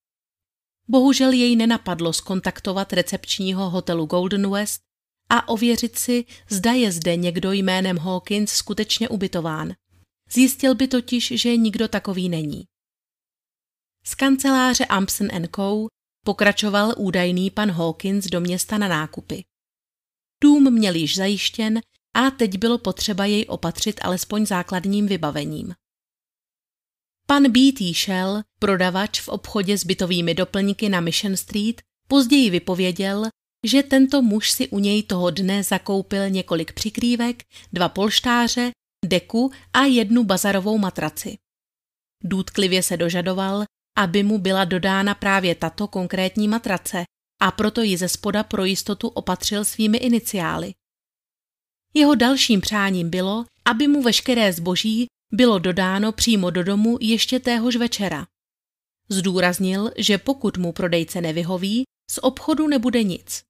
Bohužel 0.89 1.33
jej 1.33 1.57
nenapadlo 1.57 2.13
skontaktovat 2.13 2.93
recepčního 2.93 3.71
hotelu 3.71 4.07
Golden 4.07 4.51
West 4.51 4.81
a 5.29 5.49
ověřit 5.49 5.99
si, 5.99 6.25
zda 6.49 6.73
je 6.73 6.93
zde 6.93 7.17
někdo 7.17 7.53
jménem 7.53 7.99
Hawkins 7.99 8.53
skutečně 8.53 9.09
ubytován. 9.09 9.73
Zjistil 10.31 10.75
by 10.75 10.89
totiž, 10.89 11.33
že 11.37 11.57
nikdo 11.57 11.89
takový 11.89 12.29
není. 12.29 12.65
Z 14.05 14.15
kanceláře 14.15 14.85
Ampson 14.85 15.29
Co. 15.57 15.87
pokračoval 16.25 16.95
údajný 16.97 17.51
pan 17.51 17.71
Hawkins 17.71 18.27
do 18.27 18.41
města 18.41 18.79
na 18.79 18.89
nákupy. 18.89 19.45
Dům 20.43 20.73
měl 20.73 20.95
již 20.95 21.17
zajištěn 21.17 21.81
a 22.15 22.31
teď 22.31 22.59
bylo 22.59 22.79
potřeba 22.79 23.25
jej 23.25 23.45
opatřit 23.49 24.01
alespoň 24.03 24.47
základním 24.47 25.07
vybavením. 25.07 25.75
Pan 27.27 27.53
B.T. 27.53 27.95
Shell, 27.95 28.43
prodavač 28.59 29.21
v 29.21 29.29
obchodě 29.29 29.79
s 29.79 29.85
bytovými 29.85 30.35
doplňky 30.35 30.89
na 30.89 31.01
Mission 31.01 31.37
Street, 31.37 31.83
později 32.09 32.51
vypověděl, 32.51 33.29
že 33.67 33.83
tento 33.83 34.23
muž 34.23 34.51
si 34.51 34.69
u 34.69 34.79
něj 34.79 35.03
toho 35.03 35.31
dne 35.31 35.63
zakoupil 35.63 36.31
několik 36.31 36.73
přikrývek, 36.73 37.43
dva 37.73 37.89
polštáře, 37.89 38.71
deku 39.07 39.53
a 39.73 39.85
jednu 39.85 40.25
bazarovou 40.25 40.79
matraci. 40.79 41.39
Důtklivě 42.25 42.83
se 42.83 42.97
dožadoval, 42.97 43.65
aby 43.97 44.23
mu 44.23 44.39
byla 44.39 44.65
dodána 44.65 45.15
právě 45.15 45.55
tato 45.55 45.89
konkrétní 45.89 46.49
matrace 46.49 47.05
a 47.43 47.51
proto 47.51 47.83
ji 47.83 47.97
ze 47.97 48.09
spoda 48.09 48.43
pro 48.43 48.65
jistotu 48.65 49.09
opatřil 49.09 49.65
svými 49.65 49.99
iniciály. 49.99 50.73
Jeho 51.95 52.15
dalším 52.15 52.61
přáním 52.61 53.11
bylo, 53.11 53.45
aby 53.65 53.89
mu 53.89 54.03
veškeré 54.03 54.53
zboží 54.53 55.07
bylo 55.33 55.59
dodáno 55.59 56.13
přímo 56.13 56.51
do 56.51 56.65
domu 56.65 56.99
ještě 57.01 57.41
téhož 57.41 57.77
večera. 57.77 58.27
Zdůraznil, 59.09 59.91
že 59.97 60.19
pokud 60.19 60.59
mu 60.59 60.73
prodejce 60.73 61.21
nevyhoví, 61.21 61.85
z 62.11 62.19
obchodu 62.23 62.69
nebude 62.69 63.03
nic. 63.03 63.43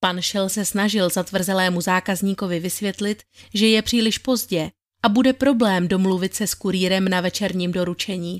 Pan 0.00 0.22
Shell 0.22 0.48
se 0.48 0.64
snažil 0.64 1.10
zatvrzelému 1.10 1.80
zákazníkovi 1.80 2.60
vysvětlit, 2.60 3.22
že 3.54 3.66
je 3.66 3.82
příliš 3.82 4.18
pozdě 4.18 4.70
a 5.02 5.08
bude 5.08 5.32
problém 5.32 5.88
domluvit 5.88 6.34
se 6.34 6.46
s 6.46 6.54
kurýrem 6.54 7.08
na 7.08 7.20
večerním 7.20 7.72
doručení, 7.72 8.38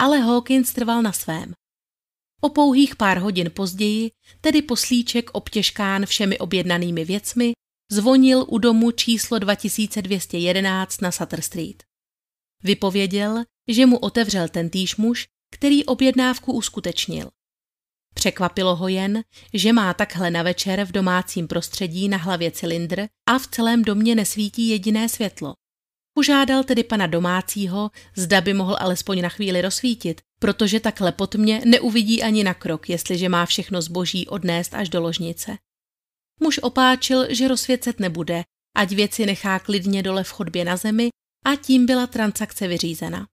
ale 0.00 0.18
Hawkins 0.18 0.72
trval 0.72 1.02
na 1.02 1.12
svém. 1.12 1.52
O 2.40 2.48
pouhých 2.48 2.96
pár 2.96 3.18
hodin 3.18 3.50
později, 3.50 4.10
tedy 4.40 4.62
poslíček 4.62 5.30
obtěžkán 5.32 6.06
všemi 6.06 6.38
objednanými 6.38 7.04
věcmi, 7.04 7.52
zvonil 7.90 8.44
u 8.48 8.58
domu 8.58 8.90
číslo 8.90 9.38
2211 9.38 11.02
na 11.02 11.12
Sutter 11.12 11.40
Street. 11.40 11.82
Vypověděl, 12.62 13.44
že 13.68 13.86
mu 13.86 13.98
otevřel 13.98 14.48
ten 14.48 14.70
týž 14.70 14.96
muž, 14.96 15.26
který 15.50 15.84
objednávku 15.84 16.52
uskutečnil. 16.52 17.30
Překvapilo 18.14 18.76
ho 18.76 18.88
jen, 18.88 19.22
že 19.54 19.72
má 19.72 19.94
takhle 19.94 20.30
na 20.30 20.42
večer 20.42 20.84
v 20.84 20.92
domácím 20.92 21.48
prostředí 21.48 22.08
na 22.08 22.16
hlavě 22.16 22.50
cylindr 22.50 23.06
a 23.28 23.38
v 23.38 23.46
celém 23.46 23.84
domě 23.84 24.14
nesvítí 24.14 24.68
jediné 24.68 25.08
světlo. 25.08 25.54
Požádal 26.14 26.64
tedy 26.64 26.84
pana 26.84 27.06
domácího, 27.06 27.90
zda 28.16 28.40
by 28.40 28.54
mohl 28.54 28.76
alespoň 28.80 29.22
na 29.22 29.28
chvíli 29.28 29.62
rozsvítit, 29.62 30.20
protože 30.38 30.80
takhle 30.80 31.12
pod 31.12 31.34
mě 31.34 31.62
neuvidí 31.64 32.22
ani 32.22 32.44
na 32.44 32.54
krok, 32.54 32.88
jestliže 32.88 33.28
má 33.28 33.46
všechno 33.46 33.82
zboží 33.82 34.28
odnést 34.28 34.74
až 34.74 34.88
do 34.88 35.00
ložnice. 35.00 35.56
Muž 36.40 36.58
opáčil, 36.62 37.34
že 37.34 37.48
rozsvěcet 37.48 38.00
nebude, 38.00 38.42
ať 38.76 38.92
věci 38.92 39.26
nechá 39.26 39.58
klidně 39.58 40.02
dole 40.02 40.24
v 40.24 40.30
chodbě 40.30 40.64
na 40.64 40.76
zemi 40.76 41.08
a 41.44 41.56
tím 41.56 41.86
byla 41.86 42.06
transakce 42.06 42.68
vyřízena. 42.68 43.26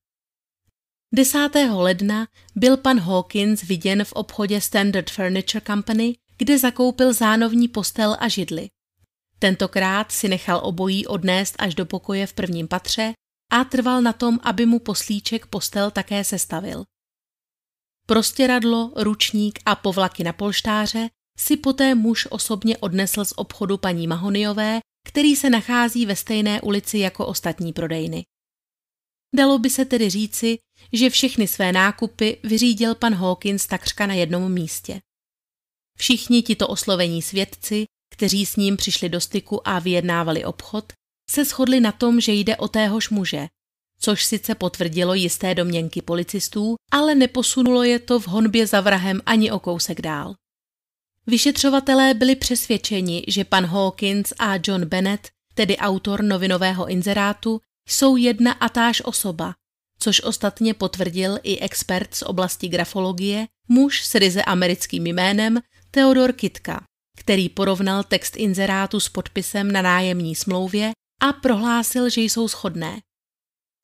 10. 1.13 1.49
ledna 1.69 2.27
byl 2.55 2.77
pan 2.77 2.99
Hawkins 2.99 3.61
viděn 3.61 4.03
v 4.03 4.13
obchodě 4.13 4.61
Standard 4.61 5.09
Furniture 5.09 5.61
Company, 5.67 6.15
kde 6.37 6.59
zakoupil 6.59 7.13
zánovní 7.13 7.67
postel 7.67 8.17
a 8.19 8.27
židly. 8.27 8.69
Tentokrát 9.39 10.11
si 10.11 10.27
nechal 10.27 10.59
obojí 10.63 11.07
odnést 11.07 11.55
až 11.59 11.75
do 11.75 11.85
pokoje 11.85 12.27
v 12.27 12.33
prvním 12.33 12.67
patře 12.67 13.13
a 13.51 13.63
trval 13.63 14.01
na 14.01 14.13
tom, 14.13 14.39
aby 14.43 14.65
mu 14.65 14.79
poslíček 14.79 15.45
postel 15.45 15.91
také 15.91 16.23
sestavil. 16.23 16.83
Prostěradlo, 18.05 18.91
ručník 18.95 19.59
a 19.65 19.75
povlaky 19.75 20.23
na 20.23 20.33
polštáře 20.33 21.09
si 21.39 21.57
poté 21.57 21.95
muž 21.95 22.27
osobně 22.29 22.77
odnesl 22.77 23.25
z 23.25 23.33
obchodu 23.35 23.77
paní 23.77 24.07
Mahoniové, 24.07 24.79
který 25.07 25.35
se 25.35 25.49
nachází 25.49 26.05
ve 26.05 26.15
stejné 26.15 26.61
ulici 26.61 26.97
jako 26.97 27.27
ostatní 27.27 27.73
prodejny. 27.73 28.23
Dalo 29.35 29.59
by 29.59 29.69
se 29.69 29.85
tedy 29.85 30.09
říci, 30.09 30.57
že 30.93 31.09
všechny 31.09 31.47
své 31.47 31.71
nákupy 31.71 32.37
vyřídil 32.43 32.95
pan 32.95 33.13
Hawkins 33.13 33.67
takřka 33.67 34.07
na 34.07 34.13
jednom 34.13 34.51
místě. 34.51 34.99
Všichni 35.97 36.41
tito 36.41 36.67
oslovení 36.67 37.21
svědci, 37.21 37.85
kteří 38.13 38.45
s 38.45 38.55
ním 38.55 38.77
přišli 38.77 39.09
do 39.09 39.21
styku 39.21 39.67
a 39.67 39.79
vyjednávali 39.79 40.45
obchod, 40.45 40.93
se 41.29 41.45
shodli 41.45 41.79
na 41.79 41.91
tom, 41.91 42.21
že 42.21 42.31
jde 42.31 42.57
o 42.57 42.67
téhož 42.67 43.09
muže, 43.09 43.47
což 43.99 44.25
sice 44.25 44.55
potvrdilo 44.55 45.13
jisté 45.13 45.55
domněnky 45.55 46.01
policistů, 46.01 46.75
ale 46.91 47.15
neposunulo 47.15 47.83
je 47.83 47.99
to 47.99 48.19
v 48.19 48.27
honbě 48.27 48.67
za 48.67 48.81
vrahem 48.81 49.21
ani 49.25 49.51
o 49.51 49.59
kousek 49.59 50.01
dál. 50.01 50.35
Vyšetřovatelé 51.29 52.13
byli 52.13 52.35
přesvědčeni, 52.35 53.23
že 53.27 53.45
pan 53.45 53.65
Hawkins 53.65 54.33
a 54.39 54.53
John 54.63 54.85
Bennett, 54.85 55.29
tedy 55.53 55.77
autor 55.77 56.23
novinového 56.23 56.87
inzerátu, 56.87 57.61
jsou 57.89 58.15
jedna 58.15 58.51
a 58.51 58.69
táž 58.69 59.01
osoba, 59.05 59.53
což 59.99 60.23
ostatně 60.23 60.73
potvrdil 60.73 61.39
i 61.43 61.59
expert 61.59 62.15
z 62.15 62.21
oblasti 62.21 62.67
grafologie, 62.67 63.47
muž 63.67 64.05
s 64.05 64.15
ryze 64.15 64.43
americkým 64.43 65.07
jménem 65.07 65.59
Theodor 65.91 66.33
Kitka, 66.33 66.83
který 67.17 67.49
porovnal 67.49 68.03
text 68.03 68.35
inzerátu 68.37 68.99
s 68.99 69.09
podpisem 69.09 69.71
na 69.71 69.81
nájemní 69.81 70.35
smlouvě 70.35 70.91
a 71.21 71.33
prohlásil, 71.33 72.09
že 72.09 72.21
jsou 72.21 72.47
shodné. 72.47 73.01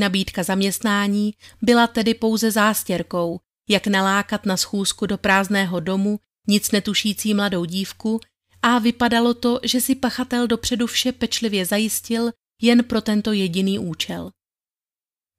Nabídka 0.01 0.43
zaměstnání 0.43 1.33
byla 1.61 1.87
tedy 1.87 2.13
pouze 2.13 2.51
zástěrkou, 2.51 3.39
jak 3.69 3.87
nalákat 3.87 4.45
na 4.45 4.57
schůzku 4.57 5.05
do 5.05 5.17
prázdného 5.17 5.79
domu 5.79 6.19
nic 6.47 6.71
netušící 6.71 7.33
mladou 7.33 7.65
dívku 7.65 8.19
a 8.61 8.79
vypadalo 8.79 9.33
to, 9.33 9.59
že 9.63 9.81
si 9.81 9.95
pachatel 9.95 10.47
dopředu 10.47 10.87
vše 10.87 11.11
pečlivě 11.11 11.65
zajistil 11.65 12.31
jen 12.61 12.83
pro 12.83 13.01
tento 13.01 13.31
jediný 13.31 13.79
účel. 13.79 14.31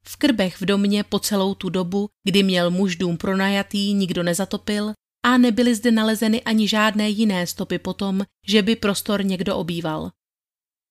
V 0.07 0.17
krbech 0.17 0.61
v 0.61 0.65
domě 0.65 1.05
po 1.05 1.19
celou 1.19 1.55
tu 1.55 1.69
dobu, 1.69 2.09
kdy 2.25 2.43
měl 2.43 2.71
muž 2.71 2.97
dům 2.97 3.17
pronajatý, 3.17 3.95
nikdo 3.95 4.23
nezatopil 4.23 4.93
a 5.25 5.39
nebyly 5.39 5.75
zde 5.75 5.91
nalezeny 5.91 6.43
ani 6.43 6.69
žádné 6.69 7.09
jiné 7.09 7.47
stopy 7.47 7.79
potom, 7.79 8.25
že 8.47 8.63
by 8.63 8.77
prostor 8.77 9.25
někdo 9.25 9.57
obýval. 9.57 10.11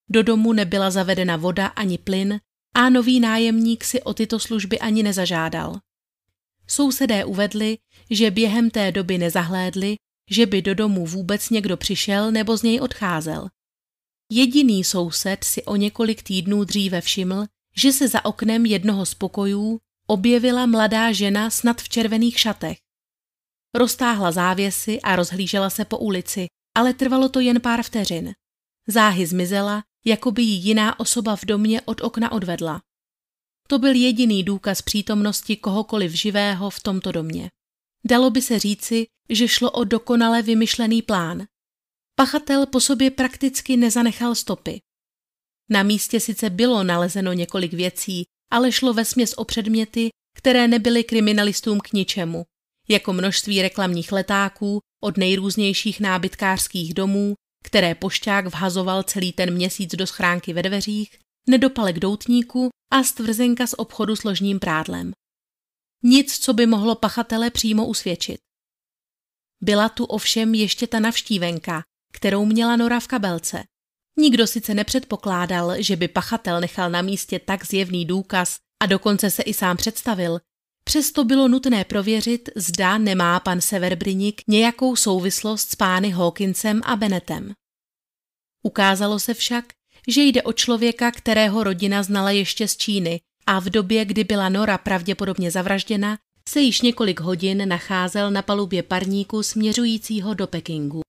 Do 0.10 0.24
domu 0.24 0.54
nebyla 0.54 0.92
zavedena 0.92 1.38
voda 1.38 1.68
ani 1.68 1.98
plyn 1.98 2.40
a 2.76 2.90
nový 2.90 3.20
nájemník 3.20 3.84
si 3.84 4.02
o 4.02 4.14
tyto 4.14 4.40
služby 4.40 4.80
ani 4.80 5.04
nezažádal. 5.04 5.80
Sousedé 6.68 7.26
uvedli, 7.26 7.78
že 8.10 8.32
během 8.32 8.70
té 8.70 8.92
doby 8.92 9.18
nezahlédli, 9.18 9.96
že 10.30 10.46
by 10.46 10.62
do 10.62 10.76
domu 10.76 11.06
vůbec 11.06 11.50
někdo 11.50 11.78
přišel 11.78 12.32
nebo 12.32 12.58
z 12.58 12.64
něj 12.64 12.82
odcházel. 12.82 13.48
Jediný 14.32 14.84
soused 14.84 15.44
si 15.44 15.64
o 15.64 15.76
několik 15.76 16.24
týdnů 16.24 16.64
dříve 16.64 17.02
všiml, 17.02 17.46
že 17.78 17.92
se 17.92 18.08
za 18.08 18.26
oknem 18.26 18.66
jednoho 18.66 19.06
z 19.06 19.14
pokojů 19.14 19.80
objevila 20.08 20.66
mladá 20.66 21.12
žena 21.12 21.50
snad 21.50 21.82
v 21.82 21.90
červených 21.90 22.40
šatech. 22.40 22.78
Roztáhla 23.74 24.32
závěsy 24.32 25.02
a 25.02 25.16
rozhlížela 25.16 25.70
se 25.70 25.86
po 25.86 25.98
ulici, 25.98 26.48
ale 26.76 26.94
trvalo 26.94 27.30
to 27.30 27.40
jen 27.40 27.62
pár 27.62 27.84
vteřin. 27.84 28.34
Záhy 28.88 29.26
zmizela, 29.26 29.84
jako 30.06 30.32
by 30.32 30.42
ji 30.42 30.56
jiná 30.56 31.00
osoba 31.00 31.36
v 31.36 31.46
domě 31.46 31.82
od 31.82 32.02
okna 32.02 32.32
odvedla. 32.32 32.82
To 33.68 33.80
byl 33.80 33.96
jediný 33.96 34.44
důkaz 34.44 34.82
přítomnosti 34.82 35.58
kohokoliv 35.58 36.12
živého 36.12 36.70
v 36.70 36.80
tomto 36.80 37.12
domě. 37.12 37.50
Dalo 38.06 38.30
by 38.30 38.42
se 38.42 38.60
říci, 38.60 39.06
že 39.30 39.48
šlo 39.48 39.72
o 39.72 39.84
dokonale 39.84 40.42
vymyšlený 40.42 41.02
plán. 41.02 41.44
Pachatel 42.16 42.66
po 42.66 42.80
sobě 42.80 43.12
prakticky 43.12 43.78
nezanechal 43.78 44.36
stopy. 44.36 44.80
Na 45.70 45.84
místě 45.84 46.20
sice 46.20 46.50
bylo 46.50 46.84
nalezeno 46.84 47.34
několik 47.34 47.74
věcí, 47.74 48.24
ale 48.52 48.72
šlo 48.72 48.94
ve 48.94 49.06
směs 49.06 49.34
o 49.34 49.46
předměty, 49.46 50.10
které 50.38 50.68
nebyly 50.68 51.04
kriminalistům 51.04 51.80
k 51.80 51.94
ničemu, 51.94 52.44
jako 52.90 53.14
množství 53.14 53.62
reklamních 53.62 54.12
letáků 54.12 54.80
od 55.04 55.18
nejrůznějších 55.18 56.00
nábytkářských 56.00 56.94
domů, 56.94 57.34
které 57.64 57.96
pošťák 57.96 58.46
vhazoval 58.48 59.04
celý 59.04 59.32
ten 59.32 59.54
měsíc 59.54 59.96
do 59.96 60.08
schránky 60.08 60.54
ve 60.54 60.64
dveřích, 60.64 61.20
nedopalek 61.48 62.00
doutníku 62.00 62.70
a 62.92 63.04
stvrzenka 63.04 63.68
z 63.68 63.74
obchodu 63.78 64.16
s 64.16 64.24
ložním 64.24 64.60
prádlem. 64.60 65.14
Nic, 66.04 66.40
co 66.40 66.54
by 66.54 66.66
mohlo 66.66 66.96
pachatele 66.96 67.50
přímo 67.50 67.88
usvědčit. 67.88 68.40
Byla 69.62 69.90
tu 69.90 70.06
ovšem 70.06 70.56
ještě 70.56 70.88
ta 70.88 71.00
navštívenka, 71.00 71.84
kterou 72.14 72.46
měla 72.46 72.76
Nora 72.76 73.00
v 73.00 73.08
kabelce. 73.08 73.64
Nikdo 74.20 74.48
sice 74.48 74.74
nepředpokládal, 74.74 75.82
že 75.82 75.96
by 75.96 76.08
pachatel 76.08 76.62
nechal 76.62 76.90
na 76.90 77.02
místě 77.02 77.40
tak 77.40 77.66
zjevný 77.66 78.06
důkaz 78.06 78.58
a 78.84 78.86
dokonce 78.86 79.32
se 79.32 79.44
i 79.44 79.54
sám 79.54 79.78
představil. 79.78 80.40
Přesto 80.84 81.24
bylo 81.24 81.48
nutné 81.48 81.86
prověřit, 81.86 82.50
zda 82.56 82.98
nemá 82.98 83.40
pan 83.40 83.62
Severbrinik 83.62 84.42
nějakou 84.48 84.96
souvislost 84.96 85.72
s 85.72 85.76
pány 85.76 86.10
Hawkinsem 86.10 86.82
a 86.84 86.96
Bennetem. 86.96 87.54
Ukázalo 88.64 89.20
se 89.20 89.34
však, 89.34 89.66
že 90.08 90.22
jde 90.22 90.44
o 90.44 90.54
člověka, 90.54 91.12
kterého 91.12 91.64
rodina 91.64 92.04
znala 92.04 92.32
ještě 92.32 92.68
z 92.68 92.78
Číny 92.78 93.22
a 93.46 93.60
v 93.60 93.66
době, 93.66 94.06
kdy 94.06 94.24
byla 94.24 94.50
Nora 94.50 94.78
pravděpodobně 94.78 95.52
zavražděna, 95.52 96.18
se 96.50 96.60
již 96.60 96.82
několik 96.82 97.20
hodin 97.20 97.70
nacházel 97.70 98.32
na 98.32 98.42
palubě 98.42 98.84
parníku 98.84 99.44
směřujícího 99.44 100.34
do 100.34 100.48
Pekingu. 100.48 101.02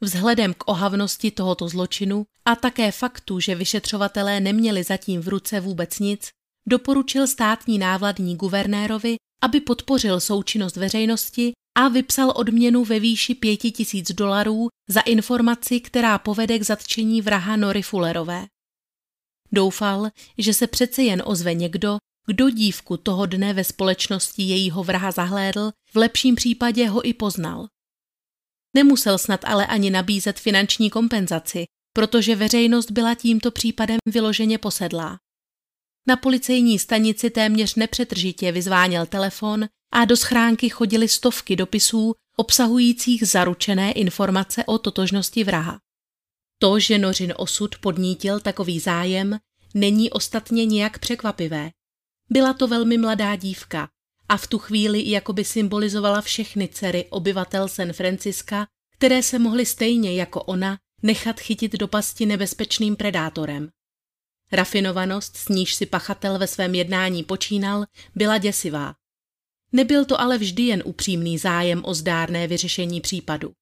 Vzhledem 0.00 0.54
k 0.54 0.68
ohavnosti 0.68 1.30
tohoto 1.30 1.68
zločinu 1.68 2.24
a 2.44 2.56
také 2.56 2.92
faktu, 2.92 3.40
že 3.40 3.54
vyšetřovatelé 3.54 4.40
neměli 4.40 4.82
zatím 4.82 5.20
v 5.20 5.28
ruce 5.28 5.60
vůbec 5.60 5.98
nic, 5.98 6.28
doporučil 6.68 7.26
státní 7.26 7.78
návladní 7.78 8.36
guvernérovi, 8.36 9.16
aby 9.42 9.60
podpořil 9.60 10.20
součinnost 10.20 10.76
veřejnosti 10.76 11.52
a 11.74 11.88
vypsal 11.88 12.32
odměnu 12.36 12.84
ve 12.84 13.00
výši 13.00 13.34
pěti 13.34 13.70
tisíc 13.70 14.12
dolarů 14.12 14.68
za 14.88 15.00
informaci, 15.00 15.80
která 15.80 16.18
povede 16.18 16.58
k 16.58 16.62
zatčení 16.62 17.22
vraha 17.22 17.56
Nory 17.56 17.82
Fullerové. 17.82 18.46
Doufal, 19.52 20.10
že 20.38 20.54
se 20.54 20.66
přece 20.66 21.02
jen 21.02 21.22
ozve 21.26 21.54
někdo, 21.54 21.98
kdo 22.26 22.50
dívku 22.50 22.96
toho 22.96 23.26
dne 23.26 23.52
ve 23.52 23.64
společnosti 23.64 24.42
jejího 24.42 24.84
vraha 24.84 25.10
zahlédl, 25.10 25.70
v 25.92 25.96
lepším 25.96 26.34
případě 26.34 26.88
ho 26.88 27.08
i 27.08 27.14
poznal. 27.14 27.68
Nemusel 28.76 29.18
snad 29.18 29.40
ale 29.44 29.66
ani 29.66 29.90
nabízet 29.90 30.40
finanční 30.40 30.90
kompenzaci, 30.90 31.64
protože 31.92 32.36
veřejnost 32.36 32.90
byla 32.90 33.14
tímto 33.14 33.50
případem 33.50 33.98
vyloženě 34.06 34.58
posedlá. 34.58 35.18
Na 36.06 36.16
policejní 36.16 36.78
stanici 36.78 37.30
téměř 37.30 37.74
nepřetržitě 37.74 38.52
vyzváněl 38.52 39.06
telefon 39.06 39.68
a 39.94 40.04
do 40.04 40.16
schránky 40.16 40.68
chodily 40.68 41.08
stovky 41.08 41.56
dopisů 41.56 42.14
obsahujících 42.36 43.28
zaručené 43.28 43.92
informace 43.92 44.64
o 44.64 44.78
totožnosti 44.78 45.44
vraha. 45.44 45.80
To, 46.58 46.78
že 46.78 46.98
Nořin 46.98 47.34
osud 47.36 47.78
podnítil 47.78 48.40
takový 48.40 48.80
zájem, 48.80 49.38
není 49.74 50.10
ostatně 50.10 50.64
nijak 50.64 50.98
překvapivé. 50.98 51.70
Byla 52.30 52.52
to 52.52 52.68
velmi 52.68 52.98
mladá 52.98 53.36
dívka 53.36 53.88
a 54.28 54.36
v 54.36 54.46
tu 54.46 54.58
chvíli 54.58 55.10
jakoby 55.10 55.44
symbolizovala 55.44 56.20
všechny 56.20 56.68
dcery 56.68 57.06
obyvatel 57.10 57.68
San 57.68 57.92
Franciska, 57.92 58.66
které 58.98 59.22
se 59.22 59.38
mohly 59.38 59.66
stejně 59.66 60.14
jako 60.14 60.42
ona 60.42 60.78
nechat 61.02 61.40
chytit 61.40 61.72
do 61.72 61.88
pasti 61.88 62.26
nebezpečným 62.26 62.96
predátorem. 62.96 63.68
Rafinovanost, 64.52 65.36
s 65.36 65.48
níž 65.48 65.74
si 65.74 65.86
pachatel 65.86 66.38
ve 66.38 66.46
svém 66.46 66.74
jednání 66.74 67.24
počínal, 67.24 67.84
byla 68.14 68.38
děsivá. 68.38 68.94
Nebyl 69.74 70.04
to 70.04 70.20
ale 70.20 70.38
vždy 70.38 70.62
jen 70.62 70.82
upřímný 70.86 71.38
zájem 71.38 71.82
o 71.84 71.94
zdárné 71.94 72.46
vyřešení 72.46 73.00
případu. 73.00 73.52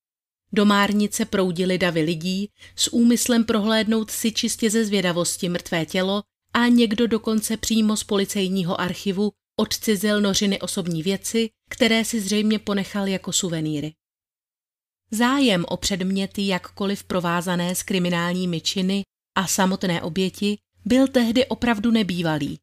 Do 0.52 0.64
Márnice 0.64 1.24
proudili 1.24 1.78
davy 1.78 2.02
lidí 2.02 2.48
s 2.76 2.92
úmyslem 2.92 3.44
prohlédnout 3.44 4.10
si 4.10 4.32
čistě 4.32 4.70
ze 4.70 4.84
zvědavosti 4.84 5.48
mrtvé 5.48 5.86
tělo 5.86 6.22
a 6.54 6.68
někdo 6.68 7.06
dokonce 7.06 7.56
přímo 7.56 7.96
z 7.96 8.04
policejního 8.04 8.80
archivu 8.80 9.32
odcizil 9.56 10.20
nořiny 10.20 10.60
osobní 10.60 11.02
věci, 11.02 11.50
které 11.70 12.04
si 12.04 12.20
zřejmě 12.20 12.58
ponechal 12.58 13.08
jako 13.08 13.32
suvenýry. 13.32 13.92
Zájem 15.10 15.64
o 15.68 15.76
předměty 15.76 16.46
jakkoliv 16.46 17.04
provázané 17.04 17.74
s 17.74 17.82
kriminálními 17.82 18.60
činy 18.60 19.02
a 19.36 19.46
samotné 19.46 20.02
oběti 20.02 20.58
byl 20.84 21.08
tehdy 21.08 21.46
opravdu 21.46 21.90
nebývalý. 21.90 22.58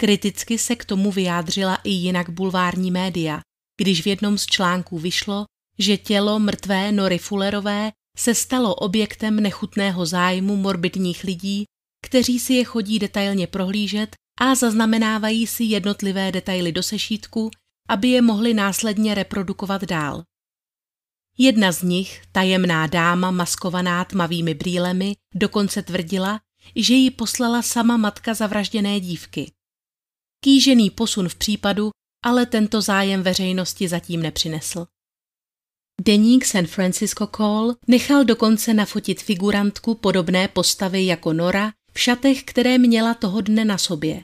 Kriticky 0.00 0.58
se 0.58 0.76
k 0.76 0.84
tomu 0.84 1.12
vyjádřila 1.12 1.78
i 1.84 1.90
jinak 1.90 2.30
bulvární 2.30 2.90
média, 2.90 3.40
když 3.80 4.02
v 4.02 4.06
jednom 4.06 4.38
z 4.38 4.46
článků 4.46 4.98
vyšlo, 4.98 5.44
že 5.78 5.96
tělo 5.96 6.38
mrtvé 6.38 6.92
Nory 6.92 7.18
Fullerové 7.18 7.92
se 8.16 8.34
stalo 8.34 8.74
objektem 8.74 9.40
nechutného 9.40 10.06
zájmu 10.06 10.56
morbidních 10.56 11.24
lidí, 11.24 11.64
kteří 12.04 12.38
si 12.38 12.54
je 12.54 12.64
chodí 12.64 12.98
detailně 12.98 13.46
prohlížet 13.46 14.16
a 14.40 14.54
zaznamenávají 14.54 15.46
si 15.46 15.64
jednotlivé 15.64 16.32
detaily 16.32 16.72
do 16.72 16.82
sešítku, 16.82 17.50
aby 17.88 18.08
je 18.08 18.22
mohli 18.22 18.54
následně 18.54 19.14
reprodukovat 19.14 19.84
dál. 19.84 20.22
Jedna 21.38 21.72
z 21.72 21.82
nich, 21.82 22.22
tajemná 22.32 22.86
dáma 22.86 23.30
maskovaná 23.30 24.04
tmavými 24.04 24.54
brýlemi, 24.54 25.14
dokonce 25.34 25.82
tvrdila, 25.82 26.40
že 26.76 26.94
ji 26.94 27.10
poslala 27.10 27.62
sama 27.62 27.96
matka 27.96 28.34
zavražděné 28.34 29.00
dívky. 29.00 29.52
Kýžený 30.44 30.90
posun 30.90 31.28
v 31.28 31.34
případu 31.34 31.90
ale 32.24 32.46
tento 32.46 32.80
zájem 32.80 33.22
veřejnosti 33.22 33.88
zatím 33.88 34.22
nepřinesl. 34.22 34.86
Deník 36.00 36.44
San 36.44 36.66
Francisco 36.66 37.26
Call 37.26 37.74
nechal 37.86 38.24
dokonce 38.24 38.74
nafotit 38.74 39.22
figurantku 39.22 39.94
podobné 39.94 40.48
postavy 40.48 41.06
jako 41.06 41.32
Nora 41.32 41.72
v 41.92 42.00
šatech, 42.00 42.44
které 42.44 42.78
měla 42.78 43.14
toho 43.14 43.40
dne 43.40 43.64
na 43.64 43.78
sobě. 43.78 44.22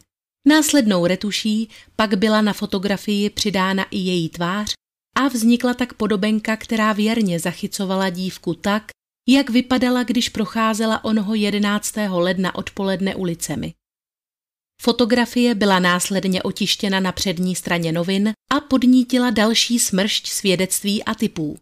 Následnou 0.48 1.06
retuší 1.06 1.68
pak 1.96 2.14
byla 2.14 2.42
na 2.42 2.52
fotografii 2.52 3.30
přidána 3.30 3.84
i 3.90 3.98
její 3.98 4.28
tvář 4.28 4.72
a 5.16 5.28
vznikla 5.28 5.74
tak 5.74 5.94
podobenka, 5.94 6.56
která 6.56 6.92
věrně 6.92 7.40
zachycovala 7.40 8.10
dívku 8.10 8.54
tak, 8.54 8.84
jak 9.28 9.50
vypadala, 9.50 10.02
když 10.02 10.28
procházela 10.28 11.04
onoho 11.04 11.34
11. 11.34 11.94
ledna 12.08 12.54
odpoledne 12.54 13.14
ulicemi. 13.14 13.74
Fotografie 14.82 15.54
byla 15.54 15.78
následně 15.78 16.42
otištěna 16.42 17.00
na 17.00 17.12
přední 17.12 17.56
straně 17.56 17.92
novin 17.92 18.32
a 18.52 18.60
podnítila 18.60 19.30
další 19.30 19.78
smršť 19.78 20.28
svědectví 20.28 21.04
a 21.04 21.14
typů. 21.14 21.58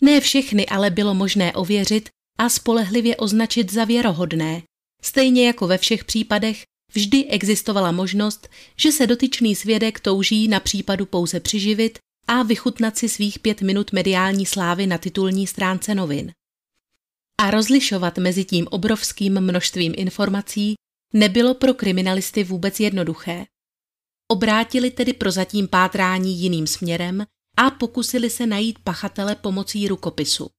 Ne 0.00 0.20
všechny 0.20 0.66
ale 0.66 0.90
bylo 0.90 1.14
možné 1.14 1.52
ověřit 1.52 2.08
a 2.38 2.48
spolehlivě 2.48 3.16
označit 3.16 3.72
za 3.72 3.84
věrohodné. 3.84 4.62
Stejně 5.02 5.46
jako 5.46 5.66
ve 5.66 5.78
všech 5.78 6.04
případech, 6.04 6.62
vždy 6.92 7.24
existovala 7.24 7.92
možnost, 7.92 8.48
že 8.76 8.92
se 8.92 9.06
dotyčný 9.06 9.56
svědek 9.56 10.00
touží 10.00 10.48
na 10.48 10.60
případu 10.60 11.06
pouze 11.06 11.40
přiživit 11.40 11.98
a 12.26 12.42
vychutnat 12.42 12.98
si 12.98 13.08
svých 13.08 13.38
pět 13.38 13.62
minut 13.62 13.92
mediální 13.92 14.46
slávy 14.46 14.86
na 14.86 14.98
titulní 14.98 15.46
stránce 15.46 15.94
novin. 15.94 16.32
A 17.40 17.50
rozlišovat 17.50 18.18
mezi 18.18 18.44
tím 18.44 18.66
obrovským 18.70 19.40
množstvím 19.40 19.94
informací 19.96 20.74
nebylo 21.12 21.54
pro 21.54 21.74
kriminalisty 21.74 22.44
vůbec 22.44 22.80
jednoduché. 22.80 23.46
Obrátili 24.28 24.90
tedy 24.90 25.12
prozatím 25.12 25.68
pátrání 25.68 26.40
jiným 26.40 26.66
směrem 26.66 27.26
a 27.56 27.70
pokusili 27.70 28.30
se 28.30 28.46
najít 28.46 28.78
pachatele 28.78 29.34
pomocí 29.34 29.88
rukopisu. 29.88 30.50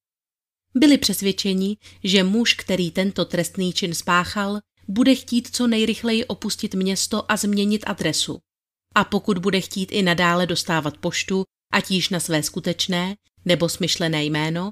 Byli 0.76 0.98
přesvědčeni, 0.98 1.78
že 2.04 2.24
muž, 2.24 2.54
který 2.54 2.92
tento 2.92 3.26
trestný 3.26 3.74
čin 3.74 3.94
spáchal, 3.94 4.60
bude 4.88 5.16
chtít 5.16 5.56
co 5.56 5.68
nejrychleji 5.68 6.26
opustit 6.26 6.74
město 6.74 7.32
a 7.32 7.38
změnit 7.38 7.84
adresu. 7.88 8.40
A 8.96 9.04
pokud 9.04 9.38
bude 9.38 9.62
chtít 9.62 9.92
i 9.92 10.02
nadále 10.02 10.48
dostávat 10.48 10.98
poštu, 10.98 11.44
ať 11.74 11.92
již 11.92 12.10
na 12.10 12.20
své 12.20 12.44
skutečné 12.44 13.16
nebo 13.46 13.70
smyšlené 13.70 14.26
jméno, 14.26 14.72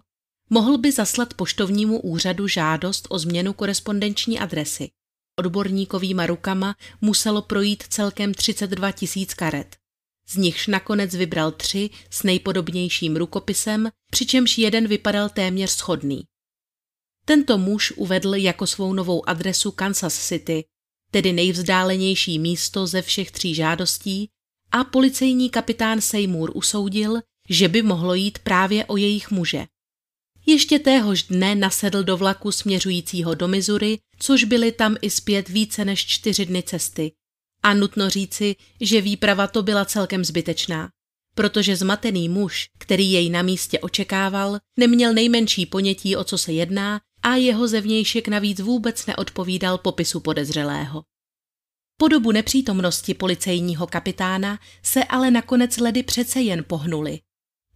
mohl 0.49 0.77
by 0.77 0.91
zaslat 0.91 1.33
poštovnímu 1.33 1.99
úřadu 1.99 2.47
žádost 2.47 3.07
o 3.09 3.19
změnu 3.19 3.53
korespondenční 3.53 4.39
adresy. 4.39 4.89
Odborníkovýma 5.39 6.25
rukama 6.25 6.75
muselo 7.01 7.41
projít 7.41 7.83
celkem 7.89 8.33
32 8.33 8.91
tisíc 8.91 9.33
karet. 9.33 9.75
Z 10.27 10.35
nichž 10.35 10.67
nakonec 10.67 11.15
vybral 11.15 11.51
tři 11.51 11.89
s 12.09 12.23
nejpodobnějším 12.23 13.15
rukopisem, 13.15 13.89
přičemž 14.11 14.57
jeden 14.57 14.87
vypadal 14.87 15.29
téměř 15.29 15.71
schodný. 15.71 16.23
Tento 17.25 17.57
muž 17.57 17.91
uvedl 17.91 18.35
jako 18.35 18.67
svou 18.67 18.93
novou 18.93 19.29
adresu 19.29 19.71
Kansas 19.71 20.27
City, 20.27 20.65
tedy 21.11 21.33
nejvzdálenější 21.33 22.39
místo 22.39 22.87
ze 22.87 23.01
všech 23.01 23.31
tří 23.31 23.55
žádostí, 23.55 24.29
a 24.71 24.83
policejní 24.83 25.49
kapitán 25.49 26.01
Seymour 26.01 26.51
usoudil, 26.53 27.21
že 27.49 27.67
by 27.67 27.81
mohlo 27.81 28.13
jít 28.13 28.39
právě 28.39 28.85
o 28.85 28.97
jejich 28.97 29.31
muže. 29.31 29.65
Ještě 30.49 30.79
téhož 30.79 31.23
dne 31.23 31.55
nasedl 31.55 32.03
do 32.03 32.17
vlaku 32.17 32.51
směřujícího 32.51 33.35
do 33.35 33.47
Missouri, 33.47 33.99
což 34.19 34.43
byly 34.43 34.71
tam 34.71 34.95
i 35.01 35.09
zpět 35.09 35.49
více 35.49 35.85
než 35.85 36.05
čtyři 36.05 36.45
dny 36.45 36.63
cesty. 36.63 37.11
A 37.63 37.73
nutno 37.73 38.09
říci, 38.09 38.55
že 38.81 39.01
výprava 39.01 39.47
to 39.47 39.63
byla 39.63 39.85
celkem 39.85 40.25
zbytečná, 40.25 40.89
protože 41.35 41.75
zmatený 41.75 42.29
muž, 42.29 42.67
který 42.79 43.11
jej 43.11 43.29
na 43.29 43.41
místě 43.41 43.79
očekával, 43.79 44.59
neměl 44.79 45.13
nejmenší 45.13 45.65
ponětí, 45.65 46.15
o 46.15 46.23
co 46.23 46.37
se 46.37 46.51
jedná 46.53 47.01
a 47.23 47.35
jeho 47.35 47.67
zevnějšek 47.67 48.27
navíc 48.27 48.59
vůbec 48.59 49.05
neodpovídal 49.05 49.77
popisu 49.77 50.19
podezřelého. 50.19 51.03
Po 51.97 52.07
dobu 52.07 52.31
nepřítomnosti 52.31 53.13
policejního 53.13 53.87
kapitána 53.87 54.59
se 54.83 55.03
ale 55.03 55.31
nakonec 55.31 55.77
ledy 55.77 56.03
přece 56.03 56.41
jen 56.41 56.63
pohnuli. 56.67 57.19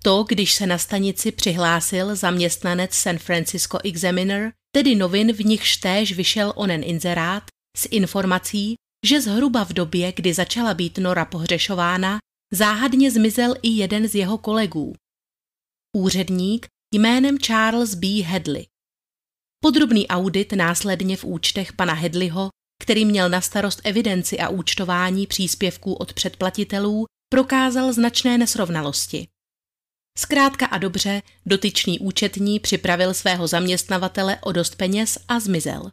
To, 0.04 0.24
když 0.24 0.54
se 0.54 0.68
na 0.68 0.78
stanici 0.78 1.32
přihlásil 1.32 2.16
zaměstnanec 2.16 2.94
San 2.94 3.18
Francisco 3.18 3.78
Examiner, 3.84 4.52
tedy 4.72 4.96
novin, 4.96 5.34
v 5.34 5.40
nichž 5.40 5.78
též 5.78 6.14
vyšel 6.14 6.54
onen 6.56 6.84
inzerát, 6.84 7.44
s 7.78 7.88
informací, 7.92 8.76
že 9.06 9.22
zhruba 9.22 9.64
v 9.64 9.74
době, 9.74 10.12
kdy 10.12 10.34
začala 10.34 10.74
být 10.74 10.98
Nora 10.98 11.26
pohřešována, 11.26 12.18
záhadně 12.54 13.12
zmizel 13.12 13.56
i 13.62 13.70
jeden 13.70 14.08
z 14.08 14.16
jeho 14.16 14.38
kolegů. 14.38 14.94
Úředník 15.98 16.68
jménem 16.94 17.38
Charles 17.40 17.96
B. 17.96 18.08
Hedley. 18.08 18.66
Podrobný 19.64 20.08
audit 20.08 20.54
následně 20.54 21.18
v 21.18 21.24
účtech 21.24 21.74
pana 21.74 21.94
Hedleyho 21.94 22.50
který 22.84 23.06
měl 23.06 23.30
na 23.30 23.42
starost 23.42 23.82
evidenci 23.84 24.40
a 24.40 24.50
účtování 24.50 25.28
příspěvků 25.28 25.94
od 25.94 26.14
předplatitelů, 26.14 27.06
prokázal 27.30 27.94
značné 27.94 28.38
nesrovnalosti. 28.38 29.28
Zkrátka 30.18 30.66
a 30.66 30.78
dobře, 30.78 31.22
dotyčný 31.46 32.00
účetní 32.00 32.60
připravil 32.60 33.14
svého 33.14 33.48
zaměstnavatele 33.48 34.38
o 34.42 34.52
dost 34.52 34.76
peněz 34.76 35.18
a 35.28 35.40
zmizel. 35.40 35.92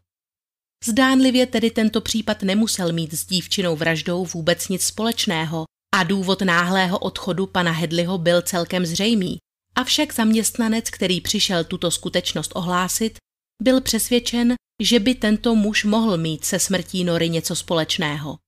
Zdánlivě 0.84 1.46
tedy 1.46 1.70
tento 1.70 2.00
případ 2.00 2.42
nemusel 2.42 2.92
mít 2.92 3.14
s 3.14 3.26
dívčinou 3.26 3.76
vraždou 3.76 4.24
vůbec 4.24 4.68
nic 4.68 4.82
společného 4.82 5.64
a 5.94 6.02
důvod 6.02 6.42
náhlého 6.42 6.98
odchodu 6.98 7.46
pana 7.46 7.72
Hedliho 7.72 8.18
byl 8.18 8.42
celkem 8.42 8.86
zřejmý, 8.86 9.38
avšak 9.74 10.14
zaměstnanec, 10.14 10.90
který 10.90 11.20
přišel 11.20 11.64
tuto 11.64 11.90
skutečnost 11.90 12.52
ohlásit, 12.54 13.18
byl 13.62 13.80
přesvědčen, 13.80 14.54
že 14.82 15.00
by 15.00 15.14
tento 15.14 15.54
muž 15.54 15.84
mohl 15.84 16.16
mít 16.16 16.44
se 16.44 16.58
smrtí 16.58 17.04
Nory 17.04 17.28
něco 17.28 17.56
společného. 17.56 18.38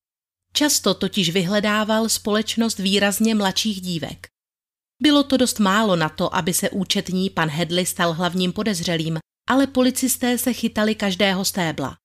Často 0.52 0.94
totiž 0.94 1.30
vyhledával 1.30 2.08
společnost 2.08 2.78
výrazně 2.78 3.34
mladších 3.34 3.80
dívek. 3.80 4.31
Bylo 5.02 5.22
to 5.22 5.36
dost 5.36 5.58
málo 5.58 5.96
na 5.96 6.08
to, 6.08 6.36
aby 6.36 6.54
se 6.54 6.70
účetní 6.70 7.30
pan 7.30 7.48
Hedley 7.48 7.86
stal 7.86 8.12
hlavním 8.12 8.52
podezřelým, 8.52 9.18
ale 9.48 9.66
policisté 9.66 10.38
se 10.38 10.52
chytali 10.52 10.94
každého 10.94 11.44
stébla. 11.44 11.96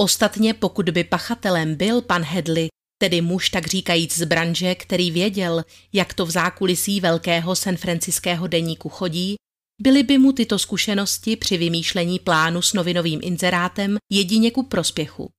Ostatně 0.00 0.54
pokud 0.54 0.90
by 0.90 1.04
pachatelem 1.04 1.74
byl 1.74 2.02
pan 2.02 2.22
Hedley, 2.22 2.68
tedy 2.98 3.20
muž 3.20 3.50
tak 3.50 3.66
říkajíc 3.66 4.18
z 4.18 4.24
branže, 4.24 4.74
který 4.74 5.10
věděl, 5.10 5.64
jak 5.92 6.14
to 6.14 6.26
v 6.26 6.30
zákulisí 6.30 7.00
velkého 7.00 7.56
San 7.56 7.76
Franciského 7.76 8.46
deníku 8.46 8.88
chodí, 8.88 9.34
byly 9.82 10.02
by 10.02 10.18
mu 10.18 10.32
tyto 10.32 10.58
zkušenosti 10.58 11.36
při 11.36 11.56
vymýšlení 11.56 12.18
plánu 12.18 12.62
s 12.62 12.72
novinovým 12.72 13.20
inzerátem 13.22 13.96
jedině 14.12 14.50
ku 14.50 14.62
prospěchu. 14.62 15.30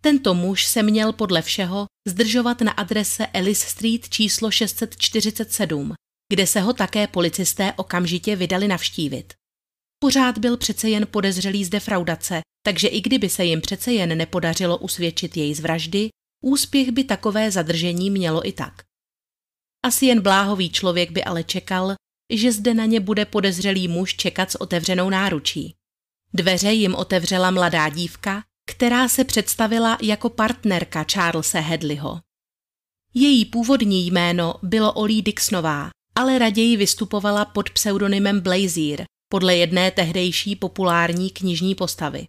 Tento 0.00 0.34
muž 0.34 0.66
se 0.66 0.82
měl 0.82 1.12
podle 1.12 1.42
všeho 1.42 1.86
zdržovat 2.08 2.60
na 2.60 2.72
adrese 2.72 3.26
Ellis 3.26 3.60
Street 3.60 4.08
číslo 4.08 4.50
647, 4.50 5.94
kde 6.28 6.46
se 6.46 6.60
ho 6.60 6.72
také 6.72 7.06
policisté 7.06 7.72
okamžitě 7.76 8.36
vydali 8.36 8.68
navštívit. 8.68 9.34
Pořád 9.98 10.38
byl 10.38 10.56
přece 10.56 10.88
jen 10.88 11.06
podezřelý 11.10 11.64
z 11.64 11.68
defraudace, 11.68 12.40
takže 12.62 12.88
i 12.88 13.00
kdyby 13.00 13.28
se 13.28 13.44
jim 13.44 13.60
přece 13.60 13.92
jen 13.92 14.18
nepodařilo 14.18 14.78
usvědčit 14.78 15.36
jej 15.36 15.54
z 15.54 15.60
vraždy, 15.60 16.08
úspěch 16.44 16.90
by 16.90 17.04
takové 17.04 17.50
zadržení 17.50 18.10
mělo 18.10 18.48
i 18.48 18.52
tak. 18.52 18.82
Asi 19.86 20.06
jen 20.06 20.20
bláhový 20.20 20.70
člověk 20.70 21.10
by 21.10 21.24
ale 21.24 21.44
čekal, 21.44 21.94
že 22.32 22.52
zde 22.52 22.74
na 22.74 22.84
ně 22.84 23.00
bude 23.00 23.24
podezřelý 23.24 23.88
muž 23.88 24.16
čekat 24.16 24.50
s 24.50 24.60
otevřenou 24.60 25.10
náručí. 25.10 25.74
Dveře 26.34 26.72
jim 26.72 26.94
otevřela 26.94 27.50
mladá 27.50 27.88
dívka, 27.88 28.44
která 28.70 29.08
se 29.08 29.24
představila 29.24 29.98
jako 30.02 30.30
partnerka 30.30 31.04
Charlesa 31.12 31.60
Hedleyho. 31.60 32.20
Její 33.14 33.44
původní 33.44 34.06
jméno 34.06 34.54
bylo 34.62 34.92
Olí 34.92 35.22
Dixonová, 35.22 35.90
ale 36.18 36.38
raději 36.38 36.76
vystupovala 36.76 37.44
pod 37.44 37.70
pseudonymem 37.70 38.40
Blazier, 38.40 39.04
podle 39.28 39.56
jedné 39.56 39.90
tehdejší 39.90 40.56
populární 40.56 41.30
knižní 41.30 41.74
postavy. 41.74 42.26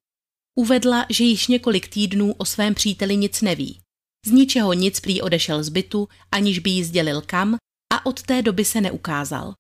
Uvedla, 0.56 1.06
že 1.10 1.24
již 1.24 1.48
několik 1.48 1.88
týdnů 1.88 2.34
o 2.34 2.46
svém 2.46 2.76
příteli 2.76 3.18
nic 3.18 3.42
neví. 3.42 3.80
Z 4.26 4.32
ničeho 4.32 4.74
nic 4.74 5.00
prý 5.00 5.22
odešel 5.22 5.64
z 5.64 5.70
bytu, 5.70 6.08
aniž 6.32 6.60
by 6.60 6.70
jí 6.70 6.84
sdělil 6.84 7.22
kam 7.22 7.56
a 7.94 8.06
od 8.06 8.22
té 8.22 8.42
doby 8.42 8.66
se 8.66 8.82
neukázal. 8.82 9.54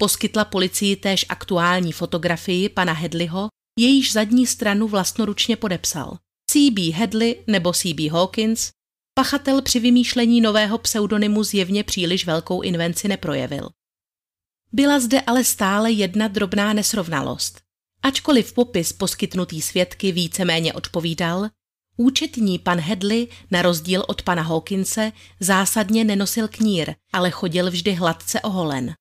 Poskytla 0.00 0.44
policii 0.44 0.96
též 0.96 1.26
aktuální 1.28 1.92
fotografii 1.92 2.68
pana 2.68 2.92
Hedleyho, 2.92 3.48
jejíž 3.78 4.12
zadní 4.12 4.46
stranu 4.46 4.88
vlastnoručně 4.88 5.56
podepsal. 5.56 6.16
C.B. 6.50 6.82
Hedley 6.82 7.44
nebo 7.46 7.72
C.B. 7.72 8.10
Hawkins, 8.10 8.70
pachatel 9.20 9.62
při 9.62 9.80
vymýšlení 9.80 10.40
nového 10.40 10.78
pseudonymu 10.78 11.44
zjevně 11.44 11.84
příliš 11.84 12.26
velkou 12.26 12.60
invenci 12.60 13.08
neprojevil. 13.08 13.68
Byla 14.72 15.00
zde 15.00 15.20
ale 15.20 15.44
stále 15.44 15.90
jedna 15.90 16.28
drobná 16.28 16.72
nesrovnalost. 16.72 17.60
Ačkoliv 18.02 18.52
popis 18.52 18.92
poskytnutý 18.92 19.62
svědky 19.62 20.12
víceméně 20.12 20.72
odpovídal, 20.72 21.48
účetní 21.96 22.58
pan 22.58 22.80
Hedley, 22.80 23.28
na 23.50 23.62
rozdíl 23.62 24.04
od 24.08 24.22
pana 24.22 24.42
Hawkinse, 24.42 25.12
zásadně 25.40 26.04
nenosil 26.04 26.48
knír, 26.48 26.94
ale 27.12 27.30
chodil 27.30 27.70
vždy 27.70 27.92
hladce 27.92 28.40
oholen. 28.40 28.94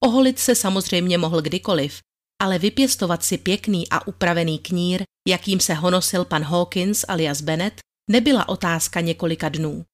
Oholit 0.00 0.38
se 0.38 0.54
samozřejmě 0.54 1.18
mohl 1.18 1.42
kdykoliv, 1.42 2.00
ale 2.42 2.58
vypěstovat 2.58 3.24
si 3.24 3.38
pěkný 3.38 3.88
a 3.88 4.06
upravený 4.06 4.58
knír, 4.58 5.02
jakým 5.28 5.60
se 5.60 5.74
honosil 5.74 6.24
pan 6.24 6.42
Hawkins 6.42 7.04
alias 7.08 7.40
Bennett, 7.40 7.85
nebyla 8.10 8.48
otázka 8.48 9.00
několika 9.00 9.48
dnů. 9.48 9.84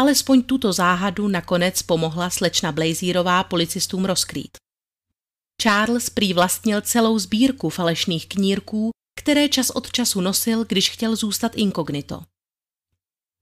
Alespoň 0.00 0.42
tuto 0.42 0.72
záhadu 0.72 1.28
nakonec 1.28 1.82
pomohla 1.82 2.30
slečna 2.30 2.72
Blazírová 2.72 3.44
policistům 3.44 4.04
rozkrýt. 4.04 4.56
Charles 5.62 6.10
prý 6.10 6.34
vlastnil 6.34 6.80
celou 6.80 7.18
sbírku 7.18 7.68
falešných 7.68 8.28
knírků, 8.28 8.90
které 9.18 9.48
čas 9.48 9.70
od 9.70 9.92
času 9.92 10.20
nosil, 10.20 10.64
když 10.64 10.90
chtěl 10.90 11.16
zůstat 11.16 11.52
inkognito. 11.56 12.22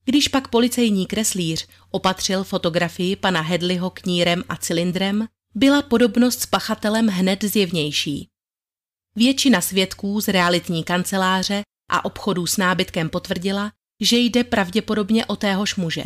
Když 0.04 0.28
pak 0.28 0.48
policejní 0.48 1.06
kreslíř 1.06 1.68
opatřil 1.90 2.44
fotografii 2.44 3.16
pana 3.16 3.40
Hedleyho 3.40 3.90
knírem 3.90 4.44
a 4.48 4.56
cylindrem, 4.56 5.28
byla 5.54 5.82
podobnost 5.82 6.40
s 6.40 6.46
pachatelem 6.46 7.06
hned 7.06 7.44
zjevnější. 7.44 8.28
Většina 9.16 9.60
svědků 9.60 10.20
z 10.20 10.28
realitní 10.28 10.84
kanceláře 10.84 11.62
a 11.90 12.04
obchodů 12.04 12.46
s 12.46 12.56
nábytkem 12.56 13.10
potvrdila, 13.10 13.72
že 14.02 14.16
jde 14.16 14.44
pravděpodobně 14.44 15.26
o 15.26 15.36
téhož 15.36 15.76
muže. 15.76 16.04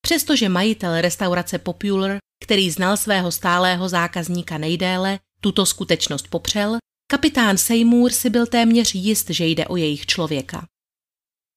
Přestože 0.00 0.48
majitel 0.48 1.00
restaurace 1.00 1.58
Popular, 1.58 2.18
který 2.44 2.70
znal 2.70 2.96
svého 2.96 3.32
stálého 3.32 3.88
zákazníka 3.88 4.58
nejdéle, 4.58 5.18
tuto 5.40 5.66
skutečnost 5.66 6.28
popřel, 6.28 6.76
kapitán 7.10 7.58
Seymour 7.58 8.12
si 8.12 8.30
byl 8.30 8.46
téměř 8.46 8.94
jist, 8.94 9.30
že 9.30 9.46
jde 9.46 9.66
o 9.66 9.76
jejich 9.76 10.06
člověka. 10.06 10.66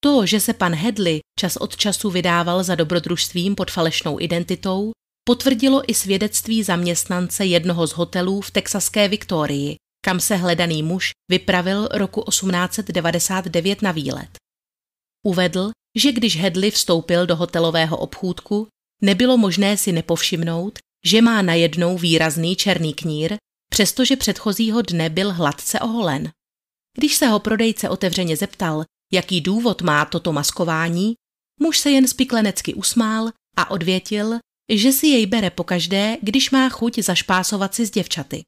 To, 0.04 0.26
že 0.26 0.40
se 0.40 0.54
pan 0.54 0.76
Hedley 0.76 1.20
čas 1.40 1.58
od 1.58 1.78
času 1.78 2.10
vydával 2.10 2.64
za 2.64 2.76
dobrodružstvím 2.76 3.56
pod 3.56 3.72
falešnou 3.72 4.20
identitou, 4.20 4.92
potvrdilo 5.24 5.92
i 5.92 5.94
svědectví 5.94 6.64
zaměstnance 6.64 7.46
jednoho 7.46 7.88
z 7.88 7.92
hotelů 7.92 8.42
v 8.42 8.52
texaské 8.52 9.08
Viktorii, 9.08 9.76
kam 10.06 10.20
se 10.20 10.36
hledaný 10.36 10.84
muž 10.84 11.12
vypravil 11.32 11.88
roku 11.92 12.24
1899 12.30 13.82
na 13.82 13.92
výlet. 13.92 14.39
Uvedl, 15.24 15.72
že 15.98 16.12
když 16.12 16.38
Hedley 16.38 16.72
vstoupil 16.72 17.26
do 17.26 17.36
hotelového 17.36 17.98
obchůdku, 17.98 18.68
nebylo 19.02 19.38
možné 19.38 19.78
si 19.78 19.92
nepovšimnout, 19.92 20.80
že 21.06 21.22
má 21.22 21.42
najednou 21.42 21.98
výrazný 21.98 22.56
černý 22.56 22.94
knír, 22.94 23.38
přestože 23.72 24.16
předchozího 24.16 24.82
dne 24.82 25.10
byl 25.10 25.34
hladce 25.34 25.80
oholen. 25.80 26.32
Když 26.98 27.16
se 27.16 27.28
ho 27.28 27.40
prodejce 27.40 27.90
otevřeně 27.90 28.38
zeptal, 28.38 28.84
jaký 29.14 29.42
důvod 29.42 29.82
má 29.82 30.06
toto 30.06 30.34
maskování, 30.34 31.14
muž 31.60 31.80
se 31.80 31.92
jen 31.92 32.08
spiklenecky 32.08 32.74
usmál 32.74 33.30
a 33.58 33.72
odvětil, 33.72 34.40
že 34.72 34.92
si 34.92 35.08
jej 35.08 35.26
bere 35.26 35.50
pokaždé, 35.50 36.18
když 36.22 36.52
má 36.52 36.70
chuť 36.70 37.00
zašpásovat 37.00 37.76
si 37.76 37.86
s 37.86 37.92
děvčaty. 37.92 38.44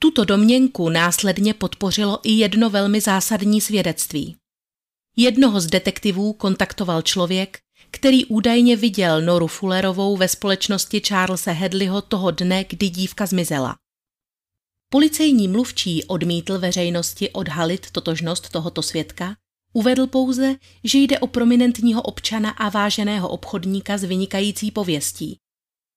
Tuto 0.00 0.24
domněnku 0.24 0.88
následně 0.88 1.54
podpořilo 1.54 2.20
i 2.22 2.32
jedno 2.32 2.70
velmi 2.70 3.00
zásadní 3.00 3.60
svědectví. 3.60 4.36
Jednoho 5.22 5.60
z 5.60 5.66
detektivů 5.66 6.32
kontaktoval 6.32 7.02
člověk, 7.02 7.58
který 7.90 8.24
údajně 8.24 8.76
viděl 8.76 9.22
Noru 9.22 9.46
Fullerovou 9.46 10.16
ve 10.16 10.28
společnosti 10.28 11.02
Charlesa 11.08 11.52
Hedleyho 11.52 12.02
toho 12.02 12.30
dne, 12.30 12.64
kdy 12.64 12.88
dívka 12.88 13.26
zmizela. 13.26 13.76
Policejní 14.92 15.48
mluvčí 15.48 16.04
odmítl 16.04 16.58
veřejnosti 16.58 17.30
odhalit 17.30 17.90
totožnost 17.90 18.48
tohoto 18.48 18.82
svědka, 18.82 19.36
uvedl 19.72 20.06
pouze, 20.06 20.56
že 20.84 20.98
jde 20.98 21.18
o 21.18 21.26
prominentního 21.26 22.02
občana 22.02 22.50
a 22.50 22.68
váženého 22.68 23.28
obchodníka 23.28 23.98
s 23.98 24.04
vynikající 24.04 24.70
pověstí. 24.70 25.36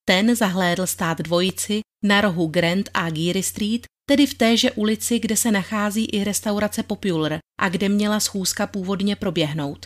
Ten 0.04 0.36
zahlédl 0.36 0.86
stát 0.86 1.18
dvojici 1.18 1.80
na 2.02 2.20
rohu 2.20 2.46
Grand 2.46 2.90
a 2.94 3.10
Geary 3.10 3.42
Street 3.42 3.86
tedy 4.06 4.26
v 4.26 4.34
téže 4.34 4.70
ulici, 4.70 5.18
kde 5.18 5.36
se 5.36 5.50
nachází 5.50 6.04
i 6.04 6.24
restaurace 6.24 6.82
Popular 6.82 7.38
a 7.60 7.68
kde 7.68 7.88
měla 7.88 8.20
schůzka 8.20 8.66
původně 8.66 9.16
proběhnout. 9.16 9.84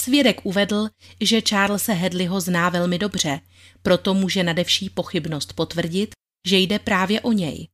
Svědek 0.00 0.46
uvedl, 0.46 0.88
že 1.20 1.40
Charlesa 1.48 1.92
Hedleyho 1.92 2.40
zná 2.40 2.68
velmi 2.68 2.98
dobře, 2.98 3.40
proto 3.82 4.14
může 4.14 4.42
nadevší 4.42 4.90
pochybnost 4.90 5.52
potvrdit, 5.52 6.10
že 6.46 6.56
jde 6.56 6.78
právě 6.78 7.20
o 7.20 7.32
něj. 7.32 7.68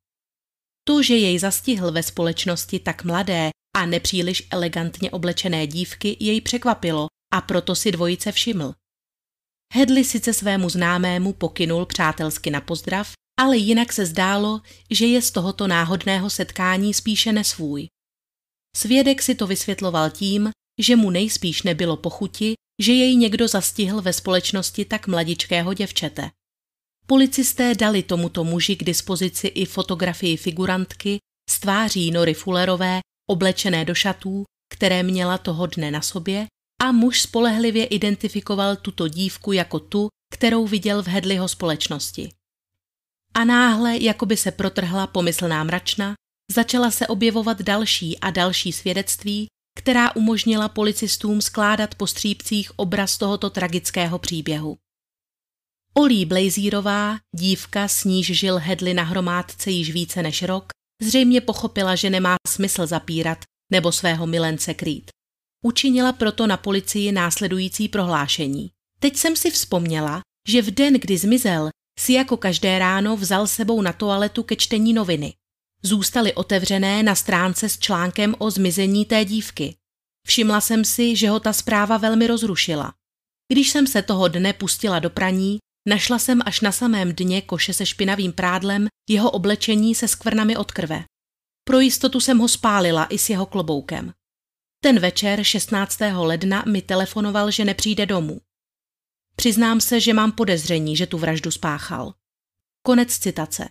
To, 0.89 1.03
že 1.03 1.17
jej 1.17 1.39
zastihl 1.39 1.93
ve 1.93 2.03
společnosti 2.03 2.79
tak 2.79 3.05
mladé 3.05 3.51
a 3.77 3.87
nepříliš 3.87 4.49
elegantně 4.51 5.11
oblečené 5.11 5.67
dívky, 5.67 6.17
jej 6.21 6.41
překvapilo 6.41 7.07
a 7.33 7.41
proto 7.41 7.75
si 7.75 7.93
dvojice 7.93 8.33
všiml. 8.33 8.75
Hedley 9.75 10.05
sice 10.05 10.33
svému 10.33 10.69
známému 10.69 11.33
pokynul 11.33 11.87
přátelsky 11.87 12.51
na 12.51 12.61
pozdrav, 12.61 13.13
ale 13.41 13.57
jinak 13.57 13.93
se 13.93 14.07
zdálo, 14.07 14.61
že 14.91 15.07
je 15.07 15.23
z 15.23 15.31
tohoto 15.31 15.67
náhodného 15.67 16.31
setkání 16.31 16.95
spíše 16.95 17.33
nesvůj. 17.33 17.87
Svědek 18.77 19.23
si 19.23 19.35
to 19.35 19.47
vysvětloval 19.47 20.11
tím, 20.11 20.51
že 20.81 20.97
mu 20.97 21.11
nejspíš 21.11 21.63
nebylo 21.63 21.97
pochuti, 21.97 22.55
že 22.83 22.93
jej 22.93 23.17
někdo 23.17 23.49
zastihl 23.49 24.03
ve 24.03 24.13
společnosti 24.13 24.85
tak 24.85 25.07
mladičkého 25.07 25.75
děvčete. 25.75 26.31
Policisté 27.07 27.75
dali 27.75 28.03
tomuto 28.03 28.45
muži 28.45 28.77
k 28.77 28.85
dispozici 28.85 29.47
i 29.47 29.67
fotografii 29.67 30.37
figurantky 30.37 31.19
s 31.51 31.61
tváří 31.61 32.11
Nory 32.11 32.35
Fullerové, 32.35 33.01
oblečené 33.31 33.85
do 33.85 33.95
šatů, 33.95 34.45
které 34.75 35.03
měla 35.03 35.39
toho 35.39 35.67
dne 35.67 35.91
na 35.91 36.01
sobě, 36.01 36.47
a 36.83 36.93
muž 36.93 37.23
spolehlivě 37.23 37.87
identifikoval 37.87 38.77
tuto 38.77 39.09
dívku 39.09 39.53
jako 39.53 39.81
tu, 39.81 40.09
kterou 40.33 40.67
viděl 40.67 41.03
v 41.03 41.09
Hedleyho 41.09 41.49
společnosti. 41.49 42.31
A 43.35 43.45
náhle, 43.45 43.97
jako 43.97 44.27
by 44.27 44.37
se 44.37 44.51
protrhla 44.51 45.07
pomyslná 45.07 45.65
mračna, 45.65 46.15
začala 46.53 46.91
se 46.91 47.07
objevovat 47.07 47.63
další 47.63 48.19
a 48.19 48.31
další 48.31 48.73
svědectví, 48.73 49.47
která 49.79 50.17
umožnila 50.17 50.69
policistům 50.69 51.41
skládat 51.41 51.95
po 51.95 52.07
střípcích 52.07 52.79
obraz 52.79 53.19
tohoto 53.19 53.51
tragického 53.51 54.19
příběhu. 54.19 54.77
Olí 55.95 56.25
Blazírová, 56.25 57.19
dívka, 57.35 57.89
s 57.89 58.05
níž 58.05 58.27
žil 58.27 58.59
Hedli 58.59 58.95
na 58.95 59.03
hromádce 59.03 59.71
již 59.71 59.93
více 59.93 60.23
než 60.23 60.43
rok, 60.43 60.65
zřejmě 61.03 61.41
pochopila, 61.41 61.95
že 61.95 62.11
nemá 62.11 62.37
smysl 62.49 62.87
zapírat 62.87 63.39
nebo 63.73 63.93
svého 63.93 64.27
milence 64.27 64.75
krýt. 64.75 65.11
Učinila 65.65 66.13
proto 66.13 66.47
na 66.47 66.57
policii 66.57 67.13
následující 67.13 67.89
prohlášení. 67.89 68.71
Teď 68.99 69.17
jsem 69.17 69.37
si 69.37 69.51
vzpomněla, 69.51 70.21
že 70.49 70.63
v 70.63 70.71
den, 70.71 70.95
kdy 70.95 71.19
zmizel, 71.19 71.71
si 71.99 72.13
jako 72.13 72.37
každé 72.37 72.79
ráno 72.79 73.17
vzal 73.17 73.47
sebou 73.47 73.83
na 73.83 73.93
toaletu 73.93 74.43
ke 74.43 74.57
čtení 74.57 74.93
noviny. 74.93 75.35
Zůstaly 75.83 76.35
otevřené 76.35 77.03
na 77.03 77.15
stránce 77.15 77.69
s 77.69 77.79
článkem 77.79 78.35
o 78.39 78.51
zmizení 78.51 79.05
té 79.05 79.25
dívky. 79.25 79.77
Všimla 80.27 80.61
jsem 80.61 80.85
si, 80.85 81.17
že 81.17 81.29
ho 81.29 81.41
ta 81.41 81.53
zpráva 81.53 81.97
velmi 81.97 82.27
rozrušila. 82.27 82.95
Když 83.53 83.71
jsem 83.71 83.87
se 83.87 84.03
toho 84.03 84.29
dne 84.29 84.53
pustila 84.53 84.99
do 84.99 85.11
praní, 85.11 85.59
našla 85.89 86.19
jsem 86.19 86.41
až 86.45 86.61
na 86.61 86.73
samém 86.73 87.13
dně 87.13 87.43
koše 87.43 87.73
se 87.73 87.87
špinavým 87.87 88.33
prádlem 88.33 88.89
jeho 89.11 89.31
oblečení 89.31 89.95
se 89.95 90.09
skvrnami 90.09 90.57
od 90.57 90.73
krve. 90.73 91.05
Pro 91.65 91.81
jistotu 91.81 92.21
jsem 92.21 92.39
ho 92.39 92.49
spálila 92.49 93.07
i 93.07 93.19
s 93.19 93.31
jeho 93.31 93.47
kloboukem. 93.47 94.13
Ten 94.83 94.99
večer 94.99 95.45
16. 95.45 95.99
ledna 96.17 96.65
mi 96.69 96.83
telefonoval, 96.83 97.51
že 97.51 97.65
nepřijde 97.65 98.07
domů. 98.07 98.41
Přiznám 99.37 99.81
se, 99.81 100.01
že 100.01 100.15
mám 100.15 100.33
podezření, 100.33 100.97
že 100.97 101.07
tu 101.07 101.19
vraždu 101.19 101.51
spáchal. 101.51 102.15
Konec 102.87 103.19
citace. 103.19 103.69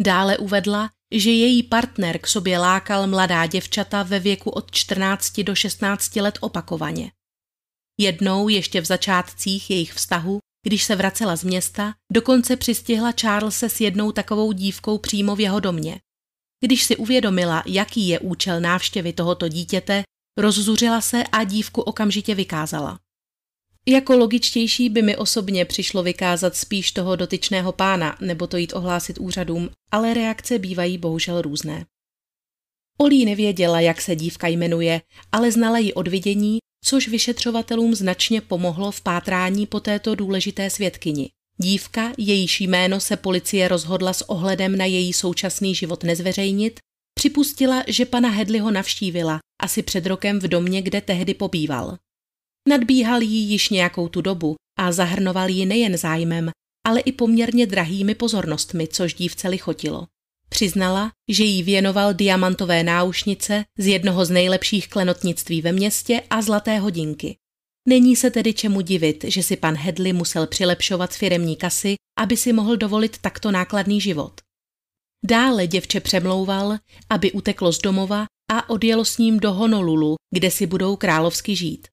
Dále 0.00 0.38
uvedla, 0.38 0.90
že 1.14 1.30
její 1.30 1.62
partner 1.62 2.18
k 2.18 2.26
sobě 2.26 2.58
lákal 2.58 3.06
mladá 3.06 3.46
děvčata 3.46 4.02
ve 4.02 4.18
věku 4.18 4.50
od 4.50 4.70
14 4.70 5.40
do 5.40 5.54
16 5.54 6.16
let 6.16 6.38
opakovaně. 6.40 7.12
Jednou 8.00 8.48
ještě 8.48 8.80
v 8.80 8.84
začátcích 8.84 9.70
jejich 9.70 9.92
vztahu, 9.92 10.38
když 10.66 10.84
se 10.84 10.96
vracela 10.96 11.36
z 11.36 11.44
města, 11.44 11.94
dokonce 12.12 12.56
přistihla 12.56 13.12
Charlesa 13.20 13.68
s 13.68 13.80
jednou 13.80 14.12
takovou 14.12 14.52
dívkou 14.52 14.98
přímo 14.98 15.36
v 15.36 15.40
jeho 15.40 15.60
domě. 15.60 16.00
Když 16.64 16.84
si 16.84 16.96
uvědomila, 16.96 17.62
jaký 17.66 18.08
je 18.08 18.18
účel 18.18 18.60
návštěvy 18.60 19.12
tohoto 19.12 19.48
dítěte, 19.48 20.02
rozzuřila 20.38 21.00
se 21.00 21.24
a 21.24 21.44
dívku 21.44 21.80
okamžitě 21.80 22.34
vykázala. 22.34 23.00
Jako 23.88 24.16
logičtější 24.16 24.88
by 24.88 25.02
mi 25.02 25.16
osobně 25.16 25.64
přišlo 25.64 26.02
vykázat 26.02 26.56
spíš 26.56 26.92
toho 26.92 27.16
dotyčného 27.16 27.72
pána 27.72 28.16
nebo 28.20 28.46
to 28.46 28.56
jít 28.56 28.72
ohlásit 28.72 29.18
úřadům, 29.18 29.70
ale 29.90 30.14
reakce 30.14 30.58
bývají 30.58 30.98
bohužel 30.98 31.42
různé. 31.42 31.86
Olí 32.98 33.24
nevěděla, 33.24 33.80
jak 33.80 34.00
se 34.00 34.16
dívka 34.16 34.48
jmenuje, 34.48 35.00
ale 35.32 35.52
znala 35.52 35.78
ji 35.78 35.92
od 35.92 36.08
vidění, 36.08 36.58
což 36.84 37.08
vyšetřovatelům 37.08 37.94
značně 37.94 38.40
pomohlo 38.40 38.90
v 38.90 39.00
pátrání 39.00 39.66
po 39.66 39.80
této 39.80 40.14
důležité 40.14 40.70
svědkyni. 40.70 41.30
Dívka, 41.56 42.12
jejíž 42.18 42.60
jméno 42.60 43.00
se 43.00 43.16
policie 43.16 43.68
rozhodla 43.68 44.12
s 44.12 44.28
ohledem 44.28 44.76
na 44.76 44.84
její 44.84 45.12
současný 45.12 45.74
život 45.74 46.04
nezveřejnit, 46.04 46.80
připustila, 47.14 47.84
že 47.88 48.06
pana 48.06 48.28
Hedliho 48.28 48.70
navštívila 48.70 49.38
asi 49.62 49.82
před 49.82 50.06
rokem 50.06 50.38
v 50.38 50.48
domě, 50.48 50.82
kde 50.82 51.00
tehdy 51.00 51.34
pobýval. 51.34 51.96
Nadbíhal 52.68 53.22
jí 53.22 53.50
již 53.50 53.68
nějakou 53.68 54.08
tu 54.08 54.20
dobu 54.20 54.54
a 54.78 54.92
zahrnoval 54.92 55.48
ji 55.48 55.66
nejen 55.66 55.96
zájmem, 55.96 56.50
ale 56.86 57.00
i 57.00 57.12
poměrně 57.12 57.66
drahými 57.66 58.14
pozornostmi, 58.14 58.88
což 58.88 59.14
dívce 59.14 59.48
lichotilo. 59.48 60.06
Přiznala, 60.48 61.10
že 61.30 61.44
jí 61.44 61.62
věnoval 61.62 62.14
diamantové 62.14 62.82
náušnice 62.82 63.64
z 63.78 63.86
jednoho 63.86 64.24
z 64.24 64.30
nejlepších 64.30 64.88
klenotnictví 64.88 65.62
ve 65.62 65.72
městě 65.72 66.22
a 66.30 66.42
zlaté 66.42 66.78
hodinky. 66.78 67.36
Není 67.88 68.16
se 68.16 68.30
tedy 68.30 68.54
čemu 68.54 68.80
divit, 68.80 69.24
že 69.28 69.42
si 69.42 69.56
pan 69.56 69.74
Hedley 69.74 70.12
musel 70.12 70.46
přilepšovat 70.46 71.14
firemní 71.14 71.56
kasy, 71.56 71.94
aby 72.18 72.36
si 72.36 72.52
mohl 72.52 72.76
dovolit 72.76 73.18
takto 73.18 73.50
nákladný 73.50 74.00
život. 74.00 74.40
Dále 75.24 75.66
děvče 75.66 76.00
přemlouval, 76.00 76.78
aby 77.10 77.32
uteklo 77.32 77.72
z 77.72 77.78
domova 77.78 78.26
a 78.50 78.70
odjelo 78.70 79.04
s 79.04 79.18
ním 79.18 79.40
do 79.40 79.52
Honolulu, 79.52 80.14
kde 80.34 80.50
si 80.50 80.66
budou 80.66 80.96
královsky 80.96 81.56
žít. 81.56 81.88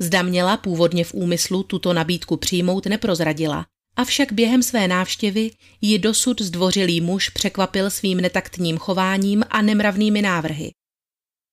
Zda 0.00 0.22
měla 0.22 0.56
původně 0.56 1.04
v 1.04 1.14
úmyslu 1.14 1.62
tuto 1.62 1.92
nabídku 1.92 2.36
přijmout 2.36 2.86
neprozradila, 2.86 3.66
avšak 3.96 4.32
během 4.32 4.62
své 4.62 4.88
návštěvy 4.88 5.50
ji 5.80 5.98
dosud 5.98 6.40
zdvořilý 6.40 7.00
muž 7.00 7.28
překvapil 7.28 7.90
svým 7.90 8.20
netaktním 8.20 8.78
chováním 8.78 9.44
a 9.50 9.62
nemravnými 9.62 10.22
návrhy. 10.22 10.70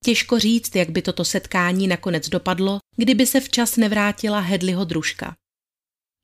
Těžko 0.03 0.39
říct, 0.39 0.75
jak 0.75 0.89
by 0.89 1.01
toto 1.01 1.25
setkání 1.25 1.87
nakonec 1.87 2.29
dopadlo, 2.29 2.79
kdyby 2.97 3.25
se 3.25 3.39
včas 3.39 3.77
nevrátila 3.77 4.39
Hedliho 4.39 4.85
družka. 4.85 5.35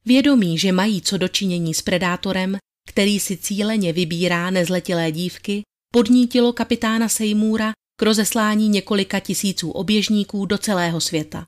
Vědomí, 0.05 0.57
že 0.57 0.72
mají 0.72 1.01
co 1.01 1.17
dočinění 1.17 1.74
s 1.74 1.82
predátorem, 1.82 2.57
který 2.88 3.20
si 3.20 3.38
cíleně 3.38 3.93
vybírá 3.93 4.49
nezletilé 4.49 5.11
dívky, 5.11 5.61
podnítilo 5.93 6.53
kapitána 6.53 7.09
Seymoura 7.09 7.72
k 7.99 8.01
rozeslání 8.01 8.70
několika 8.70 9.20
tisíců 9.20 9.72
oběžníků 9.72 10.45
do 10.45 10.57
celého 10.57 11.01
světa. 11.01 11.45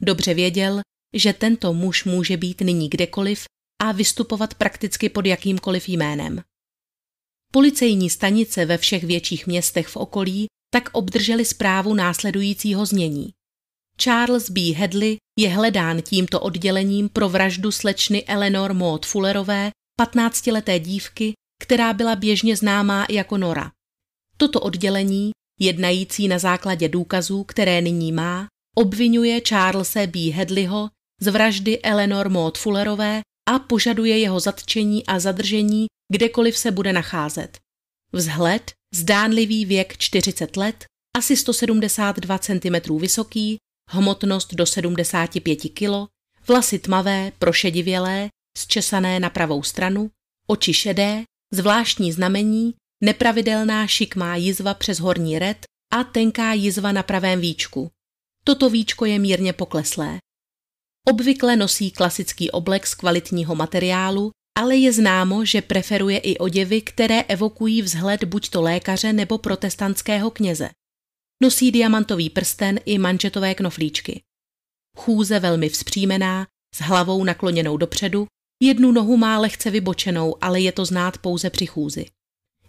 Dobře 0.00 0.34
věděl, 0.34 0.80
že 1.14 1.32
tento 1.32 1.72
muž 1.72 2.04
může 2.04 2.36
být 2.36 2.60
nyní 2.60 2.88
kdekoliv 2.88 3.44
a 3.82 3.92
vystupovat 3.92 4.54
prakticky 4.54 5.08
pod 5.08 5.26
jakýmkoliv 5.26 5.88
jménem. 5.88 6.42
Policejní 7.52 8.10
stanice 8.10 8.66
ve 8.66 8.78
všech 8.78 9.04
větších 9.04 9.46
městech 9.46 9.88
v 9.88 9.96
okolí 9.96 10.46
tak 10.72 10.88
obdrželi 10.92 11.44
zprávu 11.44 11.94
následujícího 11.94 12.86
znění. 12.86 13.30
Charles 13.96 14.50
B. 14.50 14.60
Hedley 14.60 15.16
je 15.38 15.48
hledán 15.48 16.02
tímto 16.02 16.40
oddělením 16.40 17.08
pro 17.08 17.28
vraždu 17.28 17.72
slečny 17.72 18.24
Eleanor 18.24 18.74
Maud 18.74 19.06
Fullerové, 19.06 19.70
15-leté 20.00 20.80
dívky, 20.80 21.32
která 21.62 21.92
byla 21.92 22.16
běžně 22.16 22.56
známá 22.56 23.06
jako 23.10 23.38
Nora. 23.38 23.72
Toto 24.36 24.60
oddělení, 24.60 25.30
jednající 25.60 26.28
na 26.28 26.38
základě 26.38 26.88
důkazů, 26.88 27.44
které 27.44 27.80
nyní 27.80 28.12
má, 28.12 28.46
obvinuje 28.76 29.40
Charlesa 29.48 30.06
B. 30.06 30.30
Hedleyho 30.30 30.90
z 31.20 31.26
vraždy 31.26 31.82
Eleanor 31.82 32.28
Maud 32.28 32.58
Fullerové 32.58 33.20
a 33.48 33.58
požaduje 33.58 34.18
jeho 34.18 34.40
zatčení 34.40 35.06
a 35.06 35.18
zadržení, 35.18 35.86
kdekoliv 36.12 36.58
se 36.58 36.70
bude 36.70 36.92
nacházet. 36.92 37.58
Vzhled, 38.12 38.72
zdánlivý 38.94 39.64
věk 39.64 39.98
40 39.98 40.56
let, 40.56 40.84
asi 41.16 41.36
172 41.36 42.38
cm 42.38 42.98
vysoký, 42.98 43.56
hmotnost 43.90 44.54
do 44.54 44.66
75 44.66 45.56
kg, 45.56 46.08
vlasy 46.48 46.78
tmavé, 46.78 47.32
prošedivělé, 47.38 48.28
zčesané 48.56 49.20
na 49.20 49.30
pravou 49.30 49.62
stranu, 49.62 50.10
oči 50.46 50.74
šedé, 50.74 51.24
zvláštní 51.52 52.12
znamení, 52.12 52.74
nepravidelná 53.02 53.86
šikmá 53.86 54.36
jizva 54.36 54.74
přes 54.74 55.00
horní 55.00 55.38
red 55.38 55.58
a 55.92 56.04
tenká 56.04 56.52
jizva 56.52 56.92
na 56.92 57.02
pravém 57.02 57.40
víčku. 57.40 57.90
Toto 58.44 58.70
víčko 58.70 59.04
je 59.04 59.18
mírně 59.18 59.52
pokleslé. 59.52 60.18
Obvykle 61.08 61.56
nosí 61.56 61.90
klasický 61.90 62.50
oblek 62.50 62.86
z 62.86 62.94
kvalitního 62.94 63.54
materiálu, 63.54 64.30
ale 64.58 64.76
je 64.76 64.92
známo, 64.92 65.44
že 65.44 65.62
preferuje 65.62 66.18
i 66.18 66.38
oděvy, 66.38 66.82
které 66.82 67.22
evokují 67.22 67.82
vzhled 67.82 68.24
buď 68.24 68.48
to 68.48 68.62
lékaře 68.62 69.12
nebo 69.12 69.38
protestantského 69.38 70.30
kněze. 70.30 70.70
Nosí 71.42 71.70
diamantový 71.70 72.30
prsten 72.30 72.80
i 72.84 72.98
manžetové 72.98 73.54
knoflíčky. 73.54 74.22
Chůze 74.96 75.40
velmi 75.40 75.68
vzpřímená, 75.68 76.46
s 76.74 76.80
hlavou 76.80 77.24
nakloněnou 77.24 77.76
dopředu, 77.76 78.26
jednu 78.62 78.92
nohu 78.92 79.16
má 79.16 79.38
lehce 79.38 79.70
vybočenou, 79.70 80.36
ale 80.40 80.60
je 80.60 80.72
to 80.72 80.84
znát 80.84 81.18
pouze 81.18 81.50
při 81.50 81.66
chůzi. 81.66 82.06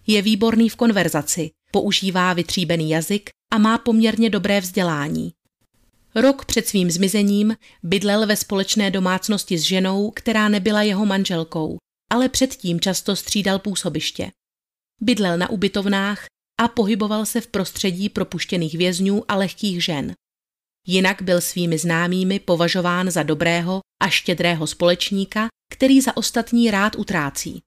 Je 0.08 0.22
výborný 0.22 0.70
v 0.70 0.76
konverzaci, 0.76 1.52
používá 1.72 2.34
vytříbený 2.34 2.90
jazyk 2.90 3.30
a 3.54 3.58
má 3.58 3.78
poměrně 3.78 4.30
dobré 4.30 4.62
vzdělání. 4.62 5.32
Rok 6.16 6.46
před 6.46 6.68
svým 6.68 6.92
zmizením 6.92 7.56
bydlel 7.84 8.28
ve 8.28 8.36
společné 8.36 8.92
domácnosti 8.92 9.58
s 9.58 9.62
ženou, 9.62 10.12
která 10.12 10.50
nebyla 10.50 10.82
jeho 10.82 11.06
manželkou, 11.06 11.78
ale 12.10 12.30
předtím 12.30 12.80
často 12.80 13.16
střídal 13.16 13.60
působiště. 13.60 14.32
Bydlel 15.02 15.38
na 15.38 15.50
ubytovnách 15.50 16.26
a 16.60 16.68
pohyboval 16.68 17.26
se 17.26 17.42
v 17.42 17.48
prostředí 17.48 18.10
propuštěných 18.10 18.78
vězňů 18.78 19.24
a 19.28 19.36
lehkých 19.36 19.84
žen. 19.84 20.14
Jinak 20.88 21.22
byl 21.22 21.42
svými 21.42 21.78
známými 21.78 22.40
považován 22.40 23.12
za 23.12 23.24
dobrého 23.24 23.80
a 24.02 24.10
štědrého 24.10 24.68
společníka, 24.68 25.48
který 25.74 26.02
za 26.02 26.18
ostatní 26.18 26.72
rád 26.72 26.96
utrácí. 26.96 27.62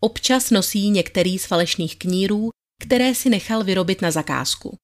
Občas 0.00 0.50
nosí 0.50 0.90
některý 0.90 1.38
z 1.38 1.46
falešných 1.46 1.98
knírů, 1.98 2.50
které 2.82 3.14
si 3.14 3.30
nechal 3.30 3.64
vyrobit 3.64 4.02
na 4.02 4.10
zakázku. 4.10 4.76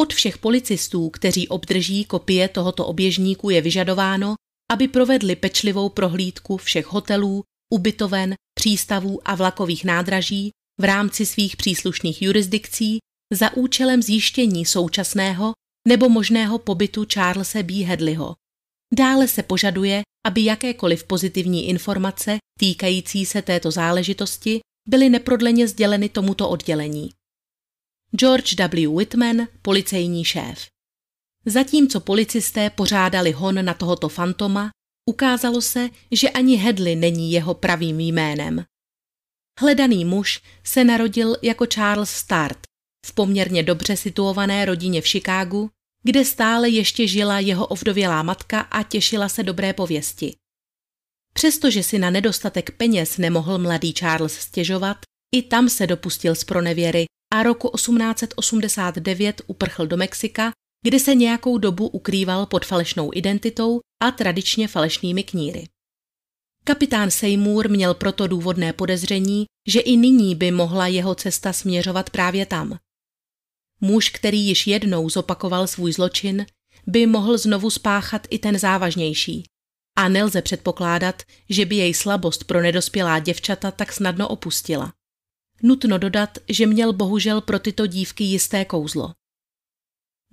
Od 0.00 0.14
všech 0.14 0.38
policistů, 0.38 1.10
kteří 1.10 1.48
obdrží 1.48 2.04
kopie 2.04 2.48
tohoto 2.48 2.86
oběžníku, 2.86 3.50
je 3.50 3.60
vyžadováno, 3.60 4.34
aby 4.72 4.88
provedli 4.88 5.36
pečlivou 5.36 5.88
prohlídku 5.88 6.56
všech 6.56 6.86
hotelů, 6.86 7.42
ubytoven, 7.72 8.34
přístavů 8.58 9.28
a 9.28 9.34
vlakových 9.34 9.84
nádraží 9.84 10.50
v 10.80 10.84
rámci 10.84 11.26
svých 11.26 11.56
příslušných 11.56 12.22
jurisdikcí 12.22 12.98
za 13.32 13.56
účelem 13.56 14.02
zjištění 14.02 14.64
současného 14.64 15.52
nebo 15.88 16.08
možného 16.08 16.58
pobytu 16.58 17.06
Charlesa 17.14 17.62
B. 17.62 17.74
Hedleyho. 17.74 18.34
Dále 18.94 19.28
se 19.28 19.42
požaduje, 19.42 20.02
aby 20.26 20.44
jakékoliv 20.44 21.04
pozitivní 21.04 21.68
informace 21.68 22.38
týkající 22.58 23.26
se 23.26 23.42
této 23.42 23.70
záležitosti 23.70 24.60
byly 24.88 25.08
neprodleně 25.08 25.68
sděleny 25.68 26.08
tomuto 26.08 26.48
oddělení. 26.48 27.10
George 28.20 28.54
W. 28.54 28.86
Whitman, 28.96 29.48
policejní 29.62 30.24
šéf. 30.24 30.66
Zatímco 31.46 32.00
policisté 32.00 32.70
pořádali 32.70 33.32
hon 33.32 33.64
na 33.64 33.74
tohoto 33.74 34.08
fantoma, 34.08 34.70
ukázalo 35.10 35.62
se, 35.62 35.90
že 36.10 36.30
ani 36.30 36.56
Hedley 36.56 36.96
není 36.96 37.32
jeho 37.32 37.54
pravým 37.54 38.00
jménem. 38.00 38.64
Hledaný 39.60 40.04
muž 40.04 40.42
se 40.64 40.84
narodil 40.84 41.36
jako 41.42 41.66
Charles 41.66 42.10
Start 42.10 42.58
v 43.06 43.12
poměrně 43.12 43.62
dobře 43.62 43.96
situované 43.96 44.64
rodině 44.64 45.02
v 45.02 45.08
Chicagu, 45.08 45.70
kde 46.02 46.24
stále 46.24 46.68
ještě 46.68 47.08
žila 47.08 47.38
jeho 47.38 47.66
ovdovělá 47.66 48.22
matka 48.22 48.60
a 48.60 48.82
těšila 48.82 49.28
se 49.28 49.42
dobré 49.42 49.72
pověsti. 49.72 50.36
Přestože 51.34 51.82
si 51.82 51.98
na 51.98 52.10
nedostatek 52.10 52.70
peněz 52.70 53.18
nemohl 53.18 53.58
mladý 53.58 53.92
Charles 53.92 54.32
stěžovat, 54.32 54.96
i 55.34 55.42
tam 55.42 55.68
se 55.68 55.86
dopustil 55.86 56.34
z 56.34 56.44
pronevěry 56.44 57.06
a 57.34 57.42
roku 57.42 57.70
1889 57.74 59.42
uprchl 59.46 59.86
do 59.86 59.96
Mexika, 59.96 60.52
kde 60.84 60.98
se 60.98 61.14
nějakou 61.14 61.58
dobu 61.58 61.88
ukrýval 61.88 62.46
pod 62.46 62.64
falešnou 62.64 63.10
identitou 63.14 63.80
a 64.02 64.10
tradičně 64.10 64.68
falešnými 64.68 65.22
kníry. 65.22 65.68
Kapitán 66.64 67.10
Seymour 67.10 67.68
měl 67.68 67.94
proto 67.94 68.26
důvodné 68.26 68.72
podezření, 68.72 69.46
že 69.68 69.80
i 69.80 69.96
nyní 69.96 70.34
by 70.34 70.50
mohla 70.50 70.86
jeho 70.86 71.14
cesta 71.14 71.52
směřovat 71.52 72.10
právě 72.10 72.46
tam. 72.46 72.78
Muž, 73.80 74.10
který 74.10 74.40
již 74.40 74.66
jednou 74.66 75.10
zopakoval 75.10 75.66
svůj 75.66 75.92
zločin, 75.92 76.46
by 76.86 77.06
mohl 77.06 77.38
znovu 77.38 77.70
spáchat 77.70 78.26
i 78.30 78.38
ten 78.38 78.58
závažnější. 78.58 79.44
A 79.98 80.08
nelze 80.08 80.42
předpokládat, 80.42 81.22
že 81.50 81.66
by 81.66 81.76
jej 81.76 81.94
slabost 81.94 82.44
pro 82.44 82.62
nedospělá 82.62 83.18
děvčata 83.18 83.70
tak 83.70 83.92
snadno 83.92 84.28
opustila. 84.28 84.92
Nutno 85.64 85.98
dodat, 85.98 86.38
že 86.48 86.66
měl 86.66 86.92
bohužel 86.92 87.40
pro 87.40 87.58
tyto 87.58 87.86
dívky 87.86 88.24
jisté 88.24 88.64
kouzlo. 88.64 89.12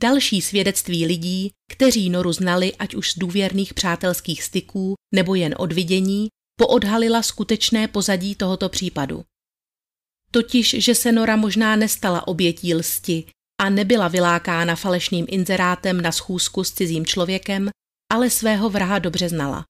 Další 0.02 0.42
svědectví 0.42 1.06
lidí, 1.06 1.52
kteří 1.72 2.10
Noru 2.10 2.34
znali 2.34 2.76
ať 2.76 2.96
už 2.96 3.12
z 3.12 3.18
důvěrných 3.18 3.74
přátelských 3.74 4.44
styků 4.44 4.96
nebo 5.14 5.36
jen 5.36 5.56
od 5.58 5.74
vidění, 5.74 6.28
poodhalila 6.60 7.24
skutečné 7.24 7.88
pozadí 7.88 8.36
tohoto 8.36 8.70
případu. 8.70 9.24
Totiž, 10.32 10.76
že 10.80 10.96
se 10.96 11.12
Nora 11.12 11.36
možná 11.36 11.76
nestala 11.76 12.28
obětí 12.28 12.76
lsti 12.76 13.26
a 13.62 13.70
nebyla 13.70 14.08
vylákána 14.08 14.76
falešným 14.76 15.26
inzerátem 15.30 16.02
na 16.02 16.12
schůzku 16.12 16.64
s 16.64 16.72
cizím 16.72 17.06
člověkem, 17.06 17.70
ale 18.12 18.30
svého 18.30 18.70
vraha 18.70 19.00
dobře 19.00 19.30
znala. 19.30 19.66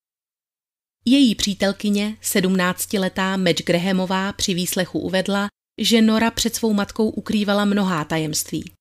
Její 1.05 1.35
přítelkyně, 1.35 2.17
sedmnáctiletá 2.21 3.37
Madge 3.37 3.63
Grahamová, 3.63 4.33
při 4.33 4.53
výslechu 4.53 4.99
uvedla, 4.99 5.47
že 5.81 6.01
Nora 6.01 6.31
před 6.31 6.55
svou 6.55 6.73
matkou 6.73 7.09
ukrývala 7.09 7.65
mnohá 7.65 8.03
tajemství. 8.03 8.71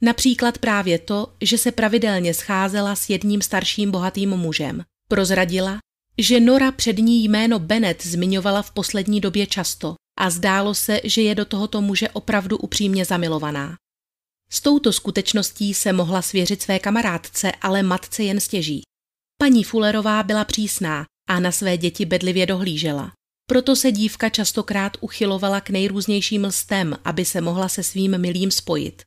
Například 0.00 0.58
právě 0.58 0.98
to, 0.98 1.32
že 1.40 1.58
se 1.58 1.72
pravidelně 1.72 2.34
scházela 2.34 2.96
s 2.96 3.10
jedním 3.10 3.42
starším 3.42 3.90
bohatým 3.90 4.30
mužem. 4.30 4.82
Prozradila, 5.08 5.78
že 6.18 6.40
Nora 6.40 6.72
před 6.72 6.98
ní 6.98 7.24
jméno 7.24 7.58
Bennett 7.58 8.06
zmiňovala 8.06 8.62
v 8.62 8.70
poslední 8.70 9.20
době 9.20 9.46
často 9.46 9.94
a 10.18 10.30
zdálo 10.30 10.74
se, 10.74 11.00
že 11.04 11.22
je 11.22 11.34
do 11.34 11.44
tohoto 11.44 11.80
muže 11.80 12.08
opravdu 12.08 12.56
upřímně 12.56 13.04
zamilovaná. 13.04 13.76
S 14.50 14.60
touto 14.60 14.92
skutečností 14.92 15.74
se 15.74 15.92
mohla 15.92 16.22
svěřit 16.22 16.62
své 16.62 16.78
kamarádce, 16.78 17.52
ale 17.52 17.82
matce 17.82 18.22
jen 18.22 18.40
stěží. 18.40 18.82
Paní 19.38 19.64
Fullerová 19.64 20.22
byla 20.22 20.44
přísná 20.44 21.06
a 21.28 21.40
na 21.40 21.52
své 21.52 21.76
děti 21.76 22.04
bedlivě 22.04 22.46
dohlížela. 22.46 23.12
Proto 23.46 23.76
se 23.76 23.92
dívka 23.92 24.28
častokrát 24.28 24.96
uchylovala 25.00 25.60
k 25.60 25.70
nejrůznějším 25.70 26.44
lstem, 26.44 26.96
aby 27.04 27.24
se 27.24 27.40
mohla 27.40 27.68
se 27.68 27.82
svým 27.82 28.18
milým 28.18 28.50
spojit. 28.50 29.02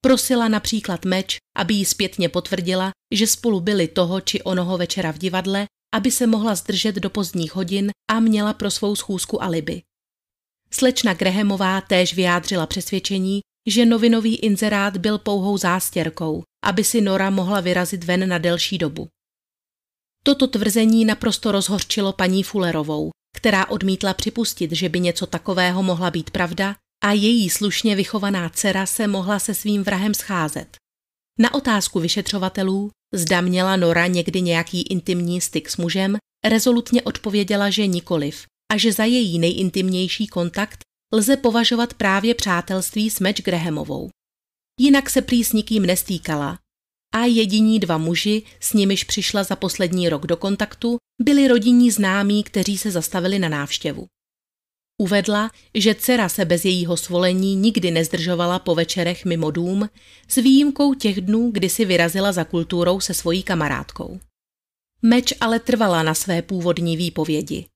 Prosila 0.00 0.48
například 0.48 1.04
Meč, 1.04 1.36
aby 1.56 1.74
jí 1.74 1.84
zpětně 1.84 2.28
potvrdila, 2.28 2.90
že 3.14 3.26
spolu 3.26 3.60
byli 3.60 3.88
toho 3.88 4.20
či 4.20 4.42
onoho 4.42 4.78
večera 4.78 5.12
v 5.12 5.18
divadle, 5.18 5.66
aby 5.94 6.10
se 6.10 6.26
mohla 6.26 6.54
zdržet 6.54 6.94
do 6.94 7.10
pozdních 7.10 7.54
hodin 7.54 7.90
a 8.10 8.20
měla 8.20 8.52
pro 8.52 8.70
svou 8.70 8.96
schůzku 8.96 9.42
alibi. 9.42 9.82
Slečna 10.70 11.14
Grahamová 11.14 11.80
též 11.80 12.14
vyjádřila 12.14 12.66
přesvědčení, 12.66 13.40
že 13.68 13.86
novinový 13.86 14.36
inzerát 14.36 14.96
byl 14.96 15.18
pouhou 15.18 15.58
zástěrkou, 15.58 16.42
aby 16.64 16.84
si 16.84 17.00
Nora 17.00 17.30
mohla 17.30 17.60
vyrazit 17.60 18.04
ven 18.04 18.28
na 18.28 18.38
delší 18.38 18.78
dobu. 18.78 19.08
Toto 20.26 20.46
tvrzení 20.46 21.04
naprosto 21.04 21.52
rozhorčilo 21.52 22.12
paní 22.12 22.42
Fullerovou, 22.42 23.10
která 23.36 23.66
odmítla 23.66 24.14
připustit, 24.14 24.72
že 24.72 24.88
by 24.88 25.00
něco 25.00 25.26
takového 25.26 25.82
mohla 25.82 26.10
být 26.10 26.30
pravda 26.30 26.76
a 27.04 27.12
její 27.12 27.50
slušně 27.50 27.96
vychovaná 27.96 28.48
dcera 28.48 28.86
se 28.86 29.06
mohla 29.06 29.38
se 29.38 29.54
svým 29.54 29.82
vrahem 29.82 30.14
scházet. 30.14 30.76
Na 31.38 31.54
otázku 31.54 32.00
vyšetřovatelů, 32.00 32.90
zda 33.14 33.40
měla 33.40 33.76
Nora 33.76 34.06
někdy 34.06 34.40
nějaký 34.40 34.82
intimní 34.82 35.40
styk 35.40 35.70
s 35.70 35.76
mužem, 35.76 36.16
rezolutně 36.46 37.02
odpověděla, 37.02 37.70
že 37.70 37.86
nikoliv 37.86 38.46
a 38.72 38.76
že 38.76 38.92
za 38.92 39.04
její 39.04 39.38
nejintimnější 39.38 40.26
kontakt 40.26 40.78
lze 41.12 41.36
považovat 41.36 41.94
právě 41.94 42.34
přátelství 42.34 43.10
s 43.10 43.20
Match 43.20 43.42
Grahamovou. 43.42 44.10
Jinak 44.80 45.10
se 45.10 45.22
prý 45.22 45.44
s 45.44 45.52
nikým 45.52 45.86
nestýkala 45.86 46.58
a 47.14 47.24
jediní 47.24 47.78
dva 47.78 47.98
muži, 47.98 48.42
s 48.60 48.72
nimiž 48.72 49.04
přišla 49.04 49.44
za 49.44 49.56
poslední 49.56 50.08
rok 50.08 50.26
do 50.26 50.36
kontaktu, 50.36 50.96
byli 51.22 51.48
rodinní 51.48 51.90
známí, 51.90 52.42
kteří 52.42 52.78
se 52.78 52.90
zastavili 52.90 53.38
na 53.38 53.48
návštěvu. 53.48 54.06
Uvedla, 55.02 55.50
že 55.74 55.94
dcera 55.94 56.28
se 56.28 56.44
bez 56.44 56.64
jejího 56.64 56.96
svolení 56.96 57.56
nikdy 57.56 57.90
nezdržovala 57.90 58.58
po 58.58 58.74
večerech 58.74 59.24
mimo 59.24 59.50
dům, 59.50 59.88
s 60.28 60.34
výjimkou 60.34 60.94
těch 60.94 61.20
dnů, 61.20 61.50
kdy 61.50 61.68
si 61.68 61.84
vyrazila 61.84 62.32
za 62.32 62.44
kulturou 62.44 63.00
se 63.00 63.14
svojí 63.14 63.42
kamarádkou. 63.42 64.20
Meč 65.02 65.34
ale 65.40 65.60
trvala 65.60 66.02
na 66.02 66.14
své 66.14 66.42
původní 66.42 66.96
výpovědi. 66.96 67.66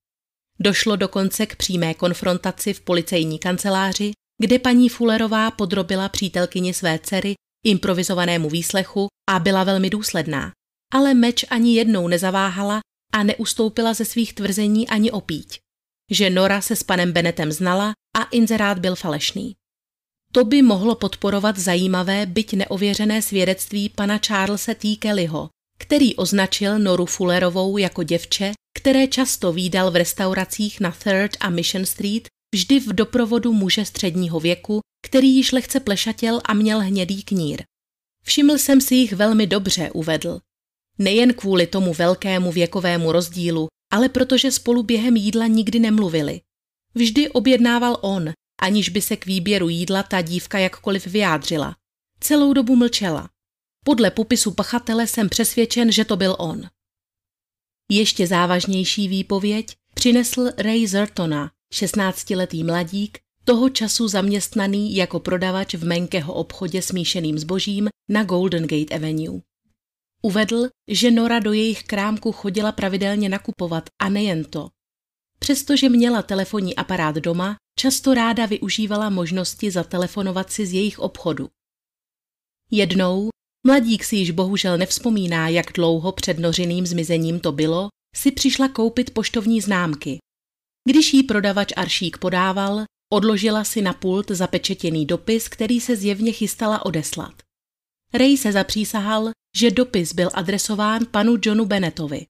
Došlo 0.60 0.96
dokonce 0.96 1.46
k 1.46 1.56
přímé 1.56 1.94
konfrontaci 1.94 2.72
v 2.72 2.80
policejní 2.80 3.38
kanceláři, 3.38 4.12
kde 4.38 4.58
paní 4.58 4.88
Fullerová 4.88 5.50
podrobila 5.50 6.08
přítelkyni 6.08 6.74
své 6.74 6.98
dcery 6.98 7.34
improvizovanému 7.64 8.50
výslechu 8.50 9.08
a 9.30 9.38
byla 9.38 9.64
velmi 9.64 9.90
důsledná. 9.90 10.52
Ale 10.92 11.14
Meč 11.14 11.44
ani 11.50 11.74
jednou 11.74 12.08
nezaváhala 12.08 12.80
a 13.12 13.22
neustoupila 13.22 13.94
ze 13.94 14.04
svých 14.04 14.32
tvrzení 14.32 14.88
ani 14.88 15.10
opíť 15.10 15.60
že 16.10 16.30
Nora 16.30 16.60
se 16.60 16.76
s 16.76 16.82
panem 16.82 17.12
Benetem 17.12 17.52
znala 17.52 17.92
a 18.16 18.22
inzerát 18.22 18.78
byl 18.78 18.96
falešný. 18.96 19.56
To 20.32 20.44
by 20.44 20.62
mohlo 20.62 20.94
podporovat 20.94 21.58
zajímavé, 21.58 22.26
byť 22.26 22.52
neověřené 22.52 23.22
svědectví 23.22 23.88
pana 23.88 24.20
Charlesa 24.26 24.74
T. 24.74 24.96
Kellyho, 24.96 25.48
který 25.78 26.16
označil 26.16 26.78
Noru 26.78 27.06
Fullerovou 27.06 27.78
jako 27.78 28.02
děvče, 28.02 28.52
které 28.76 29.06
často 29.06 29.52
výdal 29.52 29.90
v 29.90 29.96
restauracích 29.96 30.80
na 30.80 30.90
Third 30.90 31.36
a 31.40 31.50
Mission 31.50 31.86
Street, 31.86 32.28
vždy 32.54 32.80
v 32.80 32.92
doprovodu 32.92 33.52
muže 33.52 33.84
středního 33.84 34.40
věku, 34.40 34.80
který 35.06 35.36
již 35.36 35.52
lehce 35.52 35.80
plešatěl 35.80 36.40
a 36.44 36.54
měl 36.54 36.80
hnědý 36.80 37.22
knír. 37.22 37.62
Všiml 38.24 38.58
jsem 38.58 38.80
si 38.80 38.94
jich 38.94 39.12
velmi 39.12 39.46
dobře, 39.46 39.90
uvedl. 39.90 40.40
Nejen 40.98 41.34
kvůli 41.34 41.66
tomu 41.66 41.94
velkému 41.94 42.52
věkovému 42.52 43.12
rozdílu, 43.12 43.68
ale 43.92 44.08
protože 44.08 44.50
spolu 44.50 44.82
během 44.82 45.16
jídla 45.16 45.46
nikdy 45.46 45.78
nemluvili. 45.78 46.40
Vždy 46.94 47.30
objednával 47.30 47.98
on, 48.00 48.32
aniž 48.62 48.88
by 48.88 49.02
se 49.02 49.16
k 49.16 49.26
výběru 49.26 49.68
jídla 49.68 50.02
ta 50.02 50.22
dívka 50.22 50.58
jakkoliv 50.58 51.06
vyjádřila. 51.06 51.76
Celou 52.20 52.52
dobu 52.52 52.76
mlčela. 52.76 53.30
Podle 53.84 54.10
popisu 54.10 54.50
pachatele 54.50 55.06
jsem 55.06 55.28
přesvědčen, 55.28 55.92
že 55.92 56.04
to 56.04 56.16
byl 56.16 56.36
on. 56.38 56.62
Ještě 57.90 58.26
závažnější 58.26 59.08
výpověď 59.08 59.76
přinesl 59.94 60.50
Ray 60.58 60.86
Zertona, 60.86 61.50
16-letý 61.74 62.64
mladík, 62.64 63.18
toho 63.44 63.68
času 63.68 64.08
zaměstnaný 64.08 64.96
jako 64.96 65.20
prodavač 65.20 65.74
v 65.74 65.84
Menkeho 65.84 66.34
obchodě 66.34 66.82
s 66.82 66.92
míšeným 66.92 67.38
zbožím 67.38 67.88
na 68.08 68.24
Golden 68.24 68.66
Gate 68.66 68.94
Avenue. 68.94 69.40
Uvedl, 70.22 70.68
že 70.88 71.10
Nora 71.10 71.38
do 71.38 71.52
jejich 71.52 71.82
krámku 71.82 72.32
chodila 72.32 72.72
pravidelně 72.72 73.28
nakupovat 73.28 73.90
a 73.98 74.08
nejen 74.08 74.44
to. 74.44 74.68
Přestože 75.38 75.88
měla 75.88 76.22
telefonní 76.22 76.76
aparát 76.76 77.16
doma, 77.16 77.56
často 77.78 78.14
ráda 78.14 78.46
využívala 78.46 79.10
možnosti 79.10 79.70
zatelefonovat 79.70 80.52
si 80.52 80.66
z 80.66 80.72
jejich 80.72 80.98
obchodu. 80.98 81.48
Jednou, 82.70 83.28
mladík 83.66 84.04
si 84.04 84.16
již 84.16 84.30
bohužel 84.30 84.78
nevzpomíná, 84.78 85.48
jak 85.48 85.72
dlouho 85.72 86.12
před 86.12 86.38
nořiným 86.38 86.86
zmizením 86.86 87.40
to 87.40 87.52
bylo, 87.52 87.88
si 88.16 88.32
přišla 88.32 88.68
koupit 88.68 89.14
poštovní 89.14 89.60
známky. 89.60 90.18
Když 90.88 91.14
jí 91.14 91.22
prodavač 91.22 91.72
Aršík 91.76 92.18
podával, 92.18 92.84
odložila 93.12 93.64
si 93.64 93.82
na 93.82 93.92
pult 93.92 94.30
zapečetěný 94.30 95.06
dopis, 95.06 95.48
který 95.48 95.80
se 95.80 95.96
zjevně 95.96 96.32
chystala 96.32 96.86
odeslat. 96.86 97.42
Ray 98.14 98.36
se 98.36 98.52
zapřísahal, 98.52 99.30
že 99.56 99.70
dopis 99.70 100.12
byl 100.12 100.30
adresován 100.34 101.06
panu 101.10 101.36
Johnu 101.42 101.66
Bennettovi. 101.66 102.26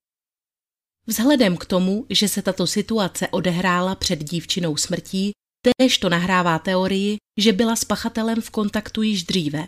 Vzhledem 1.07 1.57
k 1.57 1.65
tomu, 1.65 2.05
že 2.09 2.27
se 2.27 2.41
tato 2.41 2.67
situace 2.67 3.27
odehrála 3.27 3.95
před 3.95 4.23
dívčinou 4.23 4.77
smrtí, 4.77 5.31
též 5.77 5.97
to 5.97 6.09
nahrává 6.09 6.59
teorii, 6.59 7.17
že 7.39 7.53
byla 7.53 7.75
s 7.75 7.85
pachatelem 7.85 8.41
v 8.41 8.49
kontaktu 8.49 9.01
již 9.01 9.23
dříve. 9.23 9.67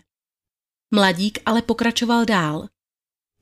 Mladík 0.93 1.39
ale 1.45 1.61
pokračoval 1.61 2.25
dál. 2.25 2.67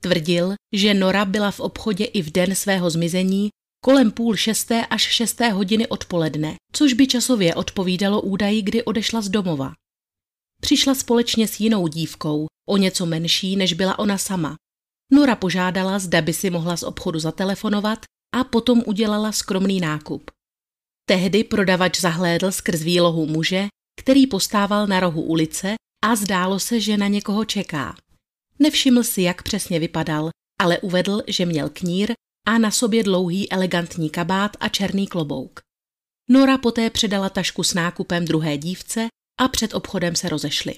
Tvrdil, 0.00 0.54
že 0.72 0.94
Nora 0.94 1.24
byla 1.24 1.50
v 1.50 1.60
obchodě 1.60 2.04
i 2.04 2.22
v 2.22 2.32
den 2.32 2.54
svého 2.54 2.90
zmizení 2.90 3.50
kolem 3.84 4.10
půl 4.10 4.36
šesté 4.36 4.86
až 4.86 5.02
šesté 5.02 5.48
hodiny 5.48 5.86
odpoledne, 5.86 6.54
což 6.72 6.92
by 6.92 7.06
časově 7.06 7.54
odpovídalo 7.54 8.20
údaji, 8.20 8.62
kdy 8.62 8.84
odešla 8.84 9.20
z 9.20 9.28
domova. 9.28 9.72
Přišla 10.60 10.94
společně 10.94 11.48
s 11.48 11.60
jinou 11.60 11.88
dívkou, 11.88 12.46
o 12.68 12.76
něco 12.76 13.06
menší, 13.06 13.56
než 13.56 13.72
byla 13.72 13.98
ona 13.98 14.18
sama. 14.18 14.56
Nora 15.12 15.36
požádala, 15.36 15.98
zda 15.98 16.22
by 16.22 16.32
si 16.32 16.50
mohla 16.50 16.76
z 16.76 16.82
obchodu 16.82 17.18
zatelefonovat 17.18 17.98
a 18.34 18.44
potom 18.44 18.82
udělala 18.86 19.32
skromný 19.32 19.80
nákup. 19.80 20.30
Tehdy 21.08 21.44
prodavač 21.44 22.00
zahlédl 22.00 22.52
skrz 22.52 22.82
výlohu 22.82 23.26
muže, 23.26 23.66
který 24.00 24.26
postával 24.26 24.86
na 24.86 25.00
rohu 25.00 25.22
ulice 25.22 25.74
a 26.04 26.16
zdálo 26.16 26.60
se, 26.60 26.80
že 26.80 26.96
na 26.96 27.08
někoho 27.08 27.44
čeká. 27.44 27.96
Nevšiml 28.58 29.02
si, 29.02 29.22
jak 29.22 29.42
přesně 29.42 29.78
vypadal, 29.78 30.30
ale 30.60 30.78
uvedl, 30.78 31.22
že 31.26 31.46
měl 31.46 31.68
knír 31.68 32.12
a 32.46 32.58
na 32.58 32.70
sobě 32.70 33.02
dlouhý 33.02 33.52
elegantní 33.52 34.10
kabát 34.10 34.56
a 34.60 34.68
černý 34.68 35.06
klobouk. 35.06 35.60
Nora 36.28 36.58
poté 36.58 36.90
předala 36.90 37.28
tašku 37.28 37.62
s 37.62 37.74
nákupem 37.74 38.24
druhé 38.24 38.58
dívce 38.58 39.06
a 39.40 39.48
před 39.48 39.74
obchodem 39.74 40.16
se 40.16 40.28
rozešli. 40.28 40.74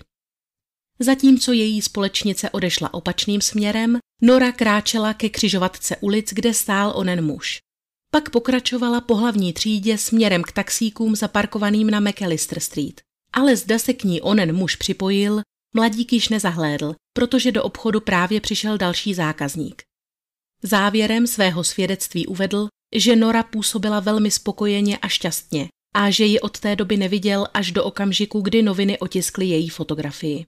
Zatímco 0.98 1.52
její 1.52 1.82
společnice 1.82 2.50
odešla 2.50 2.94
opačným 2.94 3.40
směrem, 3.40 3.98
Nora 4.22 4.52
kráčela 4.52 5.14
ke 5.14 5.28
křižovatce 5.28 5.96
ulic, 5.96 6.32
kde 6.32 6.54
stál 6.54 6.92
onen 6.96 7.24
muž. 7.24 7.58
Pak 8.10 8.30
pokračovala 8.30 9.00
po 9.00 9.14
hlavní 9.16 9.52
třídě 9.52 9.98
směrem 9.98 10.42
k 10.42 10.52
taxíkům 10.52 11.16
zaparkovaným 11.16 11.90
na 11.90 12.00
McAllister 12.00 12.60
Street. 12.60 13.00
Ale 13.32 13.56
zda 13.56 13.78
se 13.78 13.92
k 13.92 14.04
ní 14.04 14.20
onen 14.20 14.56
muž 14.56 14.76
připojil, 14.76 15.42
mladík 15.74 16.12
již 16.12 16.28
nezahlédl, 16.28 16.94
protože 17.12 17.52
do 17.52 17.62
obchodu 17.62 18.00
právě 18.00 18.40
přišel 18.40 18.78
další 18.78 19.14
zákazník. 19.14 19.82
Závěrem 20.66 21.26
svého 21.26 21.64
svědectví 21.64 22.26
uvedl, 22.26 22.68
že 22.96 23.16
Nora 23.16 23.42
působila 23.42 24.00
velmi 24.00 24.30
spokojeně 24.30 24.98
a 24.98 25.08
šťastně 25.08 25.68
a 25.94 26.10
že 26.10 26.24
ji 26.24 26.40
od 26.40 26.60
té 26.60 26.76
doby 26.76 26.96
neviděl 26.96 27.46
až 27.54 27.72
do 27.72 27.84
okamžiku, 27.84 28.40
kdy 28.40 28.62
noviny 28.62 28.98
otiskly 28.98 29.46
její 29.46 29.68
fotografii. 29.68 30.44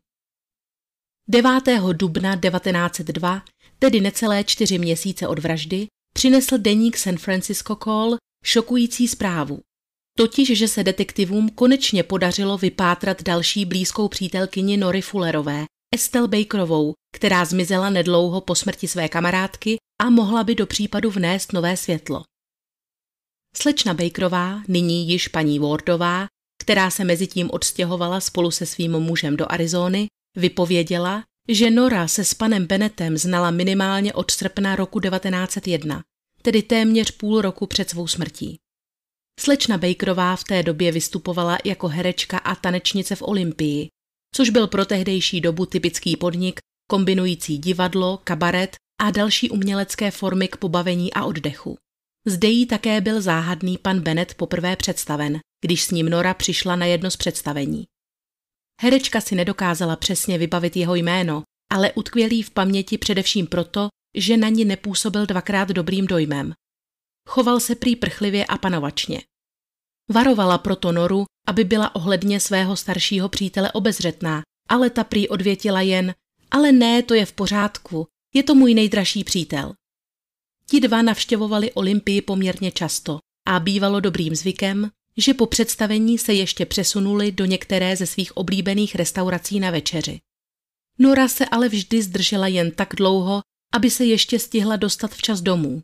9. 1.29 1.51
dubna 1.93 2.37
1902, 2.37 3.43
tedy 3.79 4.01
necelé 4.01 4.45
čtyři 4.45 4.79
měsíce 4.79 5.29
od 5.29 5.39
vraždy, 5.39 5.87
přinesl 6.15 6.59
deník 6.59 6.97
San 6.97 7.17
Francisco 7.17 7.77
Call 7.77 8.17
šokující 8.45 9.09
zprávu. 9.09 9.61
Totiž, 10.19 10.59
že 10.59 10.69
se 10.69 10.85
detektivům 10.85 11.49
konečně 11.49 12.03
podařilo 12.03 12.59
vypátrat 12.59 13.23
další 13.23 13.65
blízkou 13.65 14.09
přítelkyni 14.09 14.77
Nory 14.77 15.03
Fullerové, 15.03 15.65
Estelle 15.95 16.29
Bakerovou, 16.29 16.93
která 17.15 17.45
zmizela 17.45 17.91
nedlouho 17.91 18.41
po 18.41 18.55
smrti 18.55 18.89
své 18.89 19.09
kamarádky 19.09 19.77
a 19.99 20.11
mohla 20.11 20.45
by 20.45 20.55
do 20.55 20.67
případu 20.67 21.11
vnést 21.11 21.53
nové 21.53 21.77
světlo. 21.77 22.25
Slečna 23.57 23.95
Bakerová, 23.95 24.63
nyní 24.69 25.09
již 25.09 25.29
paní 25.29 25.59
Wardová, 25.59 26.27
která 26.63 26.91
se 26.91 27.05
mezi 27.05 27.27
tím 27.27 27.51
odstěhovala 27.51 28.21
spolu 28.21 28.51
se 28.51 28.67
svým 28.67 28.93
mužem 28.93 29.37
do 29.37 29.53
Arizony, 29.53 30.07
vypověděla, 30.37 31.25
že 31.49 31.71
Nora 31.71 32.09
se 32.09 32.25
s 32.25 32.35
panem 32.35 32.67
Bennettem 32.67 33.19
znala 33.19 33.51
minimálně 33.51 34.13
od 34.13 34.31
srpna 34.31 34.77
roku 34.77 35.01
1901, 35.01 36.03
tedy 36.43 36.63
téměř 36.63 37.11
půl 37.11 37.41
roku 37.41 37.67
před 37.67 37.91
svou 37.91 38.07
smrtí. 38.07 38.59
Slečna 39.41 39.79
Bakerová 39.79 40.37
v 40.37 40.45
té 40.45 40.63
době 40.63 40.93
vystupovala 40.93 41.59
jako 41.65 41.89
herečka 41.89 42.39
a 42.39 42.55
tanečnice 42.55 43.17
v 43.17 43.23
Olympii, 43.23 43.89
což 44.35 44.51
byl 44.51 44.67
pro 44.67 44.85
tehdejší 44.85 45.41
dobu 45.41 45.67
typický 45.67 46.17
podnik 46.17 46.61
kombinující 46.91 47.59
divadlo, 47.59 48.21
kabaret 48.25 48.77
a 49.01 49.11
další 49.11 49.51
umělecké 49.51 50.11
formy 50.11 50.49
k 50.49 50.57
pobavení 50.57 51.13
a 51.13 51.25
oddechu. 51.25 51.79
Zde 52.27 52.49
jí 52.49 52.67
také 52.67 53.01
byl 53.01 53.21
záhadný 53.21 53.79
pan 53.79 54.01
Bennett 54.01 54.35
poprvé 54.35 54.77
představen, 54.77 55.39
když 55.65 55.85
s 55.85 55.91
ním 55.91 56.09
Nora 56.09 56.35
přišla 56.35 56.77
na 56.77 56.87
jedno 56.87 57.11
z 57.11 57.17
představení. 57.17 57.85
Herečka 58.83 59.21
si 59.21 59.35
nedokázala 59.35 59.97
přesně 59.97 60.39
vybavit 60.39 60.77
jeho 60.77 60.95
jméno, 60.95 61.43
ale 61.73 61.93
utkvělý 61.93 62.43
v 62.43 62.51
paměti 62.51 62.99
především 62.99 63.47
proto, 63.47 63.89
že 64.17 64.37
na 64.37 64.49
ní 64.49 64.65
nepůsobil 64.65 65.27
dvakrát 65.27 65.69
dobrým 65.69 66.07
dojmem. 66.07 66.53
Choval 67.29 67.61
se 67.61 67.75
prý 67.75 67.97
prchlivě 67.97 68.47
a 68.47 68.59
panovačně. 68.59 69.23
Varovala 70.13 70.59
proto 70.59 70.93
Noru, 70.93 71.25
aby 71.49 71.65
byla 71.65 71.95
ohledně 71.95 72.41
svého 72.41 72.77
staršího 72.77 73.29
přítele 73.29 73.73
obezřetná, 73.73 74.43
ale 74.69 74.91
ta 74.91 75.05
prý 75.05 75.29
odvětila 75.29 75.81
jen, 75.81 76.15
ale 76.51 76.73
ne, 76.73 77.03
to 77.03 77.15
je 77.15 77.27
v 77.27 77.33
pořádku, 77.33 78.07
je 78.35 78.43
to 78.43 78.55
můj 78.55 78.75
nejdražší 78.75 79.25
přítel. 79.25 79.73
Ti 80.71 80.81
dva 80.81 81.03
navštěvovali 81.03 81.73
Olympii 81.73 82.23
poměrně 82.23 82.71
často 82.71 83.19
a 83.47 83.61
bývalo 83.61 84.01
dobrým 84.01 84.35
zvykem, 84.35 84.91
že 85.17 85.35
po 85.35 85.47
představení 85.47 86.19
se 86.19 86.35
ještě 86.35 86.67
přesunuli 86.67 87.33
do 87.33 87.45
některé 87.45 87.97
ze 87.97 88.07
svých 88.07 88.37
oblíbených 88.37 88.95
restaurací 88.95 89.61
na 89.61 89.71
večeři. 89.71 90.21
Nora 90.99 91.29
se 91.29 91.47
ale 91.47 91.69
vždy 91.69 92.03
zdržela 92.03 92.47
jen 92.47 92.71
tak 92.71 92.95
dlouho, 92.97 93.41
aby 93.75 93.91
se 93.91 94.05
ještě 94.05 94.39
stihla 94.39 94.77
dostat 94.77 95.15
včas 95.15 95.41
domů. 95.41 95.83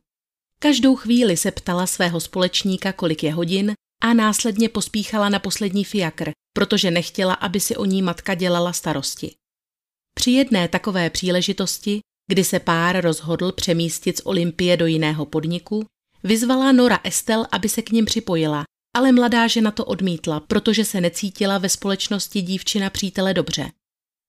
Každou 0.58 0.96
chvíli 0.96 1.36
se 1.36 1.50
ptala 1.50 1.86
svého 1.86 2.20
společníka, 2.20 2.92
kolik 2.92 3.22
je 3.22 3.32
hodin 3.32 3.74
a 4.02 4.14
následně 4.14 4.68
pospíchala 4.68 5.28
na 5.28 5.38
poslední 5.38 5.84
fiakr, 5.84 6.30
protože 6.52 6.90
nechtěla, 6.90 7.34
aby 7.34 7.60
si 7.60 7.76
o 7.76 7.84
ní 7.84 8.02
matka 8.02 8.34
dělala 8.34 8.72
starosti. 8.72 9.34
Při 10.14 10.30
jedné 10.30 10.68
takové 10.68 11.10
příležitosti, 11.10 12.00
kdy 12.30 12.44
se 12.44 12.58
pár 12.58 13.00
rozhodl 13.00 13.52
přemístit 13.52 14.18
z 14.18 14.22
Olympie 14.24 14.76
do 14.76 14.86
jiného 14.86 15.26
podniku, 15.26 15.86
vyzvala 16.22 16.72
Nora 16.72 17.00
Estel, 17.04 17.46
aby 17.52 17.68
se 17.68 17.82
k 17.82 17.90
ním 17.90 18.04
připojila, 18.04 18.64
ale 18.96 19.12
mladá 19.12 19.46
žena 19.46 19.70
to 19.70 19.84
odmítla, 19.84 20.40
protože 20.40 20.84
se 20.84 21.00
necítila 21.00 21.58
ve 21.58 21.68
společnosti 21.68 22.42
dívčina 22.42 22.90
přítele 22.90 23.34
dobře. 23.34 23.70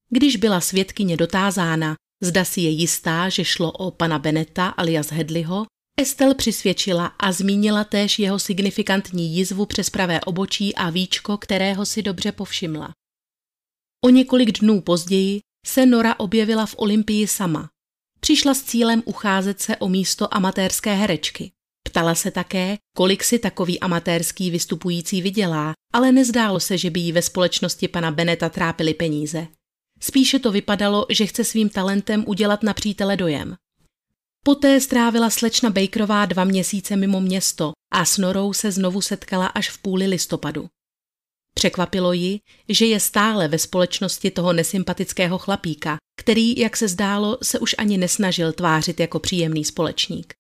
Když 0.10 0.36
byla 0.36 0.62
svědkyně 0.62 1.18
dotázána, 1.18 1.96
zda 2.24 2.46
si 2.46 2.62
je 2.62 2.70
jistá, 2.70 3.30
že 3.30 3.46
šlo 3.46 3.72
o 3.72 3.92
pana 3.92 4.20
Beneta 4.20 4.68
alias 4.68 5.12
Hedliho, 5.12 5.66
Estel 6.00 6.36
přisvědčila 6.36 7.06
a 7.06 7.32
zmínila 7.32 7.84
též 7.84 8.20
jeho 8.20 8.40
signifikantní 8.40 9.36
jizvu 9.36 9.66
přes 9.66 9.90
pravé 9.90 10.22
obočí 10.22 10.76
a 10.76 10.90
víčko, 10.90 11.38
kterého 11.38 11.86
si 11.86 12.02
dobře 12.02 12.32
povšimla. 12.32 12.92
O 14.06 14.10
několik 14.10 14.60
dnů 14.60 14.82
později 14.82 15.40
se 15.66 15.86
Nora 15.86 16.20
objevila 16.20 16.66
v 16.66 16.76
Olympii 16.78 17.28
sama. 17.28 17.70
Přišla 18.24 18.54
s 18.54 18.64
cílem 18.64 19.04
ucházet 19.06 19.62
se 19.62 19.78
o 19.78 19.90
místo 19.90 20.34
amatérské 20.36 20.94
herečky. 20.94 21.52
Ptala 21.84 22.16
se 22.16 22.32
také, 22.32 22.78
kolik 22.96 23.24
si 23.24 23.40
takový 23.40 23.80
amatérský 23.80 24.52
vystupující 24.52 25.22
vydělá, 25.22 25.74
ale 25.94 26.12
nezdálo 26.12 26.60
se, 26.60 26.78
že 26.78 26.90
by 26.90 27.00
jí 27.00 27.12
ve 27.12 27.22
společnosti 27.22 27.88
pana 27.88 28.12
Beneta 28.12 28.50
trápily 28.50 28.94
peníze. 28.94 29.48
Spíše 30.00 30.40
to 30.40 30.52
vypadalo, 30.52 31.06
že 31.10 31.26
chce 31.26 31.44
svým 31.44 31.70
talentem 31.70 32.24
udělat 32.28 32.64
na 32.64 32.74
přítele 32.74 33.18
dojem. 33.18 33.56
Poté 34.46 34.80
strávila 34.80 35.30
slečna 35.30 35.70
Bakerová 35.70 36.26
dva 36.26 36.44
měsíce 36.44 36.96
mimo 36.96 37.22
město 37.22 37.72
a 37.94 38.06
s 38.06 38.18
Norou 38.18 38.54
se 38.54 38.72
znovu 38.72 39.02
setkala 39.02 39.48
až 39.48 39.70
v 39.70 39.78
půli 39.78 40.08
listopadu. 40.08 40.68
Překvapilo 41.54 42.14
ji, 42.14 42.40
že 42.70 42.86
je 42.86 43.00
stále 43.00 43.48
ve 43.48 43.60
společnosti 43.60 44.32
toho 44.32 44.54
nesympatického 44.54 45.38
chlapíka, 45.38 45.98
který, 46.20 46.60
jak 46.60 46.78
se 46.78 46.88
zdálo, 46.88 47.38
se 47.44 47.60
už 47.60 47.76
ani 47.78 47.98
nesnažil 47.98 48.54
tvářit 48.54 49.00
jako 49.00 49.20
příjemný 49.20 49.66
společník. 49.66 50.34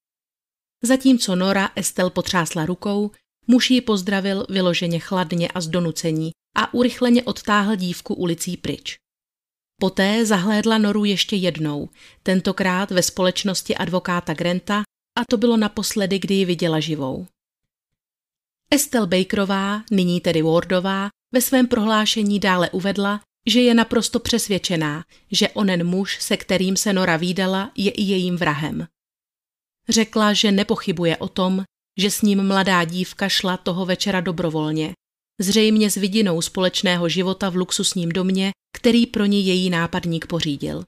Zatímco 0.83 1.35
Nora 1.35 1.69
Estel 1.75 2.09
potřásla 2.09 2.65
rukou, 2.65 3.11
muž 3.47 3.71
ji 3.71 3.81
pozdravil 3.81 4.45
vyloženě 4.49 4.99
chladně 4.99 5.47
a 5.47 5.61
z 5.61 5.67
donucení 5.67 6.31
a 6.55 6.73
urychleně 6.73 7.23
odtáhl 7.23 7.75
dívku 7.75 8.13
ulicí 8.13 8.57
pryč. 8.57 8.97
Poté 9.81 10.25
zahlédla 10.25 10.77
Noru 10.77 11.05
ještě 11.05 11.35
jednou, 11.35 11.89
tentokrát 12.23 12.91
ve 12.91 13.03
společnosti 13.03 13.75
advokáta 13.75 14.33
Grenta 14.33 14.83
a 15.19 15.21
to 15.29 15.37
bylo 15.37 15.57
naposledy, 15.57 16.19
kdy 16.19 16.33
ji 16.33 16.45
viděla 16.45 16.79
živou. 16.79 17.27
Estelle 18.73 19.07
Bakerová, 19.07 19.83
nyní 19.91 20.21
tedy 20.21 20.41
Wardová, 20.41 21.09
ve 21.33 21.41
svém 21.41 21.67
prohlášení 21.67 22.39
dále 22.39 22.69
uvedla, 22.69 23.21
že 23.47 23.61
je 23.61 23.73
naprosto 23.73 24.19
přesvědčená, 24.19 25.05
že 25.31 25.49
onen 25.49 25.87
muž, 25.87 26.17
se 26.21 26.37
kterým 26.37 26.77
se 26.77 26.93
Nora 26.93 27.17
výdala, 27.17 27.71
je 27.77 27.91
i 27.91 28.01
jejím 28.01 28.35
vrahem. 28.37 28.87
Řekla, 29.89 30.33
že 30.33 30.51
nepochybuje 30.51 31.17
o 31.17 31.27
tom, 31.27 31.63
že 31.99 32.11
s 32.11 32.21
ním 32.21 32.47
mladá 32.47 32.83
dívka 32.83 33.29
šla 33.29 33.57
toho 33.57 33.85
večera 33.85 34.21
dobrovolně, 34.21 34.93
zřejmě 35.41 35.91
s 35.91 35.95
vidinou 35.95 36.41
společného 36.41 37.09
života 37.09 37.49
v 37.49 37.55
luxusním 37.55 38.09
domě, 38.09 38.51
který 38.77 39.05
pro 39.05 39.25
ní 39.25 39.47
její 39.47 39.69
nápadník 39.69 40.27
pořídil. 40.27 40.83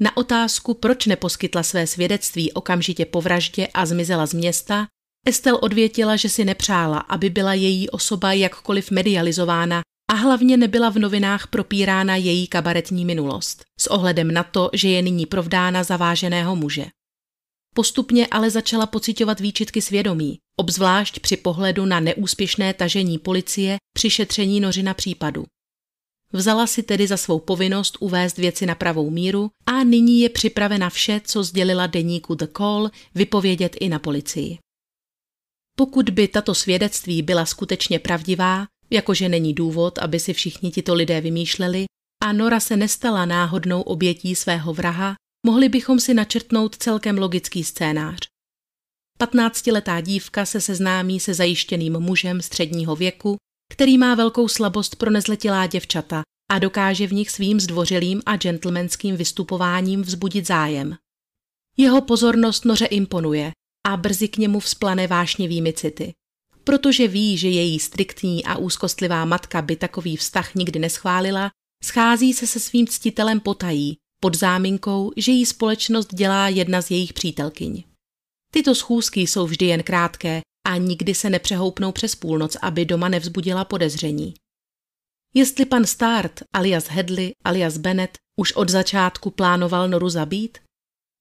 Na 0.00 0.16
otázku, 0.16 0.74
proč 0.74 1.06
neposkytla 1.06 1.62
své 1.62 1.86
svědectví 1.86 2.52
okamžitě 2.52 3.06
po 3.06 3.20
vraždě 3.20 3.66
a 3.74 3.86
zmizela 3.86 4.26
z 4.26 4.34
města, 4.34 4.86
Estel 5.26 5.58
odvětila, 5.62 6.16
že 6.16 6.28
si 6.28 6.44
nepřála, 6.44 6.98
aby 6.98 7.30
byla 7.30 7.54
její 7.54 7.90
osoba 7.90 8.32
jakkoliv 8.32 8.90
medializována 8.90 9.82
a 10.10 10.14
hlavně 10.14 10.56
nebyla 10.56 10.90
v 10.90 10.98
novinách 10.98 11.46
propírána 11.46 12.16
její 12.16 12.46
kabaretní 12.46 13.04
minulost, 13.04 13.64
s 13.80 13.86
ohledem 13.86 14.32
na 14.32 14.42
to, 14.42 14.70
že 14.72 14.88
je 14.88 15.02
nyní 15.02 15.26
provdána 15.26 15.84
zaváženého 15.84 16.56
muže. 16.56 16.86
Postupně 17.74 18.26
ale 18.26 18.50
začala 18.50 18.86
pocitovat 18.86 19.40
výčitky 19.40 19.82
svědomí, 19.82 20.38
obzvlášť 20.56 21.20
při 21.20 21.36
pohledu 21.36 21.86
na 21.86 22.00
neúspěšné 22.00 22.74
tažení 22.74 23.18
policie 23.18 23.76
při 23.96 24.10
šetření 24.10 24.60
nořina 24.60 24.94
případu. 24.94 25.44
Vzala 26.32 26.66
si 26.66 26.82
tedy 26.82 27.06
za 27.06 27.16
svou 27.16 27.38
povinnost 27.38 27.96
uvést 28.00 28.38
věci 28.38 28.66
na 28.66 28.74
pravou 28.74 29.10
míru 29.10 29.50
a 29.66 29.84
nyní 29.84 30.20
je 30.20 30.28
připravena 30.28 30.90
vše, 30.90 31.20
co 31.24 31.42
sdělila 31.44 31.86
deníku 31.86 32.34
The 32.34 32.46
Call, 32.56 32.90
vypovědět 33.14 33.76
i 33.80 33.88
na 33.88 33.98
policii. 33.98 34.58
Pokud 35.78 36.10
by 36.10 36.28
tato 36.28 36.54
svědectví 36.54 37.22
byla 37.22 37.46
skutečně 37.46 37.98
pravdivá, 37.98 38.66
jakože 38.90 39.28
není 39.28 39.54
důvod, 39.54 39.98
aby 39.98 40.20
si 40.20 40.32
všichni 40.32 40.70
tito 40.70 40.94
lidé 40.94 41.20
vymýšleli, 41.20 41.86
a 42.22 42.32
Nora 42.32 42.60
se 42.60 42.76
nestala 42.76 43.24
náhodnou 43.24 43.80
obětí 43.82 44.34
svého 44.34 44.74
vraha, 44.74 45.14
mohli 45.46 45.68
bychom 45.68 46.00
si 46.00 46.14
načrtnout 46.14 46.76
celkem 46.76 47.18
logický 47.18 47.64
scénář. 47.64 48.18
Patnáctiletá 49.18 50.00
dívka 50.00 50.46
se 50.46 50.60
seznámí 50.60 51.20
se 51.20 51.34
zajištěným 51.34 52.00
mužem 52.00 52.42
středního 52.42 52.96
věku, 52.96 53.36
který 53.72 53.98
má 53.98 54.14
velkou 54.14 54.48
slabost 54.48 54.96
pro 54.96 55.10
nezletilá 55.10 55.66
děvčata 55.66 56.22
a 56.50 56.58
dokáže 56.58 57.06
v 57.06 57.12
nich 57.12 57.30
svým 57.30 57.60
zdvořilým 57.60 58.22
a 58.26 58.36
gentlemanským 58.36 59.16
vystupováním 59.16 60.02
vzbudit 60.02 60.46
zájem. 60.46 60.96
Jeho 61.76 62.00
pozornost 62.00 62.64
noře 62.64 62.86
imponuje 62.86 63.52
a 63.88 63.96
brzy 63.96 64.28
k 64.28 64.36
němu 64.36 64.60
vzplane 64.60 65.06
vášnivými 65.06 65.72
city. 65.72 66.12
Protože 66.64 67.08
ví, 67.08 67.38
že 67.38 67.48
její 67.48 67.78
striktní 67.78 68.44
a 68.44 68.56
úzkostlivá 68.56 69.24
matka 69.24 69.62
by 69.62 69.76
takový 69.76 70.16
vztah 70.16 70.54
nikdy 70.54 70.78
neschválila, 70.78 71.50
schází 71.84 72.32
se 72.32 72.46
se 72.46 72.60
svým 72.60 72.86
ctitelem 72.86 73.40
potají, 73.40 73.96
pod 74.20 74.36
záminkou, 74.36 75.12
že 75.16 75.32
jí 75.32 75.46
společnost 75.46 76.14
dělá 76.14 76.48
jedna 76.48 76.82
z 76.82 76.90
jejich 76.90 77.12
přítelkyň. 77.12 77.84
Tyto 78.52 78.74
schůzky 78.74 79.20
jsou 79.20 79.46
vždy 79.46 79.66
jen 79.66 79.82
krátké 79.82 80.40
a 80.66 80.76
nikdy 80.76 81.14
se 81.14 81.30
nepřehoupnou 81.30 81.92
přes 81.92 82.14
půlnoc, 82.14 82.56
aby 82.62 82.84
doma 82.84 83.08
nevzbudila 83.08 83.64
podezření. 83.64 84.34
Jestli 85.34 85.64
pan 85.64 85.84
Start 85.84 86.42
alias 86.52 86.88
Hedley 86.88 87.32
alias 87.44 87.76
Bennett 87.78 88.18
už 88.40 88.52
od 88.52 88.68
začátku 88.68 89.30
plánoval 89.30 89.88
Noru 89.88 90.08
zabít? 90.08 90.58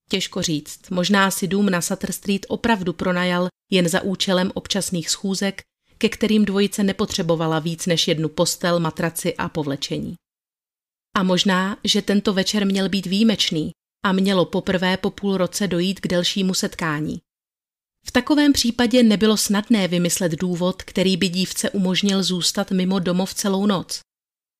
Těžko 0.09 0.41
říct, 0.41 0.89
možná 0.89 1.31
si 1.31 1.47
dům 1.47 1.69
na 1.69 1.81
Sutter 1.81 2.11
Street 2.11 2.45
opravdu 2.49 2.93
pronajal 2.93 3.47
jen 3.71 3.89
za 3.89 4.01
účelem 4.01 4.51
občasných 4.53 5.09
schůzek, 5.09 5.61
ke 5.97 6.09
kterým 6.09 6.45
dvojice 6.45 6.83
nepotřebovala 6.83 7.59
víc 7.59 7.85
než 7.85 8.07
jednu 8.07 8.29
postel, 8.29 8.79
matraci 8.79 9.35
a 9.35 9.49
povlečení. 9.49 10.15
A 11.15 11.23
možná, 11.23 11.77
že 11.83 12.01
tento 12.01 12.33
večer 12.33 12.65
měl 12.65 12.89
být 12.89 13.05
výjimečný 13.05 13.71
a 14.05 14.11
mělo 14.11 14.45
poprvé 14.45 14.97
po 14.97 15.11
půl 15.11 15.37
roce 15.37 15.67
dojít 15.67 15.99
k 15.99 16.07
delšímu 16.07 16.53
setkání. 16.53 17.19
V 18.05 18.11
takovém 18.11 18.53
případě 18.53 19.03
nebylo 19.03 19.37
snadné 19.37 19.87
vymyslet 19.87 20.31
důvod, 20.31 20.83
který 20.83 21.17
by 21.17 21.29
dívce 21.29 21.69
umožnil 21.69 22.23
zůstat 22.23 22.71
mimo 22.71 22.99
domov 22.99 23.33
celou 23.33 23.65
noc. 23.65 23.99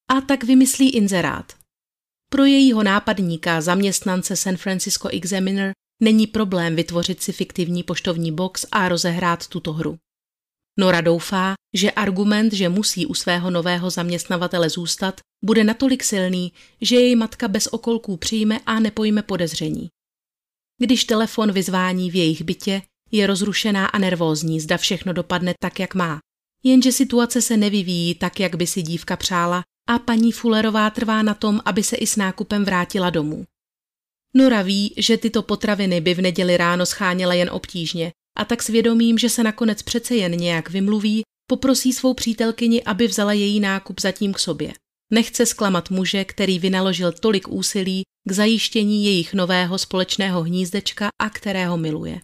A 0.09 0.21
tak 0.21 0.43
vymyslí 0.43 0.89
inzerát. 0.89 1.53
Pro 2.29 2.45
jejího 2.45 2.83
nápadníka, 2.83 3.61
zaměstnance 3.61 4.35
San 4.35 4.57
Francisco 4.57 5.07
Examiner, 5.07 5.71
není 6.01 6.27
problém 6.27 6.75
vytvořit 6.75 7.23
si 7.23 7.31
fiktivní 7.31 7.83
poštovní 7.83 8.31
box 8.31 8.65
a 8.71 8.89
rozehrát 8.89 9.47
tuto 9.47 9.73
hru. 9.73 9.97
Nora 10.79 11.01
doufá, 11.01 11.53
že 11.75 11.91
argument, 11.91 12.53
že 12.53 12.69
musí 12.69 13.05
u 13.05 13.13
svého 13.13 13.51
nového 13.51 13.89
zaměstnavatele 13.89 14.69
zůstat, 14.69 15.21
bude 15.45 15.63
natolik 15.63 16.03
silný, 16.03 16.53
že 16.81 16.95
její 16.95 17.15
matka 17.15 17.47
bez 17.47 17.67
okolků 17.67 18.17
přijme 18.17 18.59
a 18.65 18.79
nepojme 18.79 19.21
podezření. 19.21 19.89
Když 20.81 21.03
telefon 21.03 21.51
vyzvání 21.51 22.11
v 22.11 22.15
jejich 22.15 22.41
bytě, 22.41 22.81
je 23.11 23.27
rozrušená 23.27 23.85
a 23.85 23.97
nervózní, 23.97 24.59
zda 24.59 24.77
všechno 24.77 25.13
dopadne 25.13 25.53
tak, 25.59 25.79
jak 25.79 25.95
má. 25.95 26.19
Jenže 26.63 26.91
situace 26.91 27.41
se 27.41 27.57
nevyvíjí 27.57 28.15
tak, 28.15 28.39
jak 28.39 28.55
by 28.55 28.67
si 28.67 28.81
dívka 28.81 29.17
přála 29.17 29.63
a 29.87 29.99
paní 29.99 30.31
Fullerová 30.31 30.89
trvá 30.89 31.21
na 31.21 31.33
tom, 31.33 31.61
aby 31.65 31.83
se 31.83 31.95
i 31.95 32.07
s 32.07 32.15
nákupem 32.15 32.65
vrátila 32.65 33.09
domů. 33.09 33.45
Nora 34.33 34.61
ví, 34.61 34.93
že 34.97 35.17
tyto 35.17 35.41
potraviny 35.41 36.01
by 36.01 36.13
v 36.13 36.21
neděli 36.21 36.57
ráno 36.57 36.85
scháněla 36.85 37.33
jen 37.33 37.49
obtížně 37.49 38.11
a 38.37 38.45
tak 38.45 38.63
svědomím, 38.63 39.17
že 39.17 39.29
se 39.29 39.43
nakonec 39.43 39.81
přece 39.81 40.15
jen 40.15 40.31
nějak 40.31 40.69
vymluví, 40.69 41.21
poprosí 41.49 41.93
svou 41.93 42.13
přítelkyni, 42.13 42.83
aby 42.83 43.07
vzala 43.07 43.33
její 43.33 43.59
nákup 43.59 44.01
zatím 44.01 44.33
k 44.33 44.39
sobě. 44.39 44.73
Nechce 45.13 45.45
zklamat 45.45 45.89
muže, 45.89 46.25
který 46.25 46.59
vynaložil 46.59 47.11
tolik 47.11 47.47
úsilí 47.47 48.03
k 48.27 48.31
zajištění 48.31 49.05
jejich 49.05 49.33
nového 49.33 49.77
společného 49.77 50.43
hnízdečka 50.43 51.09
a 51.21 51.29
kterého 51.29 51.77
miluje. 51.77 52.19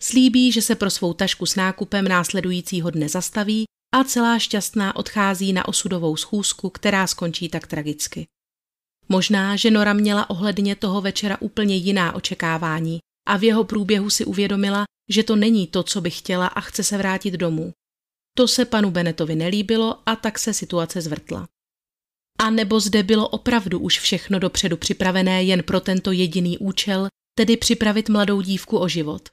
Slíbí, 0.00 0.52
že 0.52 0.62
se 0.62 0.74
pro 0.74 0.90
svou 0.90 1.12
tašku 1.12 1.46
s 1.46 1.56
nákupem 1.56 2.08
následujícího 2.08 2.90
dne 2.90 3.08
zastaví 3.08 3.64
a 3.94 4.04
celá 4.04 4.38
šťastná 4.38 4.96
odchází 4.96 5.52
na 5.52 5.68
osudovou 5.68 6.16
schůzku, 6.16 6.70
která 6.70 7.06
skončí 7.06 7.48
tak 7.48 7.66
tragicky. 7.66 8.26
Možná, 9.08 9.56
že 9.56 9.70
Nora 9.70 9.92
měla 9.92 10.30
ohledně 10.30 10.76
toho 10.76 11.00
večera 11.00 11.36
úplně 11.40 11.76
jiná 11.76 12.14
očekávání 12.14 12.98
a 13.28 13.36
v 13.36 13.44
jeho 13.44 13.64
průběhu 13.64 14.10
si 14.10 14.24
uvědomila, 14.24 14.84
že 15.10 15.22
to 15.22 15.36
není 15.36 15.66
to, 15.66 15.82
co 15.82 16.00
by 16.00 16.10
chtěla 16.10 16.46
a 16.46 16.60
chce 16.60 16.84
se 16.84 16.98
vrátit 16.98 17.34
domů. 17.34 17.72
To 18.36 18.48
se 18.48 18.64
panu 18.64 18.90
Benetovi 18.90 19.36
nelíbilo 19.36 20.02
a 20.06 20.16
tak 20.16 20.38
se 20.38 20.54
situace 20.54 21.00
zvrtla. 21.00 21.48
A 22.38 22.50
nebo 22.50 22.80
zde 22.80 23.02
bylo 23.02 23.28
opravdu 23.28 23.78
už 23.78 24.00
všechno 24.00 24.38
dopředu 24.38 24.76
připravené 24.76 25.44
jen 25.44 25.62
pro 25.62 25.80
tento 25.80 26.12
jediný 26.12 26.58
účel, 26.58 27.08
tedy 27.38 27.56
připravit 27.56 28.08
mladou 28.08 28.40
dívku 28.40 28.78
o 28.78 28.88
život. 28.88 29.28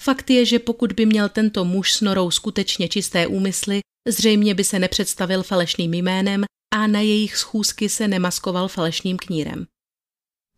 Fakt 0.00 0.30
je, 0.30 0.46
že 0.46 0.58
pokud 0.58 0.92
by 0.92 1.06
měl 1.06 1.28
tento 1.28 1.64
muž 1.64 1.92
s 1.92 2.00
Norou 2.00 2.30
skutečně 2.30 2.88
čisté 2.88 3.26
úmysly, 3.26 3.80
zřejmě 4.06 4.54
by 4.54 4.64
se 4.64 4.78
nepředstavil 4.78 5.42
falešným 5.42 5.94
jménem 5.94 6.44
a 6.74 6.86
na 6.86 7.00
jejich 7.00 7.36
schůzky 7.36 7.88
se 7.88 8.08
nemaskoval 8.08 8.68
falešným 8.68 9.16
knírem. 9.16 9.66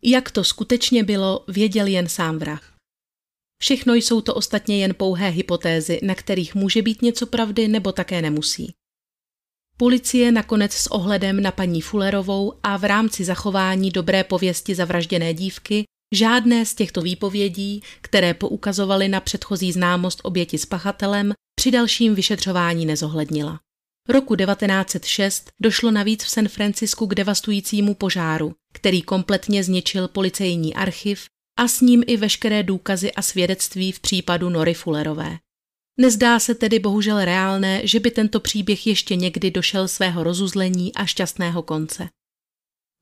Jak 0.03 0.31
to 0.31 0.43
skutečně 0.43 1.03
bylo, 1.03 1.45
věděl 1.47 1.87
jen 1.87 2.09
sám 2.09 2.37
vrah. 2.37 2.73
Všechno 3.61 3.93
jsou 3.93 4.21
to 4.21 4.33
ostatně 4.33 4.81
jen 4.81 4.93
pouhé 4.93 5.29
hypotézy, 5.29 5.99
na 6.03 6.15
kterých 6.15 6.55
může 6.55 6.81
být 6.81 7.01
něco 7.01 7.27
pravdy 7.27 7.67
nebo 7.67 7.91
také 7.91 8.21
nemusí. 8.21 8.73
Policie 9.77 10.31
nakonec 10.31 10.73
s 10.73 10.87
ohledem 10.87 11.41
na 11.41 11.51
paní 11.51 11.81
Fullerovou 11.81 12.53
a 12.63 12.77
v 12.77 12.83
rámci 12.83 13.25
zachování 13.25 13.91
dobré 13.91 14.23
pověsti 14.23 14.75
zavražděné 14.75 15.33
dívky 15.33 15.83
žádné 16.15 16.65
z 16.65 16.73
těchto 16.73 17.01
výpovědí, 17.01 17.83
které 18.01 18.33
poukazovaly 18.33 19.07
na 19.07 19.19
předchozí 19.19 19.71
známost 19.71 20.19
oběti 20.23 20.57
s 20.57 20.65
pachatelem, 20.65 21.33
při 21.59 21.71
dalším 21.71 22.15
vyšetřování 22.15 22.85
nezohlednila. 22.85 23.59
Roku 24.09 24.35
1906 24.35 25.51
došlo 25.59 25.91
navíc 25.91 26.23
v 26.23 26.29
San 26.29 26.47
Francisku 26.47 27.07
k 27.07 27.15
devastujícímu 27.15 27.93
požáru, 27.93 28.53
který 28.73 29.01
kompletně 29.01 29.63
zničil 29.63 30.07
policejní 30.07 30.75
archiv 30.75 31.25
a 31.57 31.67
s 31.67 31.81
ním 31.81 32.03
i 32.07 32.17
veškeré 32.17 32.63
důkazy 32.63 33.11
a 33.11 33.21
svědectví 33.21 33.91
v 33.91 33.99
případu 33.99 34.49
Nory 34.49 34.73
Fullerové. 34.73 35.37
Nezdá 35.97 36.39
se 36.39 36.55
tedy 36.55 36.79
bohužel 36.79 37.25
reálné, 37.25 37.87
že 37.87 37.99
by 37.99 38.11
tento 38.11 38.39
příběh 38.39 38.87
ještě 38.87 39.15
někdy 39.15 39.51
došel 39.51 39.87
svého 39.87 40.23
rozuzlení 40.23 40.95
a 40.95 41.05
šťastného 41.05 41.61
konce. 41.61 42.09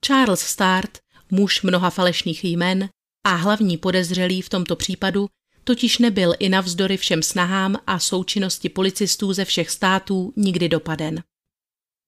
Charles 0.06 0.42
Start, 0.42 0.98
muž 1.32 1.62
mnoha 1.62 1.90
falešných 1.90 2.44
jmen 2.44 2.90
a 3.26 3.36
hlavní 3.36 3.78
podezřelý 3.78 4.42
v 4.42 4.50
tomto 4.50 4.76
případu, 4.76 5.28
totiž 5.68 5.98
nebyl 5.98 6.34
i 6.40 6.50
navzdory 6.50 6.98
všem 6.98 7.24
snahám 7.24 7.76
a 7.88 8.00
součinnosti 8.00 8.70
policistů 8.70 9.34
ze 9.34 9.46
všech 9.46 9.70
států 9.70 10.34
nikdy 10.36 10.70
dopaden. 10.70 11.24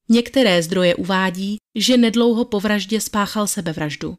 Některé 0.10 0.64
zdroje 0.64 0.96
uvádí, 0.96 1.58
že 1.76 1.98
nedlouho 1.98 2.46
po 2.46 2.60
vraždě 2.60 3.02
spáchal 3.02 3.48
sebevraždu. 3.48 4.16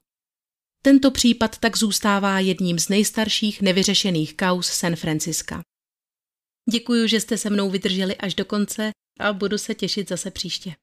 Tento 0.83 1.11
případ 1.11 1.59
tak 1.59 1.77
zůstává 1.77 2.41
jedním 2.41 2.79
z 2.79 2.89
nejstarších 2.89 3.63
nevyřešených 3.63 4.37
kaus 4.37 4.67
San 4.67 4.97
Franciska. 4.97 5.63
Děkuji, 6.71 7.09
že 7.09 7.21
jste 7.21 7.39
se 7.39 7.51
mnou 7.51 7.71
vydrželi 7.71 8.17
až 8.17 8.35
do 8.35 8.45
konce 8.45 8.91
a 9.21 9.33
budu 9.33 9.59
se 9.59 9.75
těšit 9.75 10.09
zase 10.09 10.31
příště. 10.31 10.75